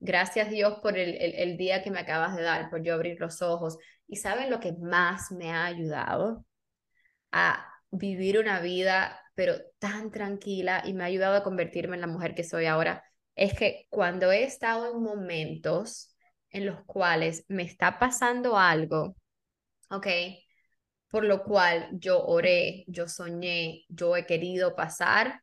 Gracias 0.00 0.48
Dios 0.48 0.78
por 0.80 0.96
el, 0.96 1.18
el, 1.20 1.58
día 1.58 1.82
que 1.82 1.90
me 1.90 2.00
acabas 2.00 2.34
de 2.34 2.44
dar, 2.44 2.70
por 2.70 2.82
yo 2.82 2.94
abrir 2.94 3.20
los 3.20 3.42
ojos. 3.42 3.76
¿Y 4.06 4.16
saben 4.16 4.48
lo 4.48 4.58
que 4.58 4.72
más 4.72 5.30
me 5.32 5.52
ha 5.52 5.66
ayudado? 5.66 6.46
A 7.30 7.68
vivir 7.90 8.38
una 8.38 8.60
vida, 8.60 9.20
pero 9.34 9.54
tan 9.78 10.10
tranquila 10.10 10.82
y 10.84 10.94
me 10.94 11.04
ha 11.04 11.06
ayudado 11.06 11.36
a 11.36 11.42
convertirme 11.42 11.96
en 11.96 12.00
la 12.00 12.06
mujer 12.06 12.34
que 12.34 12.44
soy 12.44 12.66
ahora. 12.66 13.04
Es 13.34 13.54
que 13.54 13.86
cuando 13.90 14.30
he 14.32 14.44
estado 14.44 14.90
en 14.92 15.02
momentos 15.02 16.14
en 16.50 16.66
los 16.66 16.84
cuales 16.84 17.44
me 17.48 17.64
está 17.64 17.98
pasando 17.98 18.56
algo, 18.56 19.16
¿ok? 19.90 20.06
Por 21.08 21.24
lo 21.24 21.42
cual 21.44 21.88
yo 21.92 22.24
oré, 22.24 22.84
yo 22.86 23.08
soñé, 23.08 23.84
yo 23.88 24.16
he 24.16 24.26
querido 24.26 24.76
pasar, 24.76 25.42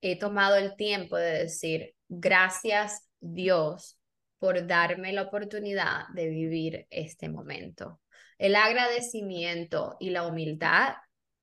he 0.00 0.18
tomado 0.18 0.56
el 0.56 0.76
tiempo 0.76 1.16
de 1.16 1.38
decir, 1.44 1.94
gracias 2.08 3.08
Dios 3.20 3.98
por 4.38 4.66
darme 4.66 5.12
la 5.12 5.22
oportunidad 5.22 6.08
de 6.14 6.28
vivir 6.28 6.86
este 6.90 7.28
momento. 7.28 8.00
El 8.38 8.54
agradecimiento 8.54 9.96
y 9.98 10.10
la 10.10 10.26
humildad 10.26 10.94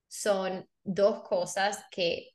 son 0.07 0.67
dos 0.83 1.23
cosas 1.23 1.83
que 1.91 2.29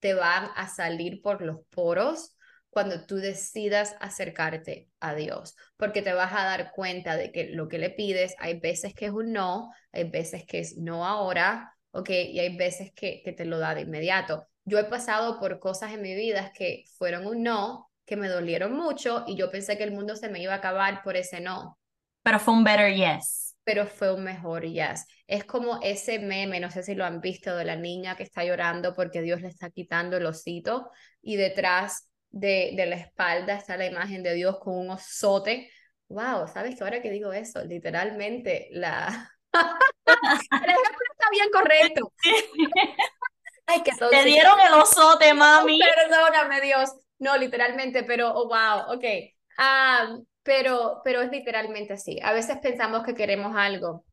te 0.00 0.14
van 0.14 0.50
a 0.56 0.68
salir 0.68 1.20
por 1.22 1.42
los 1.42 1.58
poros 1.70 2.36
cuando 2.70 3.04
tú 3.04 3.16
decidas 3.16 3.96
acercarte 4.00 4.88
a 5.00 5.14
Dios, 5.14 5.56
porque 5.76 6.02
te 6.02 6.12
vas 6.12 6.32
a 6.32 6.44
dar 6.44 6.70
cuenta 6.70 7.16
de 7.16 7.32
que 7.32 7.50
lo 7.50 7.68
que 7.68 7.78
le 7.78 7.90
pides, 7.90 8.34
hay 8.38 8.60
veces 8.60 8.94
que 8.94 9.06
es 9.06 9.12
un 9.12 9.32
no, 9.32 9.72
hay 9.92 10.08
veces 10.08 10.44
que 10.46 10.60
es 10.60 10.76
no 10.76 11.04
ahora, 11.04 11.76
¿ok? 11.90 12.10
Y 12.10 12.38
hay 12.38 12.56
veces 12.56 12.92
que, 12.94 13.22
que 13.24 13.32
te 13.32 13.44
lo 13.44 13.58
da 13.58 13.74
de 13.74 13.82
inmediato. 13.82 14.46
Yo 14.64 14.78
he 14.78 14.84
pasado 14.84 15.40
por 15.40 15.58
cosas 15.58 15.92
en 15.92 16.02
mi 16.02 16.14
vida 16.14 16.52
que 16.54 16.84
fueron 16.96 17.26
un 17.26 17.42
no, 17.42 17.90
que 18.06 18.16
me 18.16 18.28
dolieron 18.28 18.72
mucho 18.72 19.24
y 19.26 19.36
yo 19.36 19.50
pensé 19.50 19.76
que 19.76 19.84
el 19.84 19.92
mundo 19.92 20.14
se 20.14 20.28
me 20.28 20.40
iba 20.40 20.52
a 20.52 20.58
acabar 20.58 21.02
por 21.02 21.16
ese 21.16 21.40
no. 21.40 21.76
Pero 22.22 22.38
fue 22.38 22.54
un 22.54 22.64
better 22.64 22.94
yes. 22.94 23.49
Pero 23.64 23.86
fue 23.86 24.12
un 24.12 24.24
mejor 24.24 24.64
yes. 24.64 25.06
Es 25.26 25.44
como 25.44 25.80
ese 25.82 26.18
meme, 26.18 26.60
no 26.60 26.70
sé 26.70 26.82
si 26.82 26.94
lo 26.94 27.04
han 27.04 27.20
visto, 27.20 27.56
de 27.56 27.64
la 27.64 27.76
niña 27.76 28.16
que 28.16 28.22
está 28.22 28.44
llorando 28.44 28.94
porque 28.94 29.20
Dios 29.20 29.40
le 29.42 29.48
está 29.48 29.70
quitando 29.70 30.16
el 30.16 30.26
osito 30.26 30.90
y 31.22 31.36
detrás 31.36 32.08
de, 32.30 32.72
de 32.76 32.86
la 32.86 32.96
espalda 32.96 33.54
está 33.54 33.76
la 33.76 33.86
imagen 33.86 34.22
de 34.22 34.34
Dios 34.34 34.58
con 34.58 34.78
un 34.78 34.90
osote. 34.90 35.70
Wow, 36.08 36.48
¿sabes 36.48 36.76
que 36.76 36.82
ahora 36.82 37.02
que 37.02 37.10
digo 37.10 37.32
eso? 37.32 37.64
Literalmente 37.64 38.68
la... 38.72 39.30
el 39.52 40.70
ejemplo 40.70 41.06
está 41.12 41.30
bien 41.30 41.50
correcto. 41.52 42.12
Ay, 43.66 43.82
que 43.82 43.92
Te 43.92 44.24
dieron 44.24 44.58
el 44.58 44.72
osote, 44.74 45.32
mami. 45.32 45.78
Perdóname, 45.78 46.60
Dios. 46.60 46.90
No, 47.20 47.36
literalmente, 47.36 48.02
pero, 48.02 48.32
oh, 48.34 48.48
wow, 48.48 48.96
ok. 48.96 49.04
Ah, 49.58 50.16
pero, 50.42 51.00
pero 51.04 51.22
es 51.22 51.30
literalmente 51.30 51.94
así. 51.94 52.18
A 52.22 52.32
veces 52.32 52.58
pensamos 52.58 53.04
que 53.04 53.14
queremos 53.14 53.54
algo 53.56 54.04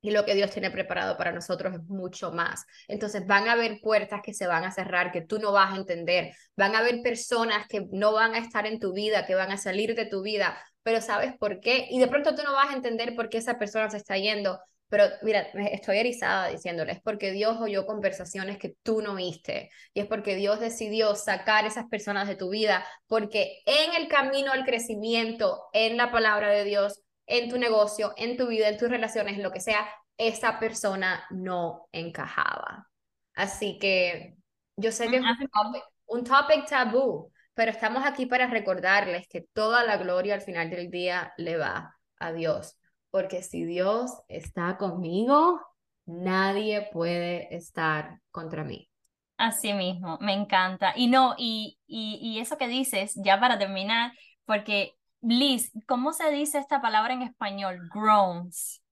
y 0.00 0.10
lo 0.12 0.24
que 0.24 0.34
Dios 0.34 0.50
tiene 0.50 0.70
preparado 0.70 1.16
para 1.16 1.32
nosotros 1.32 1.74
es 1.74 1.82
mucho 1.84 2.32
más. 2.32 2.64
Entonces 2.86 3.26
van 3.26 3.48
a 3.48 3.52
haber 3.52 3.80
puertas 3.80 4.20
que 4.22 4.34
se 4.34 4.46
van 4.46 4.64
a 4.64 4.70
cerrar, 4.70 5.12
que 5.12 5.22
tú 5.22 5.38
no 5.38 5.52
vas 5.52 5.72
a 5.72 5.76
entender. 5.76 6.34
Van 6.56 6.74
a 6.74 6.78
haber 6.78 7.02
personas 7.02 7.66
que 7.68 7.86
no 7.90 8.12
van 8.12 8.34
a 8.34 8.38
estar 8.38 8.66
en 8.66 8.78
tu 8.78 8.92
vida, 8.92 9.26
que 9.26 9.34
van 9.34 9.50
a 9.50 9.56
salir 9.56 9.94
de 9.94 10.06
tu 10.06 10.22
vida, 10.22 10.58
pero 10.82 11.00
¿sabes 11.00 11.36
por 11.36 11.60
qué? 11.60 11.86
Y 11.90 11.98
de 11.98 12.08
pronto 12.08 12.34
tú 12.34 12.42
no 12.42 12.52
vas 12.52 12.70
a 12.70 12.76
entender 12.76 13.14
por 13.16 13.28
qué 13.28 13.38
esa 13.38 13.58
persona 13.58 13.90
se 13.90 13.96
está 13.98 14.16
yendo. 14.16 14.58
Pero 14.88 15.04
mira, 15.22 15.40
estoy 15.70 15.98
erizada 15.98 16.48
diciéndole, 16.48 16.92
es 16.92 17.02
porque 17.02 17.30
Dios 17.30 17.58
oyó 17.60 17.84
conversaciones 17.86 18.58
que 18.58 18.74
tú 18.82 19.02
no 19.02 19.14
viste. 19.14 19.70
Y 19.92 20.00
es 20.00 20.06
porque 20.06 20.34
Dios 20.34 20.60
decidió 20.60 21.14
sacar 21.14 21.66
esas 21.66 21.86
personas 21.86 22.26
de 22.26 22.36
tu 22.36 22.50
vida, 22.50 22.84
porque 23.06 23.60
en 23.66 23.94
el 24.00 24.08
camino 24.08 24.52
al 24.52 24.64
crecimiento, 24.64 25.64
en 25.72 25.96
la 25.96 26.10
palabra 26.10 26.48
de 26.48 26.64
Dios, 26.64 27.02
en 27.26 27.50
tu 27.50 27.58
negocio, 27.58 28.14
en 28.16 28.36
tu 28.36 28.46
vida, 28.46 28.68
en 28.68 28.78
tus 28.78 28.88
relaciones, 28.88 29.34
en 29.34 29.42
lo 29.42 29.52
que 29.52 29.60
sea, 29.60 29.86
esa 30.16 30.58
persona 30.58 31.24
no 31.30 31.88
encajaba. 31.92 32.88
Así 33.34 33.78
que 33.78 34.36
yo 34.76 34.90
sé 34.90 35.08
que 35.08 35.16
es 35.16 35.22
un 36.06 36.24
topic, 36.24 36.66
tabú, 36.66 37.30
pero 37.54 37.70
estamos 37.70 38.04
aquí 38.06 38.26
para 38.26 38.46
recordarles 38.46 39.28
que 39.28 39.42
toda 39.52 39.84
la 39.84 39.96
gloria 39.96 40.34
al 40.34 40.40
final 40.40 40.70
del 40.70 40.90
día 40.90 41.32
le 41.36 41.56
va 41.56 41.96
a 42.18 42.32
Dios. 42.32 42.78
Porque 43.10 43.42
si 43.42 43.64
Dios 43.64 44.12
está 44.28 44.76
conmigo, 44.76 45.60
nadie 46.06 46.88
puede 46.92 47.54
estar 47.54 48.20
contra 48.30 48.64
mí. 48.64 48.90
Así 49.36 49.72
mismo, 49.72 50.18
me 50.20 50.32
encanta. 50.32 50.92
Y 50.96 51.06
no, 51.06 51.34
y, 51.38 51.78
y, 51.86 52.18
y 52.20 52.40
eso 52.40 52.58
que 52.58 52.68
dices, 52.68 53.14
ya 53.22 53.38
para 53.38 53.58
terminar, 53.58 54.12
porque 54.44 54.98
Liz, 55.20 55.72
¿cómo 55.86 56.12
se 56.12 56.30
dice 56.30 56.58
esta 56.58 56.80
palabra 56.80 57.12
en 57.12 57.22
español? 57.22 57.88
Groans. 57.92 58.82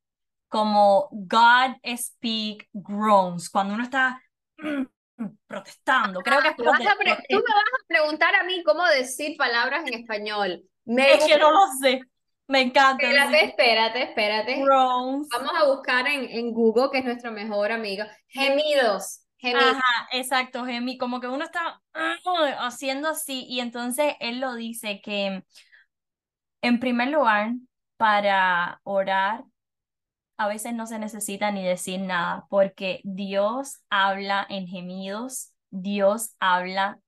como 0.48 1.08
God 1.10 1.76
speak 1.96 2.68
groans, 2.72 3.50
cuando 3.50 3.74
uno 3.74 3.84
está 3.84 4.20
protestando. 5.46 6.20
Creo 6.22 6.42
que 6.42 6.54
tú, 6.54 6.64
me 6.64 6.70
vas 6.70 6.80
a 6.80 7.86
preguntar 7.86 8.34
a 8.34 8.44
mí 8.44 8.62
cómo 8.64 8.84
decir 8.86 9.36
palabras 9.36 9.86
en 9.86 9.94
español. 9.94 10.62
Me 10.84 11.14
es 11.14 11.24
que 11.24 11.38
no 11.38 11.50
lo 11.50 11.66
sé. 11.80 12.00
Me 12.48 12.60
encanta. 12.60 13.06
Espérate, 13.06 13.44
espérate, 13.44 14.02
espérate. 14.02 14.64
Vamos 14.64 15.28
a 15.32 15.66
buscar 15.66 16.06
en, 16.06 16.24
en 16.30 16.52
Google, 16.52 16.88
que 16.92 16.98
es 16.98 17.04
nuestro 17.04 17.32
mejor 17.32 17.72
amigo. 17.72 18.04
Gemidos. 18.28 19.20
Gemidos. 19.38 19.74
Ajá, 19.74 20.08
exacto, 20.12 20.64
gemi, 20.64 20.96
como 20.96 21.20
que 21.20 21.28
uno 21.28 21.44
está 21.44 21.82
haciendo 22.58 23.08
así 23.08 23.44
y 23.48 23.60
entonces 23.60 24.14
él 24.20 24.40
lo 24.40 24.54
dice 24.54 25.00
que 25.02 25.42
en 26.62 26.80
primer 26.80 27.08
lugar, 27.08 27.52
para 27.96 28.80
orar, 28.82 29.44
a 30.36 30.48
veces 30.48 30.74
no 30.74 30.86
se 30.86 30.98
necesita 30.98 31.50
ni 31.50 31.64
decir 31.64 32.00
nada, 32.00 32.46
porque 32.50 33.00
Dios 33.04 33.80
habla 33.88 34.46
en 34.48 34.66
gemidos, 34.66 35.52
Dios 35.70 36.34
habla 36.40 37.00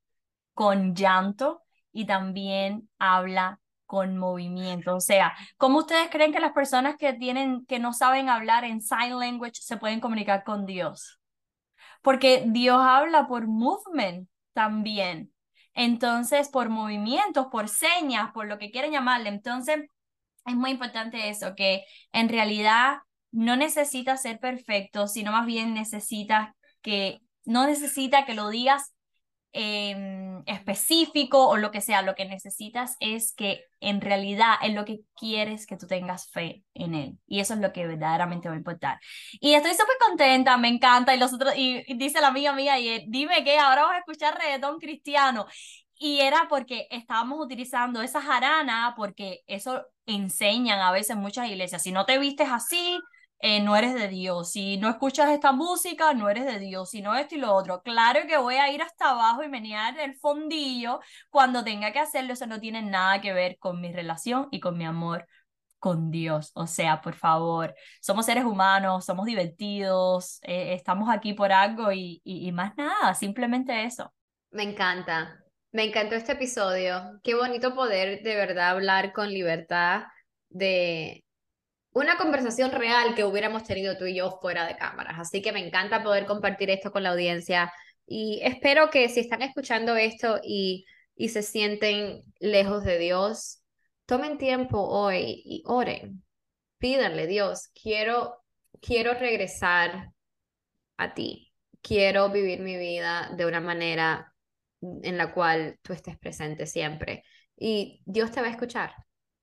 con 0.55 0.95
llanto 0.95 1.63
y 1.93 2.07
también 2.07 2.89
habla 2.99 3.61
con 3.89 4.19
movimiento. 4.19 4.95
O 4.95 5.01
sea, 5.01 5.35
¿cómo 5.57 5.79
ustedes 5.79 6.11
creen 6.11 6.31
que 6.31 6.41
las 6.41 6.53
personas 6.53 6.97
que 6.97 7.15
tienen 7.15 7.65
que 7.65 7.79
no 7.79 7.95
saben 7.95 8.29
hablar 8.29 8.65
en 8.65 8.83
sign 8.83 9.19
language 9.19 9.63
se 9.63 9.79
pueden 9.79 9.99
comunicar 9.99 10.45
con 10.45 10.67
Dios? 10.67 11.19
Porque 12.03 12.45
Dios 12.47 12.79
habla 12.81 13.27
por 13.27 13.49
movement 13.49 14.29
también. 14.53 15.33
Entonces, 15.73 16.51
por 16.51 16.69
movimientos, 16.69 17.47
por 17.51 17.69
señas, 17.69 18.31
por 18.33 18.47
lo 18.47 18.59
que 18.59 18.71
quieren 18.71 18.93
llamarle. 18.93 19.31
Entonces, 19.31 19.87
es 20.45 20.55
muy 20.55 20.71
importante 20.71 21.31
eso, 21.31 21.55
que 21.55 21.85
en 22.13 22.29
realidad 22.29 22.99
no 23.31 23.57
necesita 23.57 24.19
ser 24.19 24.39
perfecto, 24.39 25.07
sino 25.07 25.33
más 25.33 25.47
bien 25.47 25.73
necesita 25.73 26.55
que, 26.83 27.21
no 27.45 27.67
necesita 27.67 28.27
que 28.27 28.35
lo 28.35 28.51
digas 28.51 28.93
Em, 29.53 30.43
específico 30.47 31.49
o 31.49 31.57
lo 31.57 31.71
que 31.71 31.81
sea, 31.81 32.03
lo 32.03 32.15
que 32.15 32.27
necesitas 32.27 32.97
es 33.01 33.33
que 33.35 33.65
en 33.81 34.03
realidad 34.03 34.57
es 34.63 34.75
lo 34.75 34.85
que 34.85 35.01
quieres 35.17 35.67
que 35.67 35.79
tú 35.79 35.87
tengas 35.87 36.31
fe 36.31 36.65
en 36.75 36.95
él. 36.95 37.19
Y 37.27 37.41
eso 37.41 37.55
es 37.55 37.61
lo 37.61 37.73
que 37.73 37.87
verdaderamente 37.87 38.49
va 38.49 38.55
a 38.55 38.59
importar. 38.59 39.01
Y 39.41 39.55
estoy 39.55 39.73
súper 39.73 39.97
contenta, 40.07 40.57
me 40.59 40.69
encanta. 40.69 41.15
Y 41.15 41.19
los 41.19 41.33
otros, 41.33 41.55
y, 41.57 41.83
dice 41.95 42.21
la 42.21 42.29
amiga 42.29 42.53
mía, 42.53 42.79
y 42.79 43.07
dime 43.09 43.43
que 43.43 43.59
ahora 43.59 43.83
vamos 43.83 43.97
a 43.97 44.01
escuchar 44.01 44.39
reggaetón 44.39 44.79
cristiano. 44.79 45.47
Y 45.95 46.21
era 46.21 46.47
porque 46.49 46.87
estábamos 46.91 47.41
utilizando 47.41 48.03
esa 48.03 48.21
jarana, 48.21 48.95
porque 48.97 49.41
eso 49.47 49.87
enseñan 50.07 50.81
a 50.81 50.93
veces 50.93 51.17
muchas 51.17 51.49
iglesias. 51.49 51.83
Si 51.83 51.91
no 51.93 52.05
te 52.07 52.19
vistes 52.19 52.49
así, 52.51 52.99
eh, 53.41 53.61
no 53.61 53.77
eres 53.77 53.95
de 53.95 54.09
Dios. 54.09 54.51
Si 54.53 54.79
no 54.79 54.89
escuchas 54.89 55.31
esta 55.31 55.53
música, 55.53 56.13
no 56.15 56.29
eres 56.29 56.45
de 56.45 56.59
Dios. 56.59 56.91
Si 56.91 57.03
no 57.03 57.15
esto 57.15 57.37
y 57.37 57.39
lo 57.39 57.55
otro. 57.55 57.83
Claro 57.83 58.21
que 58.27 58.37
voy 58.37 58.57
a 58.57 58.71
ir 58.73 58.83
hasta 58.83 59.11
abajo 59.11 59.43
y 59.45 59.49
menear 59.49 59.99
el 60.01 60.17
fondillo 60.17 61.01
cuando 61.31 61.63
tenga 61.65 61.93
que 61.93 62.01
hacerlo. 62.01 62.33
Eso 62.33 62.47
no 62.47 62.61
tiene 62.61 62.83
nada 62.83 63.21
que 63.21 63.33
ver 63.33 63.59
con 63.59 63.81
mi 63.81 63.93
relación 63.93 64.49
y 64.51 64.61
con 64.61 64.77
mi 64.77 64.85
amor 64.85 65.27
con 65.79 66.11
Dios. 66.11 66.51
O 66.55 66.67
sea, 66.67 67.01
por 67.01 67.15
favor, 67.15 67.75
somos 68.01 68.27
seres 68.27 68.45
humanos, 68.45 69.05
somos 69.05 69.27
divertidos, 69.27 70.41
eh, 70.43 70.75
estamos 70.75 71.09
aquí 71.09 71.35
por 71.35 71.53
algo 71.53 71.93
y, 71.93 72.21
y 72.25 72.51
más 72.51 72.77
nada, 72.77 73.15
simplemente 73.15 73.85
eso. 73.85 74.13
Me 74.51 74.65
encanta. 74.65 75.39
Me 75.71 75.85
encantó 75.85 76.17
este 76.17 76.33
episodio. 76.33 77.21
Qué 77.23 77.35
bonito 77.35 77.75
poder 77.75 78.23
de 78.23 78.35
verdad 78.35 78.71
hablar 78.71 79.13
con 79.13 79.29
libertad 79.29 80.05
de, 80.49 81.25
una 81.99 82.17
conversación 82.17 82.71
real 82.73 83.15
que 83.15 83.25
hubiéramos 83.25 83.65
tenido 83.65 83.97
tú 83.97 84.07
y 84.07 84.15
yo 84.15 84.39
fuera 84.41 84.67
de 84.67 84.77
cámaras. 84.77 85.19
Así 85.19 85.43
que 85.43 85.53
me 85.53 85.65
encanta 85.67 86.03
poder 86.03 86.27
compartir 86.27 86.71
esto 86.71 86.93
con 86.93 87.03
la 87.03 87.11
audiencia 87.11 87.73
y 88.07 88.41
espero 88.43 88.91
que 88.91 89.09
si 89.09 89.21
están 89.21 89.43
escuchando 89.43 89.97
esto 89.97 90.41
y, 90.43 90.87
y 91.17 91.29
se 91.31 91.43
sienten 91.43 92.23
lejos 92.39 92.85
de 92.85 92.99
Dios, 92.99 93.63
tomen 94.07 94.39
tiempo 94.39 94.81
hoy 94.81 95.43
y 95.45 95.63
oren. 95.67 96.25
Pídanle, 96.79 97.27
Dios, 97.27 97.69
quiero, 97.81 98.45
quiero 98.81 99.15
regresar 99.15 100.11
a 100.97 101.15
ti. 101.15 101.53
Quiero 101.83 102.31
vivir 102.31 102.61
mi 102.61 102.77
vida 102.77 103.31
de 103.37 103.47
una 103.47 103.61
manera 103.61 104.33
en 104.81 105.17
la 105.17 105.33
cual 105.33 105.79
tú 105.83 105.93
estés 105.93 106.17
presente 106.19 106.67
siempre. 106.67 107.25
Y 107.57 108.03
Dios 108.07 108.31
te 108.31 108.41
va 108.41 108.47
a 108.47 108.51
escuchar. 108.51 108.95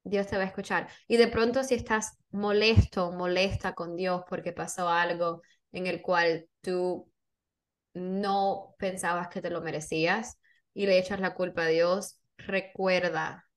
Dios 0.05 0.27
te 0.27 0.37
va 0.37 0.43
a 0.43 0.45
escuchar. 0.45 0.87
Y 1.07 1.17
de 1.17 1.27
pronto 1.27 1.63
si 1.63 1.73
estás 1.75 2.17
molesto, 2.31 3.11
molesta 3.11 3.73
con 3.73 3.97
Dios 3.97 4.23
porque 4.29 4.53
pasó 4.53 4.87
algo 4.87 5.41
en 5.71 5.87
el 5.87 6.01
cual 6.01 6.47
tú 6.61 7.11
no 7.93 8.75
pensabas 8.77 9.29
que 9.29 9.41
te 9.41 9.49
lo 9.49 9.61
merecías 9.61 10.39
y 10.73 10.85
le 10.85 10.99
echas 10.99 11.19
la 11.19 11.33
culpa 11.33 11.63
a 11.63 11.67
Dios, 11.67 12.19
recuerda 12.37 13.49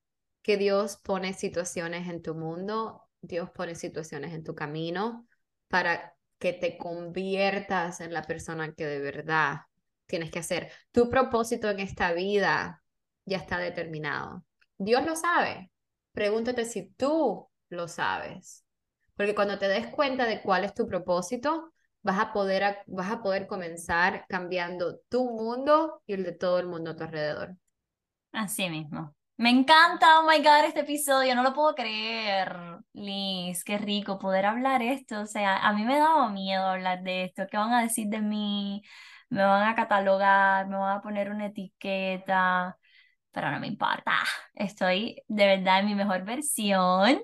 que 0.42 0.56
Dios 0.56 0.96
pone 0.96 1.34
situaciones 1.34 2.08
en 2.08 2.22
tu 2.22 2.34
mundo, 2.34 3.02
Dios 3.20 3.50
pone 3.50 3.74
situaciones 3.74 4.32
en 4.32 4.42
tu 4.42 4.54
camino 4.54 5.26
para 5.68 6.14
que 6.38 6.52
te 6.54 6.78
conviertas 6.78 8.00
en 8.00 8.14
la 8.14 8.22
persona 8.22 8.72
que 8.72 8.86
de 8.86 9.00
verdad 9.00 9.62
tienes 10.06 10.30
que 10.30 10.38
hacer. 10.38 10.72
Tu 10.92 11.10
propósito 11.10 11.68
en 11.68 11.80
esta 11.80 12.12
vida 12.12 12.82
ya 13.26 13.36
está 13.36 13.58
determinado. 13.58 14.44
Dios 14.78 15.04
lo 15.04 15.16
sabe, 15.16 15.70
pregúntate 16.12 16.64
si 16.64 16.90
tú 16.96 17.48
lo 17.68 17.88
sabes. 17.88 18.64
Porque 19.16 19.34
cuando 19.34 19.58
te 19.58 19.68
des 19.68 19.88
cuenta 19.88 20.26
de 20.26 20.42
cuál 20.42 20.64
es 20.64 20.74
tu 20.74 20.86
propósito, 20.86 21.72
vas 22.02 22.18
a 22.20 22.32
poder, 22.32 22.78
vas 22.86 23.10
a 23.10 23.22
poder 23.22 23.46
comenzar 23.46 24.24
cambiando 24.28 25.00
tu 25.08 25.24
mundo 25.24 26.02
y 26.06 26.14
el 26.14 26.24
de 26.24 26.32
todo 26.32 26.58
el 26.58 26.66
mundo 26.66 26.92
a 26.92 26.96
tu 26.96 27.04
alrededor. 27.04 27.56
Así 28.32 28.68
mismo. 28.68 29.14
Me 29.36 29.50
encanta, 29.50 30.20
oh 30.20 30.28
my 30.28 30.38
God, 30.38 30.64
este 30.66 30.80
episodio, 30.80 31.34
no 31.36 31.44
lo 31.44 31.54
puedo 31.54 31.74
creer, 31.74 32.56
Liz, 32.92 33.62
qué 33.62 33.78
rico 33.78 34.18
poder 34.18 34.44
hablar 34.46 34.82
esto, 34.82 35.20
o 35.20 35.26
sea, 35.26 35.58
a 35.58 35.72
mí 35.72 35.84
me 35.84 35.96
daba 35.96 36.28
miedo 36.30 36.64
hablar 36.66 37.04
de 37.04 37.24
esto, 37.24 37.46
¿qué 37.48 37.56
van 37.56 37.72
a 37.72 37.82
decir 37.82 38.08
de 38.08 38.20
mí? 38.20 38.82
Me 39.30 39.44
van 39.44 39.68
a 39.68 39.76
catalogar, 39.76 40.66
me 40.66 40.76
van 40.76 40.98
a 40.98 41.02
poner 41.02 41.30
una 41.30 41.46
etiqueta, 41.46 42.76
pero 43.32 43.50
no 43.50 43.60
me 43.60 43.66
importa. 43.66 44.12
Estoy 44.54 45.22
de 45.28 45.46
verdad 45.46 45.80
en 45.80 45.86
mi 45.86 45.94
mejor 45.94 46.24
versión 46.24 47.20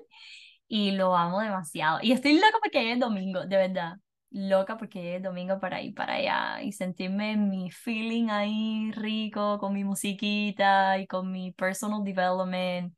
y 0.67 0.91
lo 0.91 1.15
amo 1.15 1.41
demasiado. 1.41 1.99
Y 2.01 2.11
estoy 2.11 2.35
loca 2.35 2.57
porque 2.61 2.91
es 2.91 2.99
domingo, 2.99 3.45
de 3.45 3.57
verdad. 3.57 3.97
Loca 4.31 4.77
porque 4.77 5.15
es 5.15 5.23
domingo 5.23 5.59
para 5.59 5.81
ir 5.81 5.93
para 5.95 6.15
allá 6.15 6.61
y 6.61 6.73
sentirme 6.73 7.37
mi 7.37 7.71
feeling 7.71 8.29
ahí 8.29 8.91
rico 8.93 9.59
con 9.59 9.73
mi 9.73 9.83
musiquita 9.85 10.97
y 10.99 11.07
con 11.07 11.31
mi 11.31 11.51
personal 11.53 12.03
development 12.03 12.93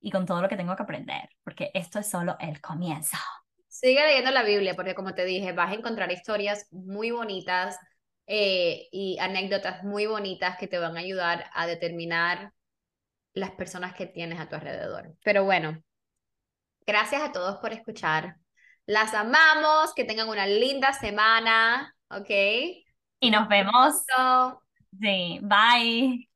y 0.00 0.10
con 0.10 0.26
todo 0.26 0.42
lo 0.42 0.48
que 0.48 0.56
tengo 0.56 0.74
que 0.74 0.82
aprender, 0.82 1.28
porque 1.44 1.70
esto 1.74 1.98
es 1.98 2.10
solo 2.10 2.36
el 2.40 2.60
comienzo. 2.60 3.16
Sigue 3.68 4.04
leyendo 4.04 4.30
la 4.32 4.42
Biblia 4.42 4.74
porque 4.74 4.94
como 4.94 5.14
te 5.14 5.24
dije, 5.24 5.52
vas 5.52 5.70
a 5.70 5.74
encontrar 5.74 6.10
historias 6.10 6.66
muy 6.72 7.12
bonitas 7.12 7.78
eh, 8.32 8.88
y 8.92 9.18
anécdotas 9.18 9.82
muy 9.82 10.06
bonitas 10.06 10.56
que 10.56 10.68
te 10.68 10.78
van 10.78 10.96
a 10.96 11.00
ayudar 11.00 11.50
a 11.52 11.66
determinar 11.66 12.52
las 13.32 13.50
personas 13.50 13.92
que 13.94 14.06
tienes 14.06 14.38
a 14.38 14.48
tu 14.48 14.54
alrededor. 14.54 15.16
Pero 15.24 15.42
bueno, 15.42 15.82
gracias 16.86 17.22
a 17.22 17.32
todos 17.32 17.56
por 17.56 17.72
escuchar. 17.72 18.36
Las 18.86 19.14
amamos, 19.14 19.94
que 19.96 20.04
tengan 20.04 20.28
una 20.28 20.46
linda 20.46 20.92
semana, 20.92 21.96
¿ok? 22.08 22.30
Y 23.18 23.30
nos 23.32 23.48
vemos. 23.48 24.04
Sí, 25.00 25.40
bye. 25.42 26.29